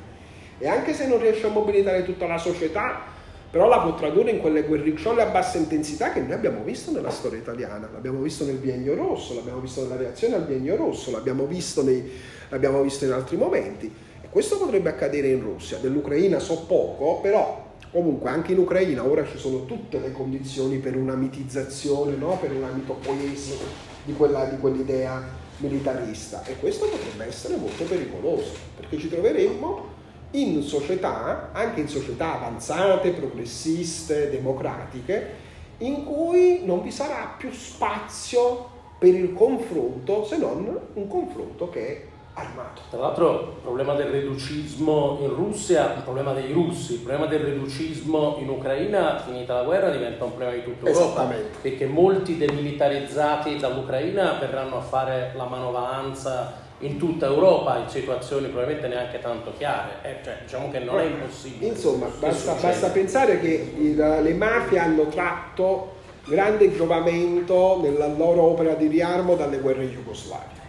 [0.58, 3.02] E anche se non riesce a mobilitare tutta la società,
[3.50, 7.10] però la può tradurre in quelle guerricciole a bassa intensità che noi abbiamo visto nella
[7.10, 11.44] storia italiana, l'abbiamo visto nel biennio rosso, l'abbiamo visto nella reazione al biennio rosso, l'abbiamo
[11.44, 12.10] visto, nei-
[12.48, 13.92] l'abbiamo visto in altri momenti.
[14.30, 17.65] Questo potrebbe accadere in Russia, dell'Ucraina so poco, però
[17.96, 22.36] Comunque anche in Ucraina ora ci sono tutte le condizioni per una mitizzazione, no?
[22.38, 23.56] per una mitopoiesi
[24.04, 29.84] di, di quell'idea militarista e questo potrebbe essere molto pericoloso perché ci troveremmo
[30.32, 35.30] in società, anche in società avanzate, progressiste, democratiche,
[35.78, 38.68] in cui non vi sarà più spazio
[38.98, 42.05] per il confronto se non un confronto che è
[42.36, 42.82] armato.
[42.90, 47.26] Tra l'altro il problema del reducismo in Russia è un problema dei russi, il problema
[47.26, 51.28] del reducismo in Ucraina, finita la guerra, diventa un problema di tutta Europa,
[51.62, 58.88] perché molti demilitarizzati dall'Ucraina verranno a fare la manovalanza in tutta Europa in situazioni probabilmente
[58.88, 61.68] neanche tanto chiare, eh, cioè, diciamo che non è impossibile.
[61.68, 65.94] Insomma, basta, basta pensare che il, le mafie hanno tratto
[66.26, 70.65] grande giovamento nella loro opera di riarmo dalle guerre jugoslave.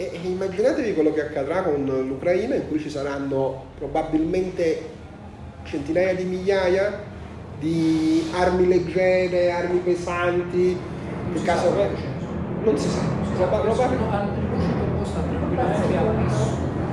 [0.00, 4.88] E, e immaginatevi quello che accadrà con l'Ucraina in cui ci saranno probabilmente
[5.64, 7.00] centinaia di migliaia
[7.58, 10.74] di armi leggere, armi pesanti,
[11.34, 11.74] in caso
[12.64, 13.00] non si sa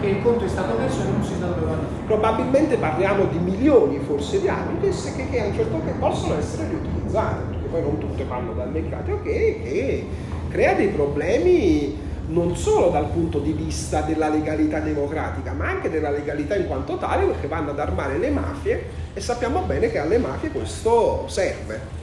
[0.01, 1.75] che il conto è stato perso e non si sa dove.
[2.07, 6.67] Probabilmente parliamo di milioni forse di armi che, che a un certo punto possono essere
[6.67, 10.05] riutilizzate, perché poi non tutte vanno dal mercato, ok, che
[10.49, 16.09] crea dei problemi non solo dal punto di vista della legalità democratica, ma anche della
[16.09, 20.17] legalità in quanto tale, perché vanno ad armare le mafie e sappiamo bene che alle
[20.17, 21.95] mafie questo serve.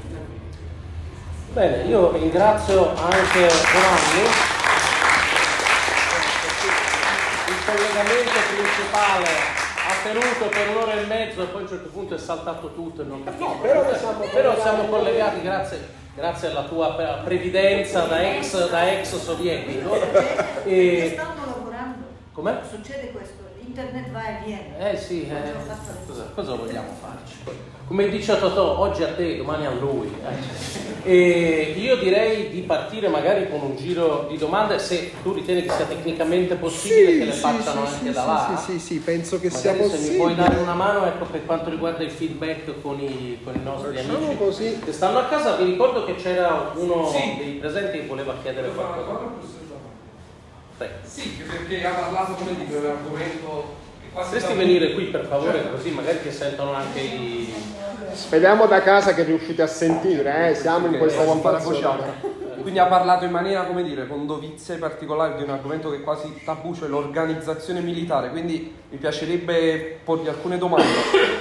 [1.52, 4.22] Bene, io ringrazio anche Giovanni.
[7.46, 9.26] Il collegamento principale
[9.86, 13.02] ha tenuto per un'ora e mezzo e poi a un certo punto è saltato tutto
[13.02, 15.78] e non no, però, siamo, però siamo collegati grazie,
[16.14, 19.94] grazie, alla tua previdenza da ex, da ex sovietico.
[20.64, 21.10] E...
[21.12, 22.04] Stanno lavorando.
[22.32, 22.60] Com'è?
[22.68, 23.43] Succede questo,
[23.74, 24.92] internet va e viene.
[24.92, 25.52] Eh sì, eh,
[26.06, 27.72] cosa, cosa vogliamo farci?
[27.86, 30.10] come dice Totò, oggi a te, domani a lui.
[30.24, 30.92] Eh.
[31.06, 35.70] E io direi di partire magari con un giro di domande, se tu ritieni che
[35.70, 38.62] sia tecnicamente possibile sì, che le sì, facciano sì, anche da là.
[38.64, 40.02] Sì, sì, sì, penso che magari sia possibile.
[40.02, 43.54] Se mi puoi dare una mano ecco, per quanto riguarda il feedback con i, con
[43.54, 44.78] i nostri Facciamo amici così.
[44.82, 49.63] che stanno a casa, vi ricordo che c'era uno dei presenti che voleva chiedere qualcosa.
[51.04, 53.82] Sì, perché ha parlato come di un argomento
[54.14, 57.52] Potresti venire qui per favore così magari ti sentono anche i...
[58.12, 60.54] Speriamo da casa che riuscite a sentire, eh?
[60.54, 62.42] siamo in questa conversazione.
[62.64, 66.00] Quindi ha parlato in maniera, come dire, con dovizia particolare di un argomento che è
[66.00, 68.30] quasi tabù, cioè l'organizzazione militare.
[68.30, 70.88] Quindi mi piacerebbe porgli alcune domande.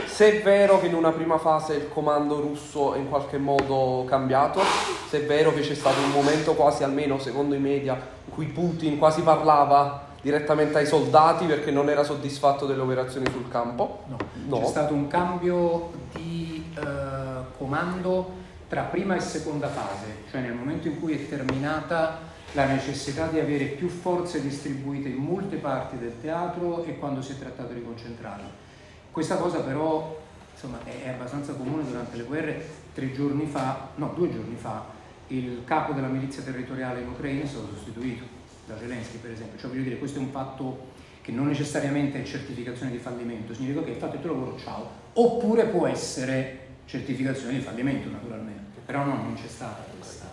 [0.06, 4.04] Se è vero che in una prima fase il comando russo è in qualche modo
[4.06, 4.60] cambiato,
[5.08, 7.94] se è vero che c'è stato un momento quasi, almeno secondo i media,
[8.26, 13.48] in cui Putin quasi parlava direttamente ai soldati perché non era soddisfatto delle operazioni sul
[13.48, 14.00] campo?
[14.08, 14.18] No,
[14.48, 14.60] no.
[14.60, 16.82] c'è stato un cambio di eh,
[17.58, 18.42] comando
[18.74, 22.22] tra prima e seconda fase, cioè nel momento in cui è terminata
[22.54, 27.34] la necessità di avere più forze distribuite in molte parti del teatro e quando si
[27.34, 28.50] è trattato di concentrarle.
[29.12, 30.20] Questa cosa però
[30.52, 32.66] insomma, è abbastanza comune durante le guerre.
[32.96, 34.86] Tre giorni fa, no, due giorni fa,
[35.28, 38.24] il capo della milizia territoriale in Ucraina è stato sostituito
[38.66, 40.88] da Zelensky per esempio, cioè voglio dire questo è un fatto
[41.22, 44.90] che non necessariamente è certificazione di fallimento, significa che hai fatto il tuo lavoro, ciao,
[45.14, 50.26] oppure può essere certificazione di fallimento naturalmente, però no, non c'è stata questa...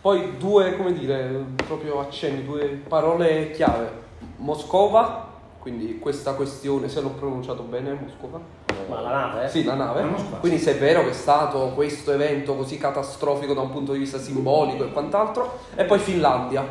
[0.00, 3.90] Poi due, come dire, proprio accenni, due parole chiave,
[4.36, 5.28] Moscova,
[5.58, 8.40] quindi questa questione, se l'ho pronunciato bene, Moscova?
[8.88, 9.44] Ma la nave?
[9.44, 9.48] Eh?
[9.48, 10.04] Sì, la nave.
[10.40, 13.98] Quindi se è vero che è stato questo evento così catastrofico da un punto di
[13.98, 16.66] vista simbolico e quant'altro, e poi Finlandia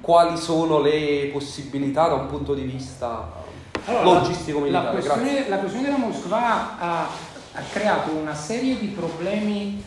[0.00, 3.40] quali sono le possibilità da un punto di vista
[3.86, 4.84] allora, logistico militare.
[4.84, 9.82] La questione, la questione della Moskva ha, ha creato una serie di problemi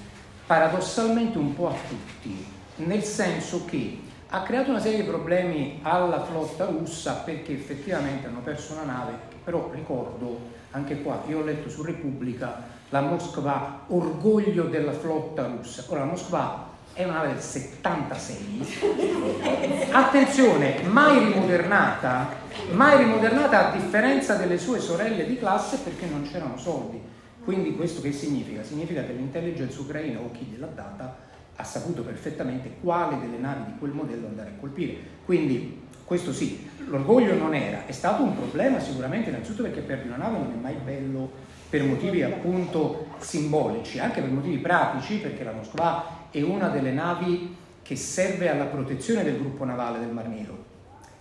[0.45, 2.45] paradossalmente un po' a tutti,
[2.77, 8.41] nel senso che ha creato una serie di problemi alla flotta russa perché effettivamente hanno
[8.41, 9.13] perso una nave,
[9.43, 15.85] però ricordo anche qua, io ho letto su Repubblica la Moskva, orgoglio della flotta russa.
[15.87, 22.29] Ora la Moskva è una nave del 76, attenzione, mai rimodernata,
[22.71, 27.13] mai rimodernata a differenza delle sue sorelle di classe perché non c'erano soldi.
[27.45, 28.63] Quindi questo che significa?
[28.63, 31.15] Significa che l'intelligence ucraina o chi gliel'ha data
[31.55, 34.97] ha saputo perfettamente quale delle navi di quel modello andare a colpire.
[35.23, 40.17] Quindi questo sì, l'orgoglio non era, è stato un problema sicuramente innanzitutto perché perdi una
[40.17, 41.31] nave non è mai bello
[41.69, 47.55] per motivi appunto simbolici, anche per motivi pratici, perché la Moskva è una delle navi
[47.83, 50.63] che serve alla protezione del gruppo navale del Mar Nero.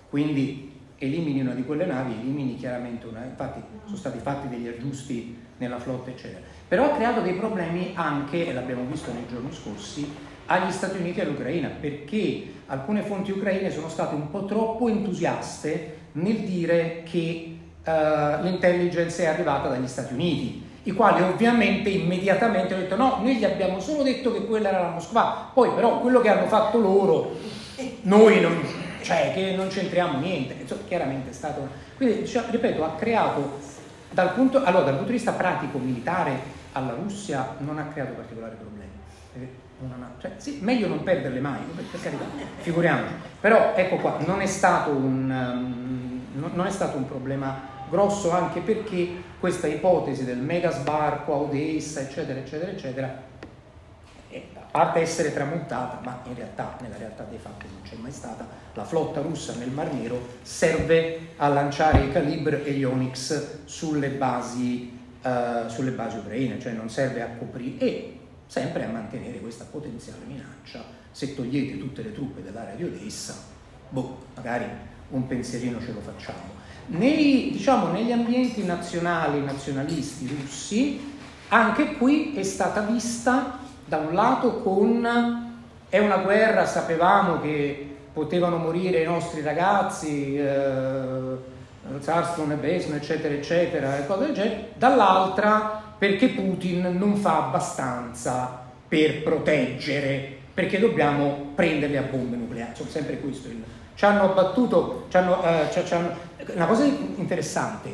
[0.08, 5.43] Quindi elimini una di quelle navi, elimini chiaramente una, infatti sono stati fatti degli aggiusti
[5.58, 10.12] nella flotta eccetera, però ha creato dei problemi anche, e l'abbiamo visto nei giorni scorsi,
[10.46, 15.96] agli Stati Uniti e all'Ucraina, perché alcune fonti ucraine sono state un po' troppo entusiaste
[16.12, 17.90] nel dire che uh,
[18.42, 23.44] l'intelligence è arrivata dagli Stati Uniti, i quali ovviamente immediatamente hanno detto no, noi gli
[23.44, 27.36] abbiamo solo detto che quella era la Moskva, poi però quello che hanno fatto loro,
[28.02, 28.60] noi non,
[29.00, 31.68] cioè che non c'entriamo niente, Insomma, chiaramente è stato...
[31.96, 33.58] Quindi, diciamo, ripeto, ha creato
[34.14, 38.92] dal punto, allora, dal punto di vista pratico-militare alla Russia non ha creato particolari problemi.
[39.80, 42.24] Ha, cioè, sì, meglio non perderle mai, per, carità,
[42.58, 43.12] figuriamoci.
[43.40, 48.60] Però ecco qua, non è stato un, um, non è stato un problema grosso anche
[48.60, 53.22] perché questa ipotesi del mega sbarco a Odessa, eccetera, eccetera, eccetera,
[54.28, 58.12] è, a parte essere tramontata, ma in realtà, nella realtà dei fatti non c'è mai
[58.12, 63.64] stata, la flotta russa nel Mar Nero serve a lanciare i Calibr e gli Onyx
[63.64, 69.40] sulle basi, uh, sulle basi ucraine, cioè non serve a coprire e sempre a mantenere
[69.40, 70.84] questa potenziale minaccia.
[71.10, 73.34] Se togliete tutte le truppe dell'area di Odessa,
[73.88, 74.66] boh, magari
[75.10, 76.62] un pensierino ce lo facciamo.
[76.86, 81.12] Nei, diciamo, negli ambienti nazionali, nazionalisti russi,
[81.48, 85.52] anche qui è stata vista da un lato con
[85.88, 91.52] è una guerra, sapevamo che potevano morire i nostri ragazzi, eh,
[91.98, 98.62] Zarstone e Besno, eccetera, eccetera, e cose del genere, dall'altra perché Putin non fa abbastanza
[98.86, 103.62] per proteggere, perché dobbiamo prenderli a bombe nucleari, sono sempre questo il...
[103.94, 106.10] Ci hanno abbattuto, ci eh, ci hanno,
[106.54, 107.90] una cosa interessante,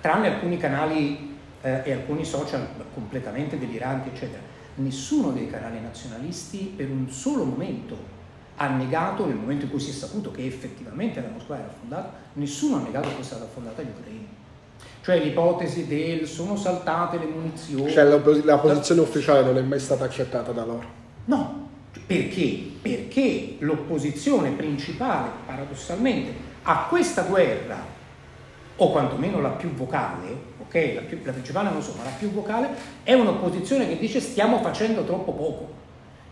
[0.00, 4.42] tranne alcuni canali eh, e alcuni social completamente deliranti, eccetera,
[4.76, 8.14] nessuno dei canali nazionalisti per un solo momento
[8.56, 12.12] ha negato, nel momento in cui si è saputo che effettivamente la Mosca era fondata,
[12.34, 14.28] nessuno ha negato che fosse stata fondata agli ucraini.
[15.02, 17.92] Cioè l'ipotesi del sono saltate le munizioni.
[17.92, 21.04] Cioè la, la posizione ufficiale non è mai stata accettata da loro.
[21.26, 21.68] No,
[22.06, 22.70] perché?
[22.82, 27.94] Perché l'opposizione principale, paradossalmente, a questa guerra,
[28.78, 32.30] o quantomeno la più vocale, ok, la, più, la principale non so, ma la più
[32.30, 32.68] vocale,
[33.02, 35.84] è un'opposizione che dice stiamo facendo troppo poco.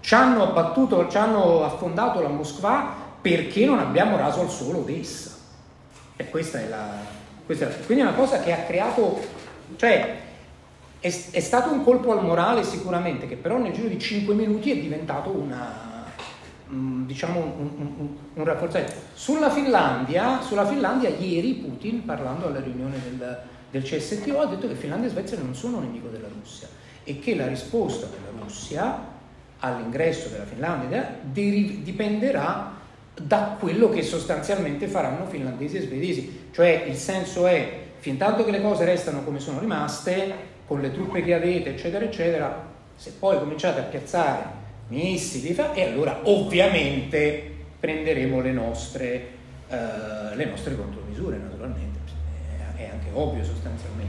[0.05, 5.31] Ci hanno abbattuto, ci hanno affondato la Moskva perché non abbiamo raso al suolo Odessa.
[6.15, 6.91] E questa è la,
[7.47, 9.19] questa è la, quindi è una cosa che ha creato,
[9.77, 10.21] cioè
[11.01, 14.73] è, è, stato un colpo al morale sicuramente, che però nel giro di 5 minuti
[14.73, 16.05] è diventato una,
[16.71, 18.93] mm, diciamo un, un, un rafforzamento.
[19.15, 23.41] Sulla Finlandia, sulla Finlandia, ieri Putin, parlando alla riunione del,
[23.71, 26.69] del CSTO, ha detto che Finlandia e Svezia non sono nemico della Russia
[27.05, 29.13] e che la risposta della Russia
[29.61, 32.73] all'ingresso della Finlandia dipenderà
[33.15, 36.49] da quello che sostanzialmente faranno finlandesi e svedesi.
[36.51, 40.93] Cioè il senso è, fin tanto che le cose restano come sono rimaste, con le
[40.93, 48.41] truppe che avete, eccetera, eccetera, se poi cominciate a piazzare missili, e allora ovviamente prenderemo
[48.41, 49.29] le nostre,
[49.69, 51.93] eh, le nostre contromisure, naturalmente.
[52.77, 54.04] È anche ovvio sostanzialmente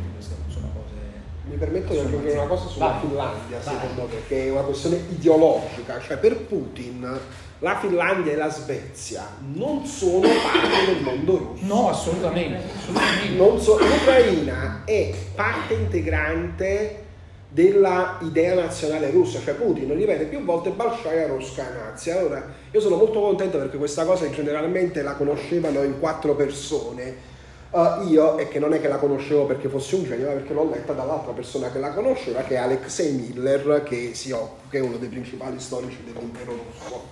[1.48, 3.74] mi permetto di aggiungere una cosa sulla vai, Finlandia, vai.
[3.76, 7.20] secondo me, che è una questione ideologica, cioè per Putin
[7.60, 11.66] la Finlandia e la Svezia non sono parte del mondo russo.
[11.66, 12.62] No, assolutamente.
[12.76, 13.64] assolutamente.
[13.64, 17.04] So, L'Ucraina è parte integrante
[17.48, 22.20] della idea nazionale russa, cioè Putin ripete più volte Balshaya Ruska Nazia.
[22.20, 27.34] Allora, io sono molto contento perché questa cosa generalmente la conoscevano in quattro persone
[27.76, 30.54] Uh, io, e che non è che la conoscevo perché fosse un genio, ma perché
[30.54, 34.78] l'ho letta dall'altra persona che la conosceva, che è Alexei Miller, che, si occupa, che
[34.78, 37.04] è uno dei principali storici dell'impero russo,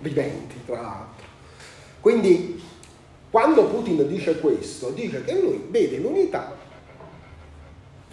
[0.00, 1.26] viventi tra l'altro.
[2.00, 2.62] Quindi,
[3.30, 6.54] quando Putin dice questo, dice che lui vede l'unità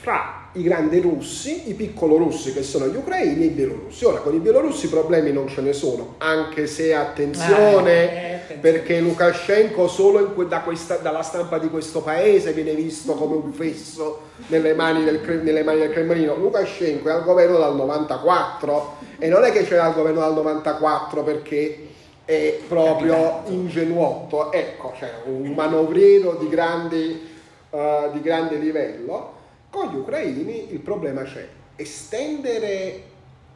[0.03, 4.03] fra i grandi russi, i piccoli russi che sono gli ucraini e i bielorussi.
[4.03, 9.88] Ora con i bielorussi problemi non ce ne sono, anche se attenzione, eh, perché Lukashenko
[9.88, 15.05] solo da questa, dalla stampa di questo paese viene visto come un fesso nelle mani
[15.05, 16.35] del, nelle mani del Cremlino.
[16.35, 21.23] Lukashenko è al governo dal 94 e non è che c'era al governo dal 94
[21.23, 21.88] perché
[22.25, 27.21] è proprio ingenuotto, ecco, cioè un manovriero di, grandi,
[27.69, 29.41] uh, di grande livello
[29.74, 31.48] con gli ucraini il problema c'è.
[31.76, 33.02] Estendere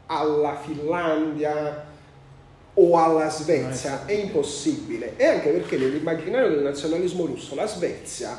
[0.07, 1.85] alla Finlandia
[2.73, 5.13] o alla Svezia è impossibile.
[5.15, 8.35] E anche perché nell'immaginario del nazionalismo russo la Svezia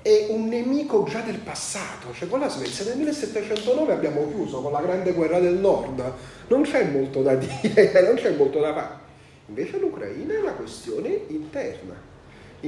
[0.00, 2.14] è un nemico già del passato.
[2.14, 6.02] Cioè con la Svezia nel 1709 abbiamo chiuso con la grande guerra del nord.
[6.48, 9.04] Non c'è molto da dire, non c'è molto da fare.
[9.48, 12.05] Invece l'Ucraina è una questione interna.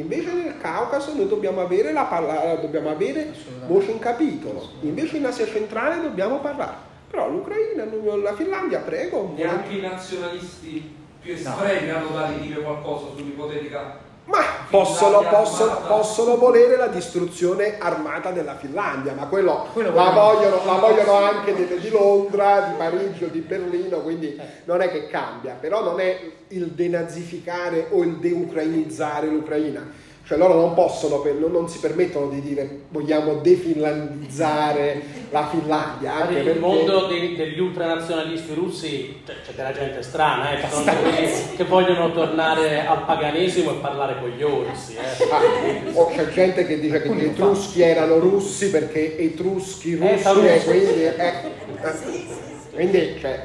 [0.00, 3.32] Invece nel Caucaso noi dobbiamo avere, la parla- dobbiamo avere
[3.66, 4.68] voce in capitolo.
[4.80, 6.86] Invece in Asia centrale dobbiamo parlare.
[7.10, 7.84] Però l'Ucraina,
[8.22, 9.32] la Finlandia, prego.
[9.34, 16.76] Neanche i nazionalisti più estremi hanno da dire qualcosa sull'ipotetica Ma possono, possono- possono volere
[16.76, 21.88] la distruzione armata della Finlandia, ma quello, Quello la, vogliono- la vogliono anche delle di
[21.88, 26.66] Londra, di Parigi o di Berlino, quindi non è che cambia, però non è il
[26.72, 29.90] denazificare o il deucrainizzare l'Ucraina.
[30.28, 35.00] Cioè loro non possono, non, non si permettono di dire vogliamo definlandizzare
[35.30, 36.58] la Finlandia, anche Nel perché...
[36.58, 41.64] mondo dei- degli ultranazionalisti russi c'è, c'è della gente strana, eh, ci sono quelli che
[41.64, 44.96] vogliono tornare al paganesimo e parlare con gli orsi.
[44.96, 45.28] Eh.
[45.30, 45.40] Ah,
[45.98, 50.42] o c'è gente che dice che gli etruschi erano russi perché etruschi russi Esatto.
[50.42, 51.32] e quindi, eh, eh,
[52.74, 53.44] quindi cioè,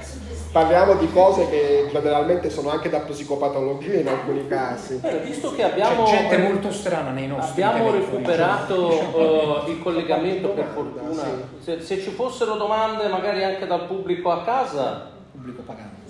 [0.54, 4.98] parliamo di cose che generalmente sono anche da psicopatologia in alcuni casi.
[4.98, 10.50] Bene, visto che C'è abbiamo, gente molto strana nei nostri abbiamo recuperato eh, il collegamento
[10.50, 11.24] per fortuna,
[11.60, 16.02] se, se ci fossero domande magari anche dal pubblico a casa, Pubblico pagante.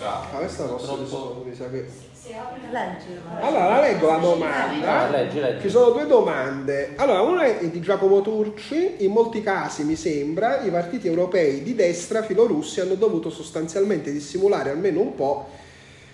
[0.00, 1.86] Ah, questa posso risolvere,
[3.40, 5.00] Allora, la leggo la domanda.
[5.00, 5.62] Ah, leggi, leggi.
[5.62, 6.92] Ci sono due domande.
[6.96, 8.96] Allora, una è di Giacomo Turci.
[8.98, 14.70] In molti casi, mi sembra, i partiti europei di destra filorussi hanno dovuto sostanzialmente dissimulare
[14.70, 15.48] almeno un po'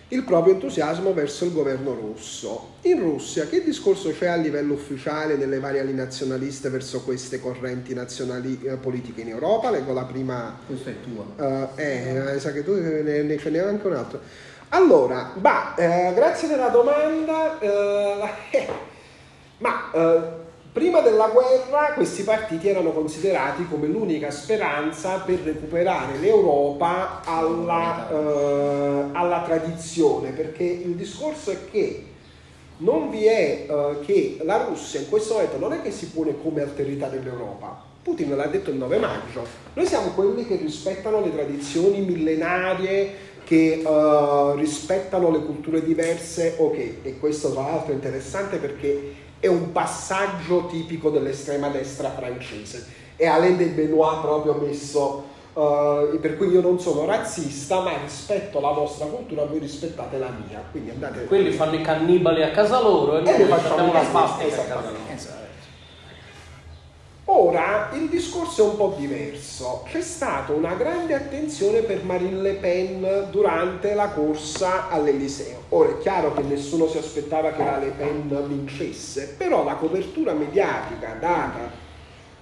[0.09, 2.73] il proprio entusiasmo verso il governo russo.
[2.83, 7.95] In Russia, che discorso c'è a livello ufficiale nelle varie ali nazionaliste verso queste correnti
[7.95, 9.71] nazionali eh, politiche in Europa?
[9.71, 11.73] Leggo la prima Questo è tuo.
[11.77, 14.21] eh, eh, sa che tu ne, ne ce n'è anche un altro.
[14.75, 17.61] Allora, bah, eh, grazie della domanda.
[17.61, 18.67] eh, eh,
[19.59, 20.21] ma eh,
[20.73, 29.05] prima della guerra questi partiti erano considerati come l'unica speranza per recuperare l'Europa alla, eh,
[29.13, 32.07] alla tradizione, perché il discorso è che
[32.79, 36.35] non vi è eh, che la Russia in questo momento non è che si pone
[36.43, 37.93] come alterità dell'Europa.
[38.05, 39.47] Putin l'ha detto il 9 maggio.
[39.73, 46.77] Noi siamo quelli che rispettano le tradizioni millenarie, che eh, rispettano le culture diverse, ok.
[47.03, 53.03] E questo tra l'altro è interessante perché è un passaggio tipico dell'estrema destra francese.
[53.17, 58.59] E Alain de Benoit proprio messo eh, per cui io non sono razzista, ma rispetto
[58.61, 60.63] la vostra cultura, voi rispettate la mia.
[60.71, 64.63] Quindi andate quelli fanno i cannibali a casa loro e noi facciamo la i svastica
[64.63, 65.15] a casa nostra.
[65.15, 65.43] Esatto.
[67.27, 69.83] Ora il discorso è un po' diverso.
[69.87, 75.63] C'è stata una grande attenzione per Marine Le Pen durante la corsa all'Eliseo.
[75.71, 80.35] Ora è chiaro che nessuno si aspettava che la Le Pen vincesse, però la copertura
[80.35, 81.71] mediatica data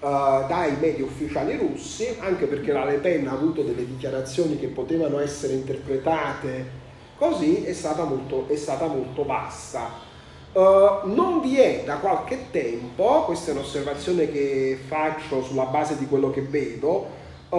[0.01, 4.67] eh, dai media ufficiali russi, anche perché la Le Pen ha avuto delle dichiarazioni che
[4.67, 6.81] potevano essere interpretate
[7.17, 10.11] così, è stata molto, è stata molto bassa.
[10.53, 16.07] Uh, non vi è da qualche tempo, questa è un'osservazione che faccio sulla base di
[16.07, 17.07] quello che vedo,
[17.49, 17.57] uh,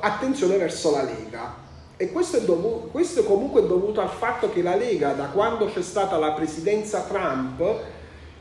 [0.00, 1.54] attenzione verso la Lega.
[1.96, 5.66] E questo è, dovu- questo è comunque dovuto al fatto che la Lega, da quando
[5.66, 7.62] c'è stata la presidenza Trump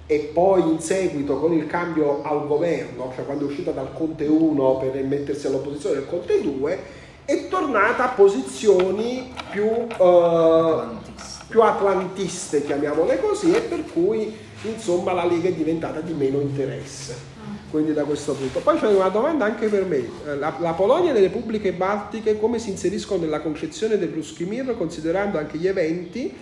[0.08, 4.26] e poi in seguito con il cambio al governo, cioè quando è uscita dal Conte
[4.26, 6.80] 1 per mettersi all'opposizione del Conte 2,
[7.24, 9.66] è tornata a posizioni più...
[9.66, 11.10] uh,
[11.52, 14.34] più atlantiste, chiamiamole così, e per cui
[14.64, 17.30] insomma la Lega è diventata di meno interesse.
[17.70, 18.60] Quindi da questo punto.
[18.60, 19.98] Poi c'è una domanda anche per me.
[19.98, 24.46] Eh, La, la Polonia e le repubbliche baltiche come si inseriscono nella concezione del Ruski
[24.46, 26.34] Mir considerando anche gli eventi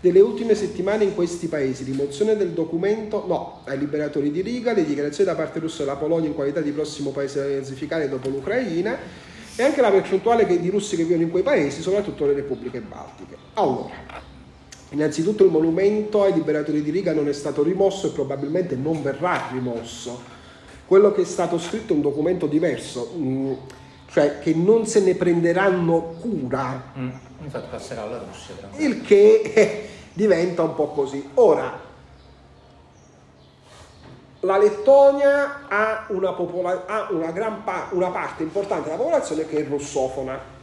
[0.00, 1.84] delle ultime settimane in questi paesi?
[1.84, 3.24] Rimozione del documento?
[3.26, 6.70] No, ai liberatori di Riga, le dichiarazioni da parte russa della Polonia in qualità di
[6.70, 8.96] prossimo paese da nazificare dopo l'Ucraina
[9.56, 13.36] e anche la percentuale di russi che vivono in quei paesi, soprattutto le repubbliche baltiche.
[13.54, 13.90] Allora,
[14.90, 19.48] Innanzitutto il monumento ai liberatori di Riga non è stato rimosso e probabilmente non verrà
[19.52, 20.36] rimosso.
[20.86, 23.52] Quello che è stato scritto è un documento diverso, mm,
[24.10, 27.10] cioè che non se ne prenderanno cura, Mm.
[27.42, 28.54] Infatti passerà alla Russia.
[28.78, 31.28] il che eh, diventa un po' così.
[31.34, 31.78] Ora,
[34.40, 39.58] la Lettonia ha una, popola- ha una gran pa- una parte importante della popolazione che
[39.58, 40.56] è russofona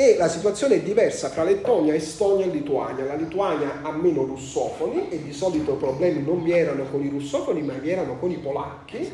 [0.00, 3.04] e la situazione è diversa fra Lettonia, Estonia e Lituania.
[3.04, 7.60] La Lituania ha meno russofoni e di solito problemi non vi erano con i russofoni
[7.60, 9.12] ma vi erano con i polacchi.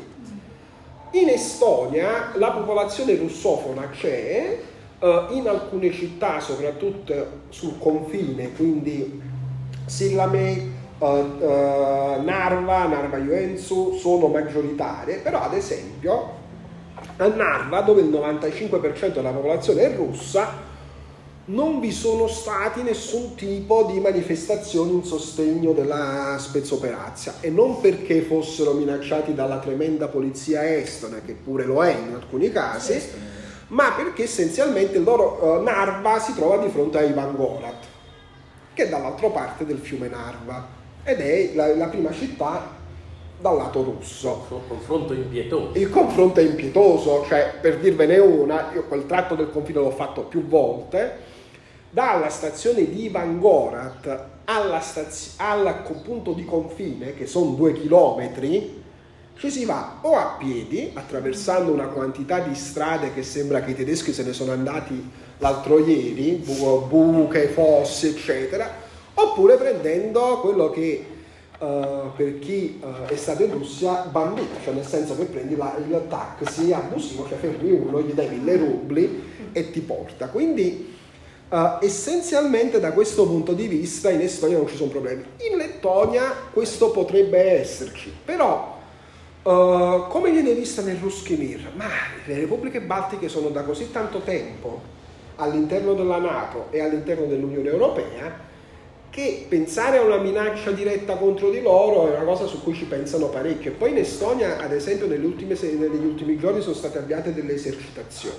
[1.11, 4.59] In Estonia la popolazione russofona c'è,
[4.97, 7.13] eh, in alcune città, soprattutto
[7.49, 9.21] sul confine, quindi
[9.85, 16.35] Silame, eh, eh, Narva, Narva Joensuu sono maggioritarie, però ad esempio
[17.17, 20.66] a Narva, dove il 95% della popolazione è russa,
[21.49, 28.21] non vi sono stati nessun tipo di manifestazioni in sostegno della spezzoperazia e non perché
[28.21, 33.01] fossero minacciati dalla tremenda polizia estone, che pure lo è in alcuni casi,
[33.67, 37.85] ma perché essenzialmente il loro eh, Narva si trova di fronte a Ivangorat,
[38.73, 40.67] che è dall'altra parte del fiume Narva
[41.03, 42.75] ed è la, la prima città
[43.39, 44.47] dal lato russo.
[44.49, 45.79] Un confronto impietoso.
[45.79, 50.23] Il confronto è impietoso, cioè per dirvene una, io quel tratto del confine l'ho fatto
[50.23, 51.26] più volte,
[51.89, 58.83] dalla stazione di Ivangorat alla stazio- al punto di confine, che sono due chilometri,
[59.37, 63.75] ci si va o a piedi, attraversando una quantità di strade che sembra che i
[63.75, 65.09] tedeschi se ne sono andati
[65.39, 68.69] l'altro ieri, bu- buche, fossi, eccetera,
[69.13, 71.05] oppure prendendo quello che
[71.59, 75.75] eh, per chi eh, è stato in Russia bambino, cioè nel senso che prendi la-
[75.77, 80.27] il taxi abusivo, cioè fermi uno, gli dai mille rubli e ti porta.
[80.27, 80.95] Quindi
[81.49, 85.23] eh, essenzialmente da questo punto di vista in Estonia non ci sono problemi.
[85.49, 88.77] In Lettonia questo potrebbe esserci, però
[89.43, 91.71] eh, come viene vista nel Ruskimir?
[91.75, 91.85] Ma
[92.25, 94.95] le repubbliche baltiche sono da così tanto tempo
[95.37, 98.45] all'interno della Nato e all'interno dell'Unione Europea
[99.09, 102.85] che pensare a una minaccia diretta contro di loro è una cosa su cui ci
[102.85, 103.71] pensano parecchio.
[103.71, 108.35] E poi in Estonia, ad esempio, negli ultimi giorni sono state avviate delle esercitazioni.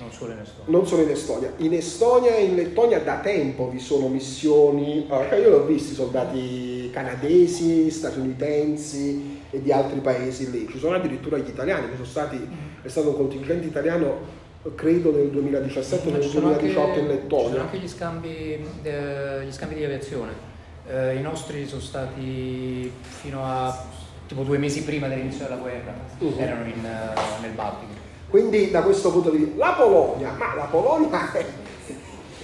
[0.00, 0.64] Non solo in Estonia.
[0.66, 5.26] Non solo in Estonia, in Estonia e in Lettonia da tempo vi sono missioni, eh,
[5.28, 11.36] cioè io l'ho visti soldati canadesi, statunitensi e di altri paesi lì, ci sono addirittura
[11.38, 12.48] gli italiani, ci sono stati,
[12.82, 14.38] è stato un contingente italiano
[14.74, 17.60] credo nel 2017 o nel ci sono 2018 anche- in Ci sono Lettonia.
[17.62, 20.32] anche gli scambi, eh, gli scambi di aviazione.
[20.88, 23.84] Eh, I nostri sono stati fino a
[24.26, 26.34] tipo due mesi prima dell'inizio della guerra, Mhm.
[26.38, 27.99] erano in, eh, nel Baltico.
[28.30, 31.44] Quindi da questo punto di vista, la Polonia, ma la Polonia è...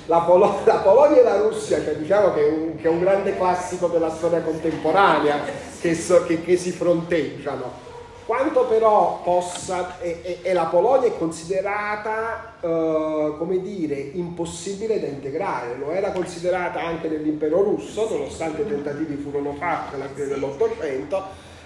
[0.08, 3.00] La, Polo- la Polonia e la Russia, cioè diciamo che è, un, che è un
[3.00, 5.36] grande classico della storia contemporanea
[5.80, 7.84] che, so- che- che si fronteggiano.
[8.24, 15.76] Quanto però possa, e, e- la Polonia è considerata, eh, come dire, impossibile da integrare,
[15.76, 21.22] lo era considerata anche nell'impero russo, nonostante i tentativi furono fatti alla fine dell'Ottocento,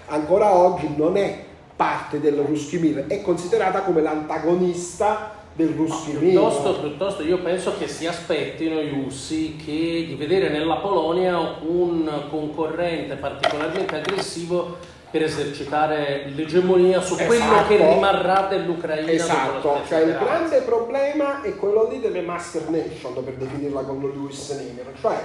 [0.07, 1.43] ancora oggi non è
[1.81, 6.19] parte del Ruskimir, è considerata come l'antagonista del Ruskimir.
[6.19, 12.07] Piuttosto, piuttosto io penso che si aspettino i russi che, di vedere nella Polonia un
[12.29, 14.77] concorrente particolarmente aggressivo
[15.09, 17.67] per esercitare l'egemonia su quello Esatto.
[17.67, 19.11] che rimarrà dell'Ucraina.
[19.11, 24.51] Esatto, cioè il grande problema è quello lì delle master nation, per definirla con Lewis
[24.51, 25.17] Neimer, cioè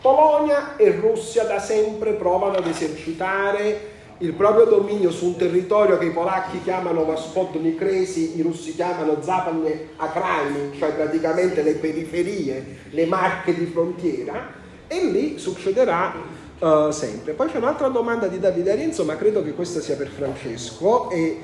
[0.00, 3.91] Polonia e Russia da sempre provano ad esercitare
[4.22, 9.20] il proprio dominio su un territorio che i polacchi chiamano Vaspodni Cresi, i russi chiamano
[9.20, 14.52] Zapadne Akraini, cioè praticamente le periferie, le marche di frontiera,
[14.86, 16.14] e lì succederà
[16.58, 17.32] eh, sempre.
[17.32, 21.42] Poi c'è un'altra domanda di Davide Arinzo, ma credo che questa sia per Francesco e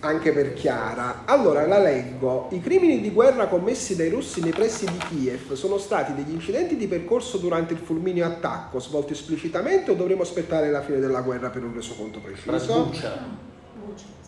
[0.00, 1.22] anche per Chiara.
[1.24, 2.48] Allora la leggo.
[2.50, 6.76] I crimini di guerra commessi dai russi nei pressi di Kiev sono stati degli incidenti
[6.76, 11.50] di percorso durante il fulmineo attacco, svolti esplicitamente o dovremo aspettare la fine della guerra
[11.50, 12.84] per un resoconto preciso?
[12.84, 13.08] Buccia.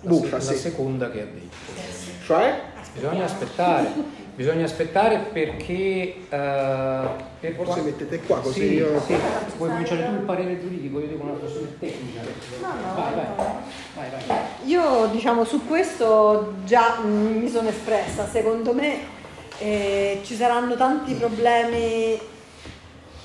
[0.03, 0.57] La, Buccia, se- la sì.
[0.57, 1.81] seconda che ha detto.
[2.24, 2.61] Cioè?
[2.94, 3.89] Bisogna aspettare,
[4.35, 5.73] bisogna aspettare perché...
[6.29, 9.01] eh, per Forse qua- mettete qua così Sì, io...
[9.01, 9.15] sì.
[9.57, 12.21] Vuoi cominciare tu il parere giuridico, io dico una questione tecnica.
[12.61, 13.63] No, no, Vai, vai, no.
[13.95, 14.37] vai, vai.
[14.65, 18.99] Io diciamo su questo già mi sono espressa, secondo me
[19.59, 22.19] eh, ci saranno tanti problemi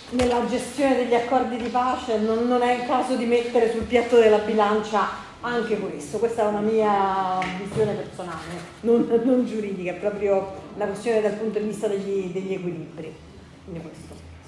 [0.10, 4.18] nella gestione degli accordi di pace, non, non è il caso di mettere sul piatto
[4.20, 8.38] della bilancia anche questo, questa è una mia visione personale,
[8.82, 13.14] non, non giuridica, è proprio una questione dal punto di vista degli, degli equilibri.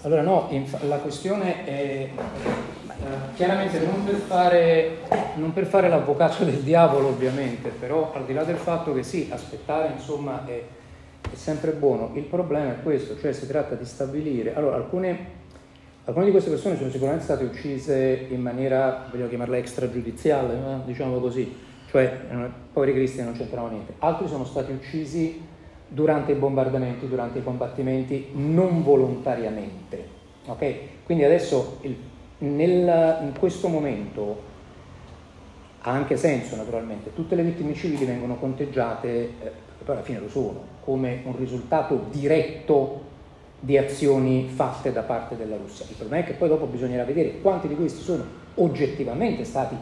[0.04, 4.98] Allora no, inf- la questione è eh, chiaramente non per, fare,
[5.36, 9.28] non per fare l'avvocato del diavolo ovviamente, però al di là del fatto che sì,
[9.32, 10.62] aspettare insomma è,
[11.32, 15.18] è sempre buono, il problema è questo, cioè si tratta di stabilire, allora alcune,
[16.06, 20.84] alcune di queste persone sono sicuramente state uccise in maniera, vogliamo chiamarla extragiudiziale, no?
[20.86, 21.58] diciamo così,
[21.90, 25.49] cioè eh, poveri cristiani non c'entravano niente, altri sono stati uccisi
[25.90, 30.18] durante i bombardamenti, durante i combattimenti, non volontariamente.
[30.46, 30.76] ok?
[31.04, 31.96] Quindi adesso il-
[32.40, 34.48] nel- in questo momento
[35.82, 39.52] ha anche senso naturalmente, tutte le vittime civili vengono conteggiate, eh,
[39.84, 43.02] poi alla fine lo sono, come un risultato diretto
[43.60, 45.86] di azioni fatte da parte della Russia.
[45.90, 48.24] Il problema è che poi dopo bisognerà vedere quanti di questi sono
[48.56, 49.76] oggettivamente stati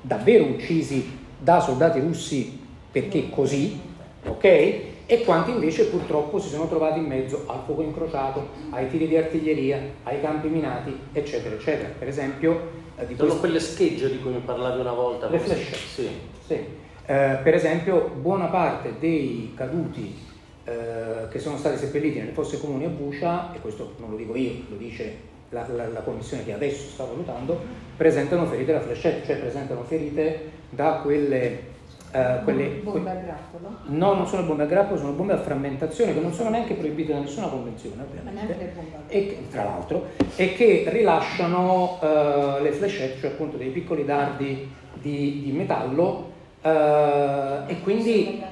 [0.00, 2.60] davvero uccisi da soldati russi
[2.90, 3.80] perché così,
[4.26, 4.90] ok?
[5.12, 9.16] E quanti invece purtroppo si sono trovati in mezzo al fuoco incrociato, ai tiri di
[9.18, 11.90] artiglieria, ai campi minati, eccetera, eccetera.
[11.98, 12.52] Per esempio,
[12.96, 15.28] eh, di Sono questo- quelle schegge di cui mi parlavi una volta.
[15.28, 15.74] Le flash.
[15.94, 16.08] Sì.
[16.46, 16.54] sì.
[16.54, 20.30] Eh, per esempio, buona parte dei caduti
[20.64, 24.34] eh, che sono stati seppelliti nelle fosse comuni a Bucia, e questo non lo dico
[24.34, 25.16] io, lo dice
[25.50, 27.60] la, la- la commissione che adesso sta valutando,
[27.98, 31.70] presentano ferite da flechette, cioè presentano ferite da quelle...
[32.12, 33.76] eh, quelle Bombe a grappolo.
[33.86, 37.12] No, non sono bombe a grappolo, sono bombe a frammentazione che non sono neanche proibite
[37.12, 38.72] da nessuna convenzione, ovviamente
[39.08, 44.70] e che, tra l'altro, e che rilasciano eh, le flechette, cioè appunto dei piccoli dardi
[44.94, 46.30] di, di metallo,
[46.60, 48.42] eh, e quindi...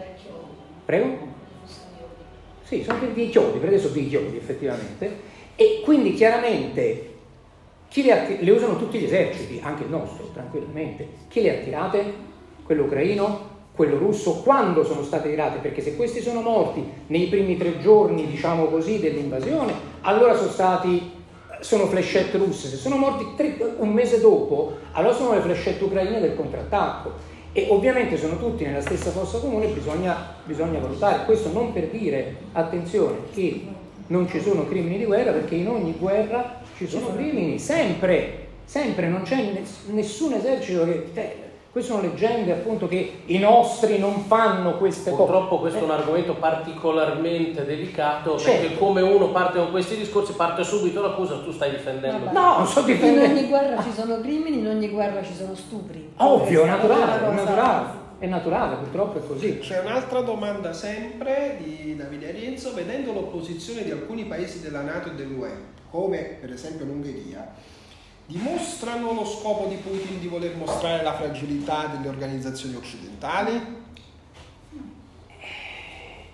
[0.84, 1.28] Prego?
[2.62, 7.14] Sì, sono dei, chiodi, per adesso dei chiodi effettivamente, e quindi chiaramente
[7.88, 11.06] chi le, atti- le usano tutti gli eserciti, anche il nostro, tranquillamente.
[11.28, 12.28] Chi le ha tirate?
[12.70, 13.40] Quello ucraino?
[13.74, 14.42] Quello russo?
[14.44, 15.58] Quando sono state tirate?
[15.58, 19.72] Perché se questi sono morti nei primi tre giorni, diciamo così, dell'invasione,
[20.02, 21.10] allora sono stati
[21.58, 26.20] sono flechette russe, se sono morti tre- un mese dopo, allora sono le flechette ucraine
[26.20, 27.10] del contrattacco.
[27.50, 31.24] E ovviamente sono tutti nella stessa fossa comune, bisogna, bisogna valutare.
[31.24, 33.66] Questo non per dire, attenzione, che
[34.06, 39.08] non ci sono crimini di guerra, perché in ogni guerra ci sono crimini, sempre, sempre,
[39.08, 41.48] non c'è ness- nessun esercito che...
[41.70, 45.22] eh, queste sono leggende appunto che i nostri non fanno queste cose.
[45.22, 48.60] Purtroppo questo è un argomento particolarmente delicato Certo.
[48.60, 52.26] perché come uno parte con questi discorsi parte subito l'accusa tu stai difendendo.
[52.26, 52.38] Vabbè.
[52.38, 53.38] No, non sto In difendendo.
[53.38, 56.12] ogni guerra ci sono crimini, in ogni guerra ci sono stupri.
[56.16, 57.88] Ovvio, è naturale, è naturale,
[58.18, 59.58] è naturale, purtroppo è così.
[59.58, 65.14] C'è un'altra domanda sempre di Davide Arienzo, vedendo l'opposizione di alcuni paesi della Nato e
[65.14, 65.52] dell'UE,
[65.90, 67.48] come per esempio l'Ungheria,
[68.30, 73.78] dimostrano lo scopo di Putin di voler mostrare la fragilità delle organizzazioni occidentali?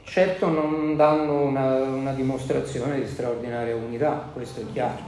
[0.04, 4.98] Certo non danno una, una dimostrazione di straordinaria unità, questo è chiaro,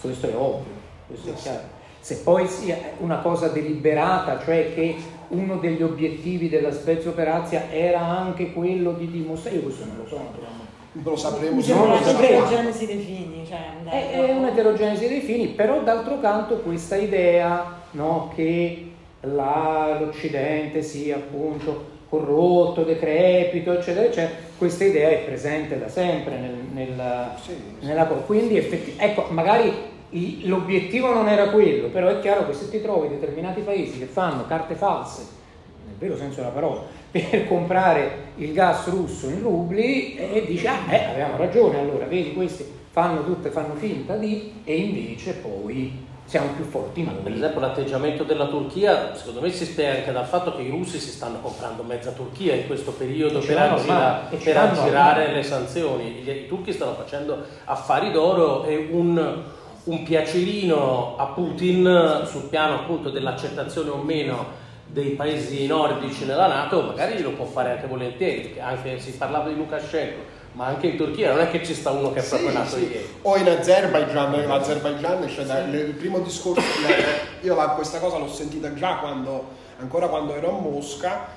[0.00, 0.72] questo è ovvio,
[1.06, 1.76] questo è chiaro.
[2.00, 4.96] Se poi sia una cosa deliberata, cioè che
[5.28, 10.06] uno degli obiettivi della Spezia Operazia era anche quello di dimostrare, io questo non lo
[10.06, 10.57] so naturalmente.
[10.92, 12.46] Lo sapremo Mi se No, sembra lo una sapremo.
[12.48, 13.46] genesi dei fini.
[13.46, 18.90] Cioè, dai, È, è un'eterogenesi dei fini, però d'altro canto questa idea no, che
[19.20, 26.54] la- l'Occidente sia appunto corrotto, decrepito, eccetera, eccetera, questa idea è presente da sempre nel,
[26.72, 27.86] nel- Sì, sì.
[27.86, 29.70] nella quindi effetti- ecco, magari
[30.44, 34.46] l'obiettivo non era quello, però è chiaro che se ti trovi determinati paesi che fanno
[34.46, 35.22] carte false,
[35.98, 41.04] vero senso della parola, per comprare il gas russo in rubli e dici, ah, eh,
[41.04, 46.64] avevamo ragione allora, vedi, questi fanno tutte, fanno finta di, e invece poi siamo più
[46.64, 47.32] forti Per noi.
[47.38, 51.08] esempio l'atteggiamento della Turchia secondo me si spiega anche dal fatto che i russi si
[51.08, 56.20] stanno comprando mezza Turchia in questo periodo per, aggira- per aggirare le sanzioni.
[56.22, 59.42] Gli- I turchi stanno facendo affari d'oro e un,
[59.84, 66.82] un piacerino a Putin sul piano appunto dell'accettazione o meno dei paesi nordici nella Nato
[66.82, 70.20] magari lo può fare anche volentieri, anche si parlava di Lukashenko,
[70.52, 72.88] ma anche in Turchia non è che ci sta uno che è proprio nato sì.
[72.88, 73.06] ieri.
[73.22, 76.62] O in Azerbaijan, l'Azerbaijan c'è da- il primo discorso,
[77.42, 79.48] io la- questa cosa l'ho sentita già quando,
[79.78, 81.36] ancora quando ero a Mosca,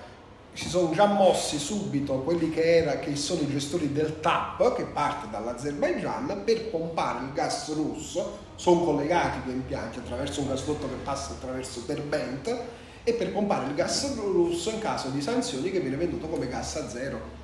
[0.54, 4.84] si sono già mossi subito quelli che, era, che sono i gestori del TAP che
[4.84, 10.96] parte dall'Azerbaijan per pompare il gas russo, sono collegati due impianti attraverso un gasdotto che
[11.04, 12.60] passa attraverso Derbent
[13.04, 16.76] e per pompare il gas russo in caso di sanzioni che viene venduto come gas
[16.76, 17.40] a zero.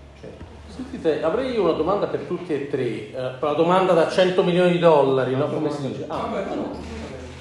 [0.67, 4.73] Sentite, avrei io una domanda per tutti e tre, eh, una domanda da 100 milioni
[4.73, 5.47] di dollari, no?
[5.47, 6.05] Come si dice?
[6.07, 6.29] Ah,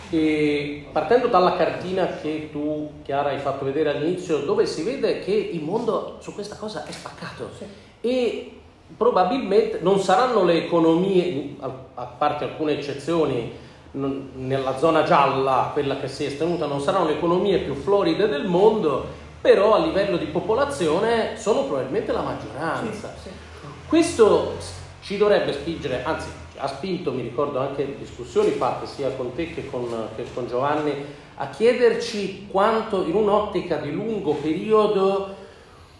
[0.08, 5.32] e partendo dalla cartina che tu, Chiara, hai fatto vedere all'inizio, dove si vede che
[5.32, 7.50] il mondo su questa cosa è spaccato
[8.00, 8.52] e
[8.96, 13.52] probabilmente non saranno le economie, a a parte alcune eccezioni,
[13.96, 18.28] non- nella zona gialla, quella che si è estenuta, non saranno le economie più floride
[18.28, 19.04] del mondo,
[19.40, 23.14] però a livello di popolazione sono probabilmente la maggioranza.
[23.88, 24.54] Questo
[25.02, 26.28] ci dovrebbe spingere, anzi
[26.58, 29.86] ha spinto, mi ricordo anche discussioni fatte sia con te che con,
[30.16, 30.92] che con Giovanni,
[31.36, 35.34] a chiederci quanto in un'ottica di lungo periodo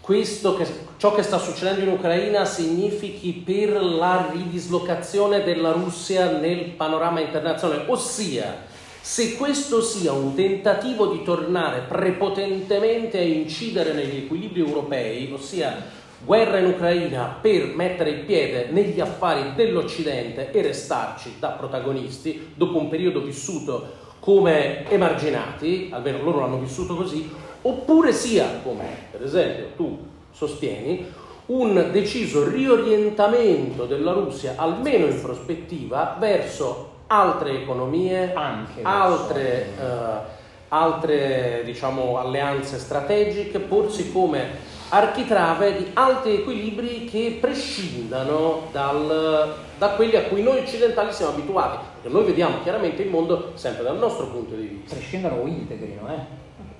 [0.00, 0.66] questo che,
[0.98, 7.84] ciò che sta succedendo in Ucraina significhi per la ridislocazione della Russia nel panorama internazionale,
[7.86, 8.64] ossia
[9.00, 16.58] se questo sia un tentativo di tornare prepotentemente a incidere negli equilibri europei, ossia guerra
[16.58, 22.88] in Ucraina per mettere il piede negli affari dell'Occidente e restarci da protagonisti dopo un
[22.88, 27.30] periodo vissuto come emarginati, almeno loro l'hanno vissuto così,
[27.62, 30.05] oppure sia, come per esempio tu
[30.36, 31.10] sostieni,
[31.46, 40.34] un deciso riorientamento della Russia, almeno in prospettiva, verso altre economie, Anche altre, eh,
[40.68, 50.16] altre diciamo, alleanze strategiche, porsi come architrave di altri equilibri che prescindano dal- da quelli
[50.16, 54.26] a cui noi occidentali siamo abituati, perché noi vediamo chiaramente il mondo sempre dal nostro
[54.26, 54.94] punto di vista.
[54.94, 56.20] prescindano o integrino, eh?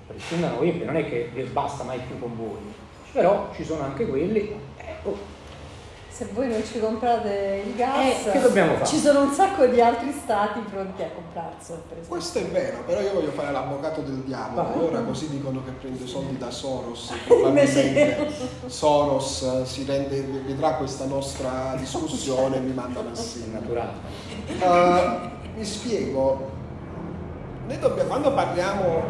[0.07, 2.57] prescindano o integrino, non è che basta mai più con voi,
[3.11, 5.35] però ci sono anche quelli, ecco,
[6.09, 8.85] Se voi non ci comprate il gas, Eh, che dobbiamo fare?
[8.87, 11.83] ci sono un sacco di altri stati pronti a comprarselo.
[12.07, 14.63] Questo è vero, però io voglio fare l'avvocato del diavolo.
[14.63, 14.83] Vai.
[14.83, 17.13] Ora così dicono che prende soldi da Soros.
[17.27, 18.31] Probabilmente
[18.65, 23.59] Soros eh, si rende, vedrà questa nostra discussione e mi manda sigla.
[23.59, 23.91] naturale.
[24.59, 26.49] Uh, mi spiego,
[27.67, 29.03] noi dobbiamo, quando parliamo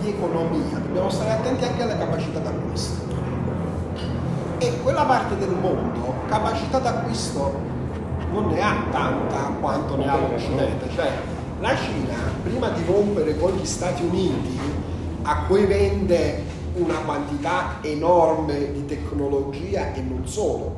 [0.00, 3.10] di economia dobbiamo stare attenti anche alle capacità d'acquisto.
[4.58, 7.70] E quella parte del mondo capacità d'acquisto
[8.32, 10.88] non ne ha tanta quanto ne ha l'Occidente.
[10.94, 11.10] Cioè,
[11.60, 14.58] la Cina, prima di rompere con gli Stati Uniti,
[15.22, 16.42] a cui vende
[16.74, 20.76] una quantità enorme di tecnologia e non solo,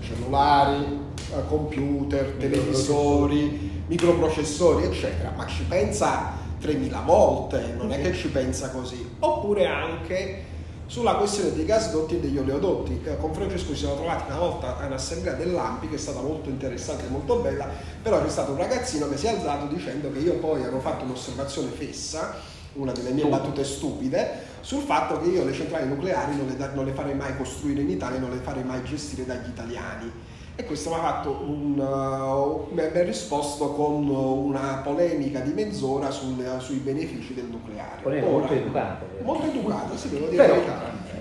[0.00, 1.00] cellulari,
[1.30, 8.70] eh, computer, televisori, microprocessori, eccetera, ma ci pensa 3000 volte, non è che ci pensa
[8.70, 9.16] così.
[9.18, 10.52] Oppure anche
[10.86, 13.02] sulla questione dei gasdotti e degli oleodotti.
[13.04, 16.48] Eh, con Francesco ci siamo trovati una volta a un'assemblea dell'AMPI che è stata molto
[16.48, 17.68] interessante e molto bella,
[18.02, 21.04] però c'è stato un ragazzino che si è alzato dicendo che io poi avevo fatto
[21.04, 22.36] un'osservazione fessa,
[22.74, 26.72] una delle mie battute stupide, sul fatto che io le centrali nucleari non le, da-
[26.72, 30.10] non le farei mai costruire in Italia, non le farei mai gestire dagli italiani.
[30.56, 36.12] E questo mi ha fatto un, uh, mi ha risposto con una polemica di mezz'ora
[36.12, 38.02] sul- sui benefici del nucleare.
[38.02, 39.04] Polemica molto educata.
[39.22, 40.62] Molto educata, sì, devo dire Però-.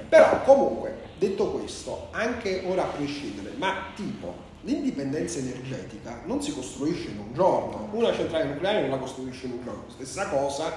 [0.09, 7.09] Però comunque, detto questo, anche ora a prescindere, ma tipo l'indipendenza energetica non si costruisce
[7.09, 10.71] in un giorno, una centrale nucleare non la costruisce in un giorno, stessa cosa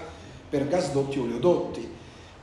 [0.48, 1.94] per gasdotti e oleodotti.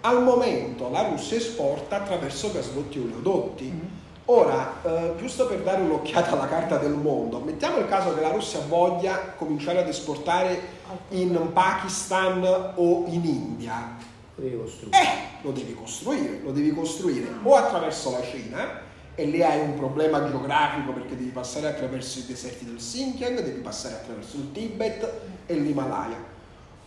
[0.01, 4.01] Al momento la Russia esporta attraverso gasdotti e oleodotti.
[4.25, 8.31] Ora, eh, giusto per dare un'occhiata alla carta del mondo, mettiamo il caso che la
[8.31, 10.61] Russia voglia cominciare ad esportare
[11.09, 13.97] in Pakistan o in India.
[14.35, 14.97] Devi costruire.
[14.97, 15.07] Eh,
[15.41, 18.81] lo devi costruire, lo devi costruire o attraverso la Cina
[19.13, 23.59] e lì hai un problema geografico perché devi passare attraverso i deserti del Xinjiang, devi
[23.59, 25.11] passare attraverso il Tibet
[25.45, 26.17] e l'Himalaya,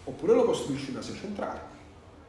[0.05, 1.61] oppure lo costruisci in Asia centrale.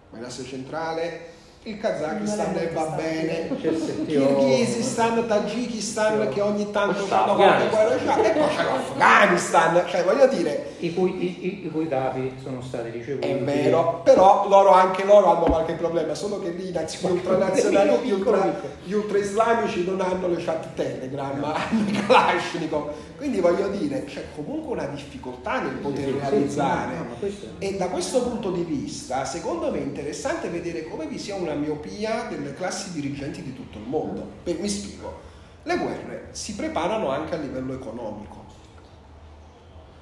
[0.10, 1.32] Ma in Asia centrale
[1.70, 8.24] il Kazakistan ne va bene, settio- Kirghizistan, Tagikistan che ogni tanto fanno qualche guerra c'ha,
[8.24, 12.62] e poi c'è l'Afghanistan, cioè voglio dire, I cui, i, i- i cui capi sono
[12.62, 13.28] stati ricevuti.
[13.28, 17.10] è vero, però loro anche loro hanno qualche problema, solo che lì i nazi- gli
[17.12, 18.54] ultranazionali, gli, ultra,
[18.84, 22.90] gli ultraislamici non hanno le chat Telegram, hanno i Kalashnikov.
[23.18, 26.94] Quindi voglio dire, c'è comunque una difficoltà nel poter Sì, sì, realizzare.
[27.20, 31.34] sì, E da questo punto di vista, secondo me è interessante vedere come vi sia
[31.34, 34.24] una miopia delle classi dirigenti di tutto il mondo.
[34.44, 35.20] Per- mi spiego,
[35.64, 38.46] le guerre si preparano anche a livello economico,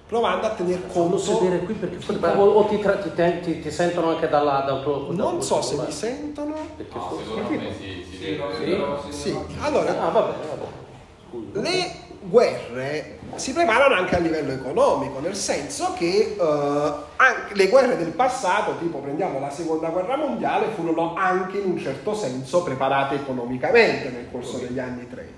[0.08, 1.18] provando a tener conto...
[1.18, 3.12] sedere qui perché Sì, poi- o, o ti, tra- ti,
[3.42, 6.54] ti- ti- sentono anche dalla, dal tuo dal Non so se mi sentono.
[6.76, 9.12] Perché No, forse- secondo me si, si deve.
[9.12, 10.84] Sì, allora Ah, va bene, va bene.
[11.28, 11.62] Scusa.
[11.62, 11.92] le
[12.30, 18.78] guerre si preparano anche a livello economico, nel senso che eh, le guerre del passato,
[18.78, 24.28] tipo prendiamo la seconda guerra mondiale, furono anche in un certo senso preparate economicamente nel
[24.32, 25.34] corso degli anni 30.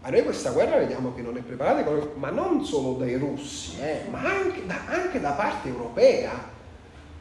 [0.00, 4.02] Ma noi questa guerra vediamo che non è preparata, ma non solo dai russi, eh,
[4.10, 6.56] ma anche da, anche da parte europea.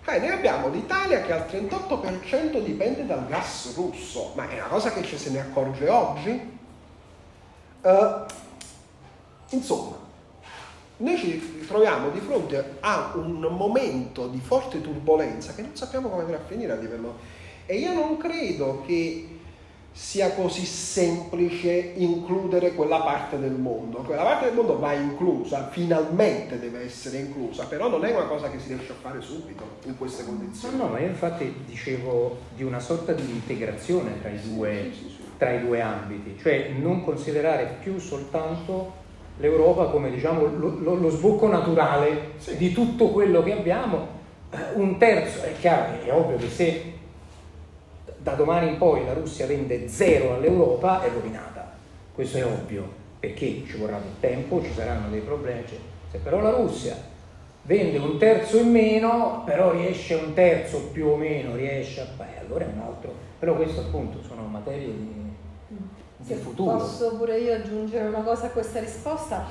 [0.04, 4.92] Cioè, noi abbiamo l'Italia che al 38% dipende dal gas russo, ma è una cosa
[4.92, 6.57] che ci se ne accorge oggi?
[7.82, 8.16] Eh,
[9.50, 9.96] insomma,
[10.98, 16.24] noi ci troviamo di fronte a un momento di forte turbolenza che non sappiamo come
[16.24, 17.36] andrà a finire a livello...
[17.70, 19.28] E io non credo che
[19.92, 23.98] sia così semplice includere quella parte del mondo.
[24.04, 28.50] Quella parte del mondo va inclusa, finalmente deve essere inclusa, però non è una cosa
[28.50, 30.78] che si riesce a fare subito in queste No, condizioni.
[30.78, 34.94] no, ma io infatti dicevo di una sorta di integrazione tra i due,
[35.38, 38.94] tra i due ambiti, cioè non considerare più soltanto
[39.40, 42.58] l'Europa come diciamo lo, lo- sbocco naturale Sì.
[42.58, 44.08] di tutto quello che abbiamo.
[44.52, 46.94] Eh, Un terzo, è chiaro, è ovvio che se
[48.18, 51.72] da domani in poi la Russia vende zero all'Europa è rovinata,
[52.14, 52.84] questo è ovvio,
[53.20, 55.84] perché ci vorrà del tempo, ci saranno dei problemi, eccetera.
[56.12, 56.96] Se però la Russia
[57.64, 62.06] vende un terzo in meno, però riesce un terzo più o meno, riesce a...
[62.16, 63.14] Beh, allora è un altro.
[63.40, 65.27] Però questo appunto sono materie di...
[66.28, 66.76] Se futuro.
[66.78, 69.46] posso pure io aggiungere una cosa a questa risposta,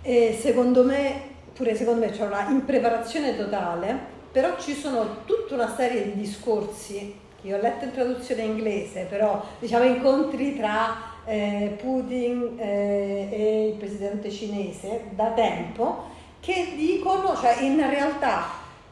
[0.00, 1.20] eh, secondo me,
[1.52, 3.98] pure secondo me c'è una impreparazione totale,
[4.32, 9.06] però ci sono tutta una serie di discorsi, che io ho letto in traduzione inglese,
[9.10, 10.96] però diciamo incontri tra
[11.26, 16.04] eh, Putin eh, e il presidente cinese da tempo,
[16.40, 18.44] che dicono, cioè in realtà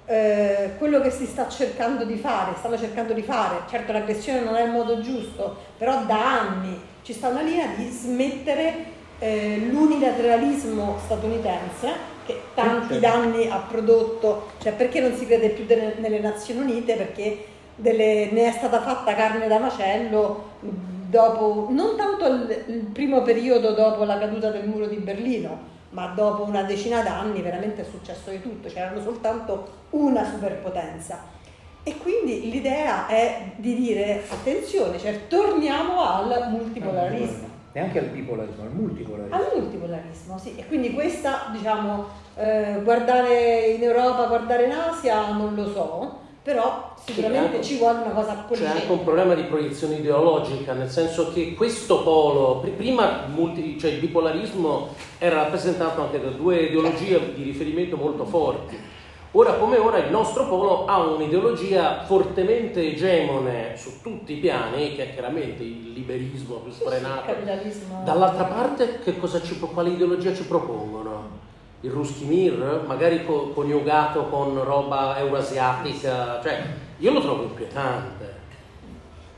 [0.04, 4.56] eh, quello che si sta cercando di fare, stanno cercando di fare, certo l'aggressione non
[4.56, 10.96] è il modo giusto, però da anni ci sta una linea di smettere eh, l'unilateralismo
[11.04, 11.88] statunitense
[12.24, 16.94] che tanti danni ha prodotto, cioè perché non si crede più delle- nelle Nazioni Unite?
[16.94, 17.44] Perché
[17.74, 23.72] delle- ne è stata fatta carne da macello dopo, non tanto il, il primo periodo
[23.72, 28.30] dopo la caduta del muro di Berlino, ma dopo una decina d'anni veramente è successo
[28.30, 31.38] di tutto, c'erano soltanto una superpotenza.
[31.82, 37.48] E quindi l'idea è di dire attenzione, cioè torniamo al multipolarismo.
[37.72, 39.34] Neanche al bipolarismo, al multipolarismo.
[39.36, 40.54] Al multipolarismo, sì.
[40.56, 42.04] E quindi questa, diciamo,
[42.36, 48.00] eh, guardare in Europa, guardare in Asia, non lo so, però sicuramente anche- ci vuole
[48.02, 48.72] una cosa C'è politica.
[48.72, 53.92] anche un problema di proiezione ideologica, nel senso che questo polo, pri- prima multi- cioè
[53.92, 54.88] il bipolarismo
[55.18, 58.89] era rappresentato anche da due ideologie di riferimento molto forti.
[59.32, 65.10] Ora come ora il nostro polo ha un'ideologia fortemente egemone su tutti i piani, che
[65.10, 67.26] è chiaramente il liberismo più sfrenato.
[67.26, 68.02] capitalismo.
[68.04, 71.38] Dall'altra parte che cosa ci, quale ideologia ci propongono?
[71.82, 76.64] Il Ruski Mir, magari co- coniugato con roba eurasiatica, cioè
[76.98, 78.38] io lo trovo inquietante.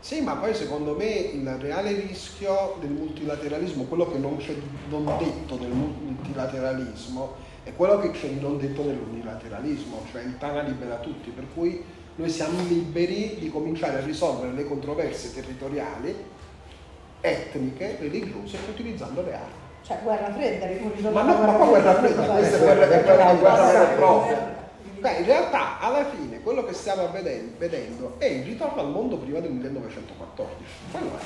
[0.01, 4.55] Sì, ma poi secondo me il reale rischio del multilateralismo, quello che non c'è
[4.89, 10.63] non detto del multilateralismo, è quello che c'è di non detto nell'unilateralismo, cioè il pana
[10.63, 11.83] libera tutti, per cui
[12.17, 16.15] noi siamo liberi di cominciare a risolvere le controversie territoriali,
[17.21, 19.61] etniche, religiose, utilizzando le armi.
[19.83, 23.35] Cioè guerra fredda, ricordi Ma no, ma qua guerra fredda, questa è guerra, è guerra,
[23.35, 24.61] guerra vera e propria.
[24.99, 29.17] Beh, in realtà alla fine quello che stiamo vedendo, vedendo è il ritorno al mondo
[29.17, 30.65] prima del 1914.
[30.91, 31.21] Quello è.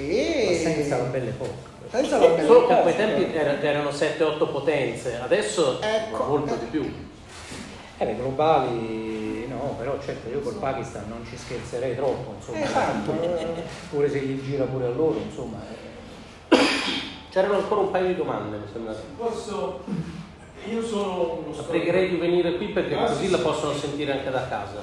[0.00, 0.46] E...
[0.50, 1.71] Ma senza la belle epoca.
[1.90, 6.24] Senza la bella Solo che a quei tempi era- erano 7-8 potenze, adesso Ecco.
[6.24, 6.92] molto di più.
[7.98, 12.64] Eh, le globali no, però certo io col Pakistan non ci scherzerei troppo, insomma.
[12.64, 13.12] Esatto.
[13.90, 15.58] Pure se gli gira pure a loro, insomma.
[15.70, 16.56] eh.
[17.30, 18.94] C'erano ancora un paio di domande, mi sembra.
[19.16, 19.80] Posso...
[20.70, 21.70] Io sono uno La storico.
[21.72, 23.42] pregherei di venire qui perché Ah, così sì, la sì.
[23.42, 24.80] possono sentire anche da casa.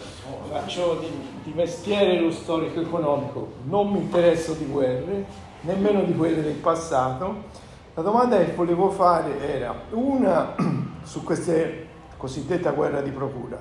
[0.52, 1.08] Faccio di,
[1.44, 5.26] di mestiere lo storico economico, non mi interesso di guerre,
[5.62, 7.68] nemmeno di quelle del passato.
[7.94, 10.56] La domanda che volevo fare era una
[11.04, 11.54] su questa
[12.18, 13.58] cosiddetta guerra di procura.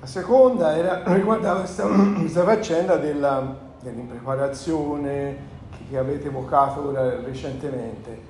[0.00, 1.86] La seconda era, riguardava questa,
[2.18, 5.54] questa faccenda della- dell'impreparazione
[5.88, 6.92] che, avete evocato
[7.24, 8.20] recentemente.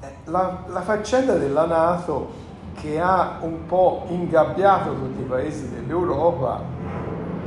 [0.00, 6.62] Eh, La, la faccenda della Nato che ha un po' ingabbiato tutti i paesi dell'Europa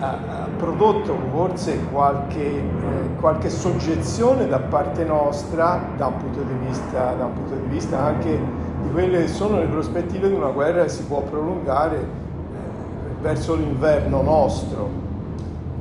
[0.04, 7.14] ha, prodotto forse qualche, eh, qualche soggezione da parte nostra da un, punto di vista,
[7.14, 8.40] da un punto di vista anche
[8.82, 13.56] di quelle che sono le prospettive di una guerra che si può prolungare eh, verso
[13.56, 14.90] l'inverno nostro.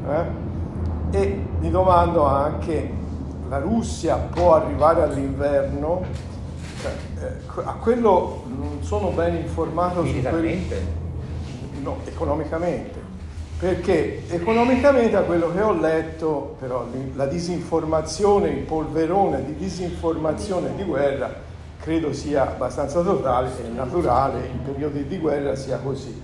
[0.08, 0.40] eh?
[1.10, 2.90] E mi domando anche,
[3.48, 6.02] la Russia può arrivare all'inverno?
[6.80, 10.02] Cioè, eh, a quello non sono ben informato.
[10.02, 11.00] Militarmente?
[11.82, 13.01] No, economicamente.
[13.62, 16.84] Perché economicamente a quello che ho letto, però
[17.14, 21.32] la disinformazione, il polverone di disinformazione di guerra
[21.78, 26.20] credo sia abbastanza totale e naturale in periodi di guerra sia così.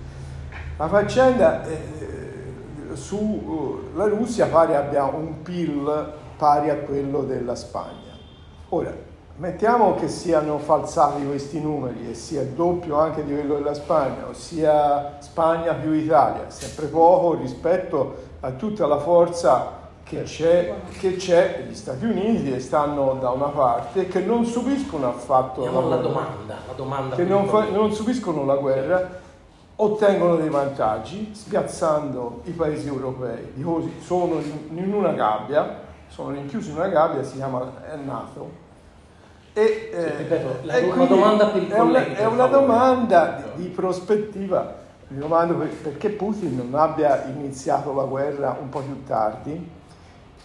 [0.75, 8.17] La faccenda eh, sulla Russia pare abbia un PIL pari a quello della Spagna.
[8.67, 8.93] Ora,
[9.39, 14.27] mettiamo che siano falsati questi numeri e sia il doppio anche di quello della Spagna,
[14.29, 21.65] ossia Spagna più Italia, sempre poco rispetto a tutta la forza che c'è, che c'è
[21.67, 26.01] gli Stati Uniti e stanno da una parte e che non subiscono affatto alla guerra
[26.01, 26.57] domanda.
[26.67, 29.27] La domanda che non, fa- non subiscono la guerra
[29.77, 33.51] ottengono dei vantaggi spiazzando i paesi europei.
[33.53, 37.71] Dico così, sono in, una gabbia, sono rinchiusi in una gabbia, si chiama
[38.03, 38.67] NATO.
[39.53, 43.67] E, eh, ripeto, la- una domanda per i è una, è una domanda di, di
[43.69, 44.75] prospettiva.
[45.07, 49.69] Mi domando per- perché Putin non abbia iniziato la guerra un po' più tardi,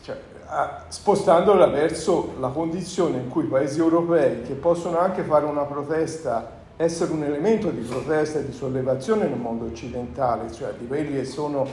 [0.02, 5.44] cioè, a- spostandola verso la condizione in cui i paesi europei, che possono anche fare
[5.44, 10.86] una protesta, essere un elemento di protesta e di sollevazione nel mondo occidentale, cioè di
[10.86, 11.66] quelli che sono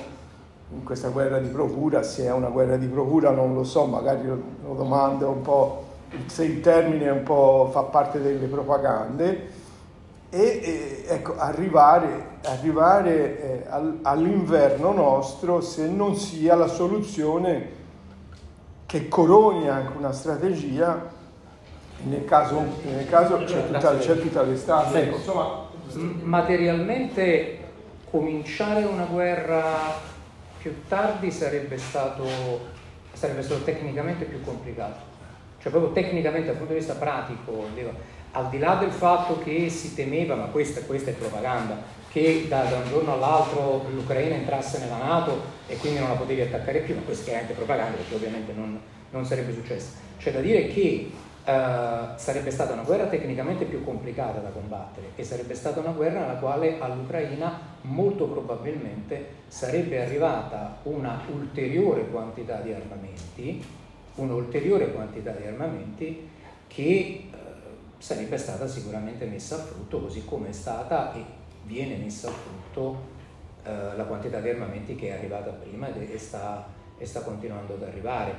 [0.74, 4.26] in questa guerra di procura, se è una guerra di procura non lo so, magari
[4.28, 5.84] lo, lo domando un po'
[6.26, 9.60] se il termine un po' fa parte delle propagande,
[10.30, 17.80] e, e ecco, arrivare, arrivare eh, al, all'inverno nostro se non sia la soluzione
[18.86, 21.10] che coroni anche una strategia,
[22.04, 25.02] nel caso, nel caso c'è, tutta, c'è tutta l'estate.
[25.04, 25.68] Ecco, insomma,
[26.24, 27.60] materialmente
[28.10, 29.64] cominciare una guerra
[30.58, 32.26] più tardi sarebbe stato,
[33.14, 35.11] sarebbe stato tecnicamente più complicato.
[35.62, 37.68] Cioè proprio tecnicamente dal punto di vista pratico,
[38.32, 41.78] al di là del fatto che si temeva, ma questa, questa è propaganda,
[42.10, 46.42] che da, da, un giorno all'altro l'Ucraina entrasse nella Nato e quindi non la potevi
[46.42, 48.80] attaccare più, ma questa è anche propaganda perché ovviamente non,
[49.12, 49.92] non sarebbe successo.
[50.18, 51.12] C'è da dire che
[51.42, 56.20] Uh, sarebbe stata una guerra tecnicamente più complicata da combattere e sarebbe stata una guerra
[56.20, 63.66] nella quale all'Ucraina molto probabilmente sarebbe arrivata una ulteriore quantità di armamenti,
[64.16, 66.30] un'ulteriore quantità di armamenti
[66.68, 67.36] che uh,
[67.98, 71.24] sarebbe stata sicuramente messa a frutto così come è stata e
[71.64, 72.88] viene messa a frutto
[73.64, 76.68] uh, la quantità di armamenti che è arrivata prima e, sta,
[76.98, 78.36] e sta continuando ad arrivare.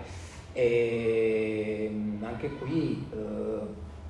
[0.53, 3.59] E mm, anche qui eh,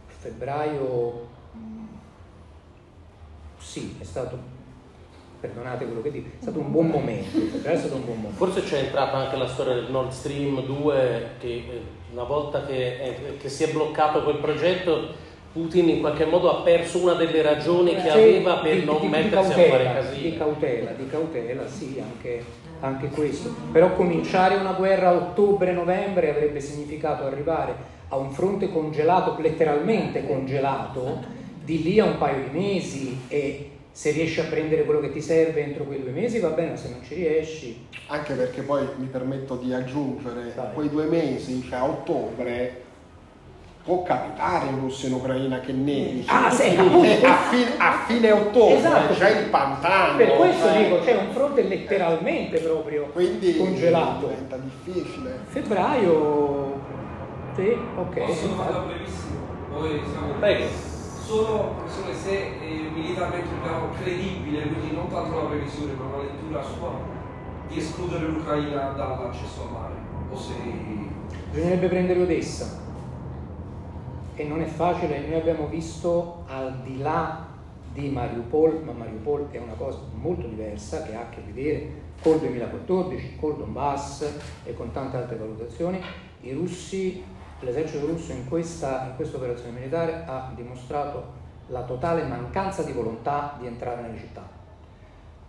[0.07, 1.31] febbraio
[3.63, 4.52] sì, è stato
[5.43, 7.37] perdonate quello che dico, è stato un buon momento,
[7.69, 8.37] è stato un buon momento.
[8.37, 11.81] Forse c'è entrata anche la storia del Nord Stream 2 che eh,
[12.13, 16.63] una volta che, è, che si è bloccato quel progetto Putin in qualche modo ha
[16.63, 20.01] perso una delle ragioni che aveva per di, non di, mettersi di cautela, a fare
[20.01, 20.23] casino.
[20.23, 22.45] Di cautela, di cautela, sì, anche
[22.83, 23.55] anche questo.
[23.71, 27.75] Però cominciare una guerra a ottobre-novembre avrebbe significato arrivare
[28.09, 31.21] a un fronte congelato, letteralmente congelato,
[31.65, 35.21] di lì a un paio di mesi e se riesci a prendere quello che ti
[35.21, 37.87] serve entro quei due mesi va bene, se non ci riesci.
[38.07, 40.73] Anche perché poi mi permetto di aggiungere, Dai.
[40.73, 42.81] quei due mesi, cioè a ottobre,
[43.85, 48.31] può capitare in Russia e in Ucraina che nevi ah, sì, a, fine, a, fine
[48.31, 50.85] ottobre esatto, c'è il pantano per questo eh.
[50.85, 56.81] dico c'è un fronte letteralmente proprio Quindi congelato diventa difficile febbraio
[57.57, 59.41] sì ok posso farla brevissimo
[59.73, 60.92] poi siamo Prego.
[61.33, 66.63] Solo professore se eh, militarmente abbiamo credibile quindi non tanto la previsione ma una lettura
[66.63, 67.01] sua
[67.69, 69.95] di escludere l'Ucraina dall'accesso al mare
[70.31, 70.53] o se
[71.51, 72.81] bisognerebbe prendere Odessa
[74.35, 77.47] e non è facile, noi abbiamo visto al di là
[77.93, 81.91] di Mariupol, ma Mariupol è una cosa molto diversa che ha a che vedere
[82.23, 84.33] col 2014, col Donbass
[84.65, 86.01] e con tante altre valutazioni,
[86.41, 87.23] i russi,
[87.63, 93.57] l'esercito russo in questa, in questa operazione militare ha dimostrato la totale mancanza di volontà
[93.59, 94.61] di entrare nelle città.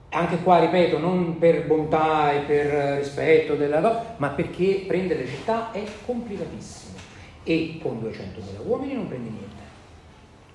[0.10, 5.28] Anche qua, ripeto, non per bontà e per rispetto della cosa, ma perché prendere le
[5.28, 6.98] città è complicatissimo
[7.44, 9.62] e con 200.000 uomini non prendi niente,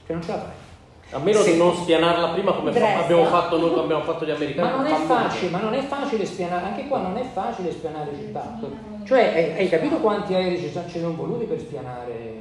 [0.07, 0.67] che non ce la fai.
[1.11, 4.31] A meno di non spianarla prima come fa, abbiamo fatto noi, come abbiamo fatto gli
[4.31, 4.71] americani.
[4.71, 8.15] Ma non, è facile, ma non è facile spianare, anche qua non è facile spianare
[8.15, 8.59] città.
[9.09, 12.37] Cioè, hai, hai capito quanti aerei ci sono voluti per spianare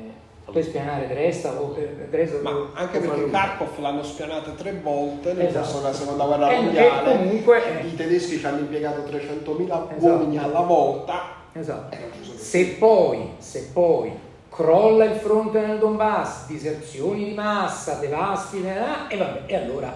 [0.51, 1.75] per spianare Dresda o
[2.09, 5.63] Dresda ma o, anche o perché Kharkov l'hanno spianata tre volte nel esatto.
[5.63, 9.95] corso della seconda guerra mondiale e comunque, i tedeschi ci hanno impiegato 300.000 esatto.
[9.99, 11.21] uomini alla volta
[11.53, 11.95] esatto.
[12.35, 14.11] se poi, se poi
[14.49, 19.93] crolla il fronte nel Donbass, diserzioni di massa, devasti, e vabbè, e allora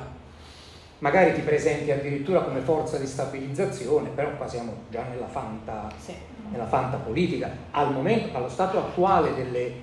[1.00, 6.14] magari ti presenti addirittura come forza di stabilizzazione, però qua siamo già nella fanta, sì.
[6.52, 7.50] Nella fanta politica.
[7.72, 9.74] Al momento, allo stato attuale delle,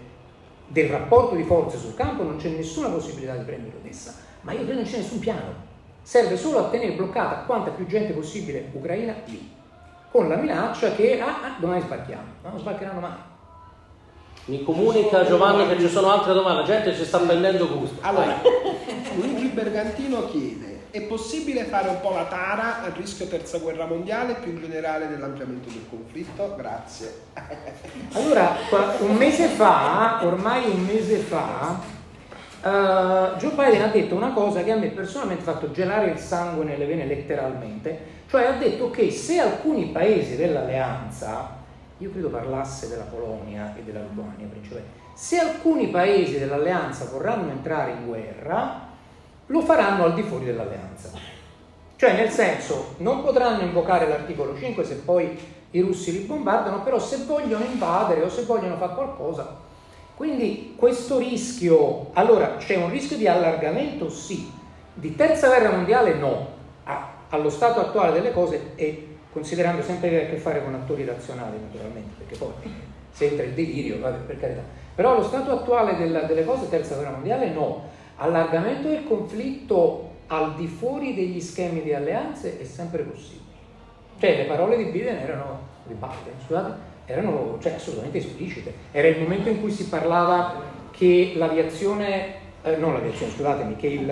[0.66, 4.58] del rapporto di forze sul campo non c'è nessuna possibilità di prendere Odessa, ma io
[4.58, 5.66] credo non c'è nessun piano.
[6.02, 9.50] Serve solo a tenere bloccata quanta più gente possibile ucraina lì,
[10.10, 13.26] con la minaccia che ah, ah, domani sbarchiamo, ma non sbarcheranno mai.
[14.47, 17.98] Mi comunica Giovanni che ci sono altre domande, la gente ci sta prendendo gusto.
[18.00, 18.40] Allora,
[19.16, 24.34] Luigi Bergantino chiede, è possibile fare un po' la tara al rischio terza guerra mondiale
[24.34, 26.55] più in generale dell'ampliamento del conflitto?
[26.57, 27.15] Grazie.
[28.12, 28.57] Allora,
[29.00, 31.78] un mese fa, ormai un mese fa,
[32.62, 36.18] uh, Joe Biden ha detto una cosa che a me personalmente ha fatto gelare il
[36.18, 41.57] sangue nelle vene letteralmente, cioè ha detto che se alcuni paesi dell'alleanza
[41.99, 45.07] io credo parlasse della Polonia e della Lituania principalmente.
[45.15, 48.88] Se alcuni paesi dell'alleanza vorranno entrare in guerra,
[49.48, 51.10] lo faranno al di fuori dell'alleanza.
[51.96, 55.36] Cioè, nel senso, non potranno invocare l'articolo 5 se poi
[55.72, 59.56] i russi li bombardano, però se vogliono invadere o se vogliono fare qualcosa.
[60.14, 64.10] Quindi questo rischio, allora c'è un rischio di allargamento?
[64.10, 64.50] Sì,
[64.94, 66.56] di terza guerra mondiale no,
[67.30, 68.96] allo stato attuale delle cose è
[69.32, 72.52] considerando sempre che ha a che fare con attori razionali naturalmente, perché poi
[73.10, 74.62] se entra il delirio, vabbè, per carità.
[74.94, 77.96] Però allo stato attuale della- delle cose, terza guerra mondiale, no.
[78.18, 83.47] Allargamento del conflitto al di fuori degli schemi di alleanze è sempre possibile.
[84.18, 86.72] Cioè le parole di Biden erano, di Biden, scusate,
[87.06, 88.74] erano cioè, assolutamente esplicite.
[88.90, 90.55] Era il momento in cui si parlava
[90.90, 94.06] che l'aviazione, eh, non l'aviazione, scusatemi, che il-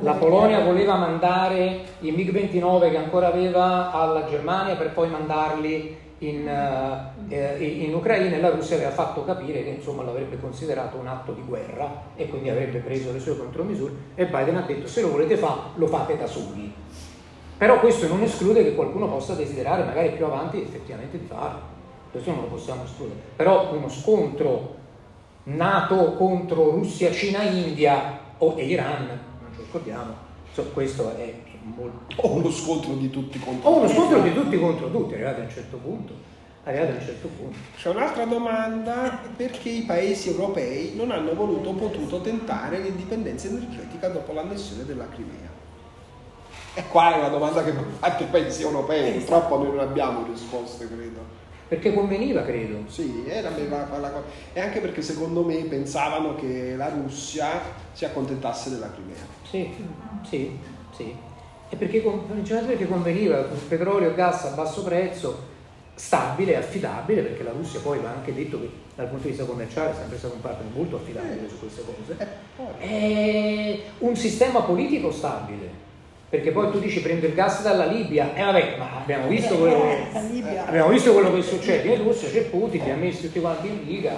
[0.00, 6.46] la Polonia voleva mandare i MiG-29 che ancora aveva alla Germania per poi mandarli in,
[7.28, 11.06] eh, eh, in Ucraina e la Russia aveva fatto capire che insomma l'avrebbe considerato un
[11.06, 15.00] atto di guerra e quindi avrebbe preso le sue contromisure e Biden ha detto se
[15.00, 16.72] lo volete fare lo fate da soli.
[17.58, 21.70] Però questo non esclude che qualcuno possa desiderare magari più avanti effettivamente di farlo.
[22.10, 23.20] Questo non lo possiamo escludere.
[23.36, 24.74] Però uno scontro
[25.44, 30.14] NATO contro Russia, Cina, India o Iran, non ci scordiamo,
[30.52, 31.34] so, questo è
[31.64, 32.20] molto...
[32.22, 35.44] O uno scontro di tutti contro O uno scontro di tutti contro tutti, arrivati a
[35.44, 36.14] un certo punto.
[36.64, 37.58] Arrivati a un certo punto.
[37.76, 44.08] C'è un'altra domanda, perché i paesi europei non hanno voluto o potuto tentare l'indipendenza energetica
[44.08, 45.50] dopo l'annessione della Crimea?
[46.74, 50.86] E qua è una domanda che fanno i paesi europei, purtroppo noi non abbiamo risposte,
[50.86, 51.40] credo.
[51.68, 52.84] Perché conveniva, credo.
[52.86, 54.24] Sì, era aveva quella cosa.
[54.52, 57.60] E anche perché secondo me pensavano che la Russia
[57.92, 59.24] si accontentasse della Crimea.
[59.48, 59.74] Sì,
[60.28, 60.58] sì,
[60.94, 61.16] sì.
[61.72, 65.50] E perché, principalmente perché conveniva con petrolio e gas a basso prezzo,
[65.94, 69.92] stabile affidabile, perché la Russia poi va anche detto che dal punto di vista commerciale
[69.92, 72.28] è sempre stato un partner molto affidabile su queste cose.
[72.78, 75.80] E È un sistema politico stabile.
[76.28, 79.82] Perché poi tu dici prendo il gas dalla Libia, e vabbè, ma abbiamo visto quello,
[79.84, 80.66] Eh, la Libia.
[80.66, 83.80] abbiamo visto quello che succede in Russia, c'è Putin, li ha messi tutti quanti in
[83.86, 84.12] riga,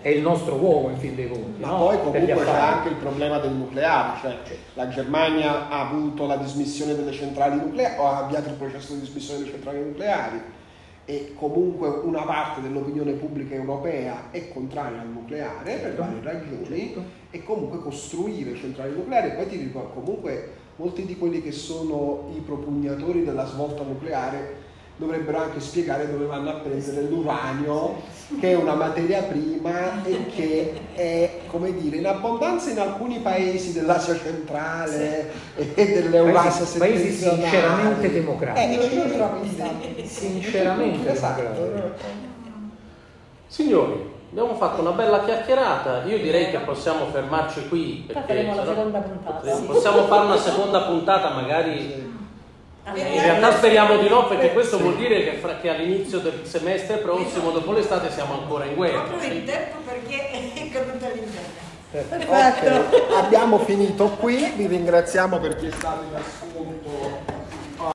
[0.00, 1.60] è il nostro uomo in fin dei conti.
[1.60, 1.78] Ma no?
[1.78, 4.36] poi comunque c'è anche il problema del nucleare, cioè
[4.74, 9.00] la Germania ha avuto la dismissione delle centrali nucleari, o ha avviato il processo di
[9.00, 10.40] dismissione delle centrali nucleari
[11.04, 16.02] e comunque una parte dell'opinione pubblica europea è contraria al nucleare per Certo.
[16.02, 17.02] varie ragioni Certo.
[17.30, 22.40] e comunque costruire centrali nucleari, poi ti dico comunque molti di quelli che sono i
[22.40, 24.66] propugnatori della svolta nucleare
[24.98, 28.02] dovrebbero anche spiegare dove vanno a prendere l'uranio,
[28.40, 33.72] che è una materia prima e che è, come dire, in abbondanza in alcuni paesi
[33.72, 37.48] dell'Asia centrale e dell'Eurasia Paesi, paesi settentrionale.
[37.50, 38.66] sinceramente democratici.
[38.66, 40.04] Eh, stabile.
[40.06, 41.42] Sinceramente Esatto.
[41.42, 42.06] democratici.
[43.46, 46.02] Signori, abbiamo fatto una bella chiacchierata.
[46.04, 48.04] Io direi che possiamo fermarci qui.
[48.06, 49.38] Perché faremo la seconda puntata.
[49.38, 52.07] Possiamo- Possiamo fare una seconda puntata, magari.
[52.94, 56.96] In realtà speriamo di no, perché questo vuol dire che, fra- che all'inizio del semestre
[56.96, 59.00] prossimo, dopo l'estate, siamo ancora in guerra.
[59.00, 61.66] Proprio in tempo perché è caduta l'inverno.
[61.90, 62.30] Perfetto.
[62.30, 67.37] Ok, abbiamo finito qui, vi ringraziamo per chi è stato in ascolto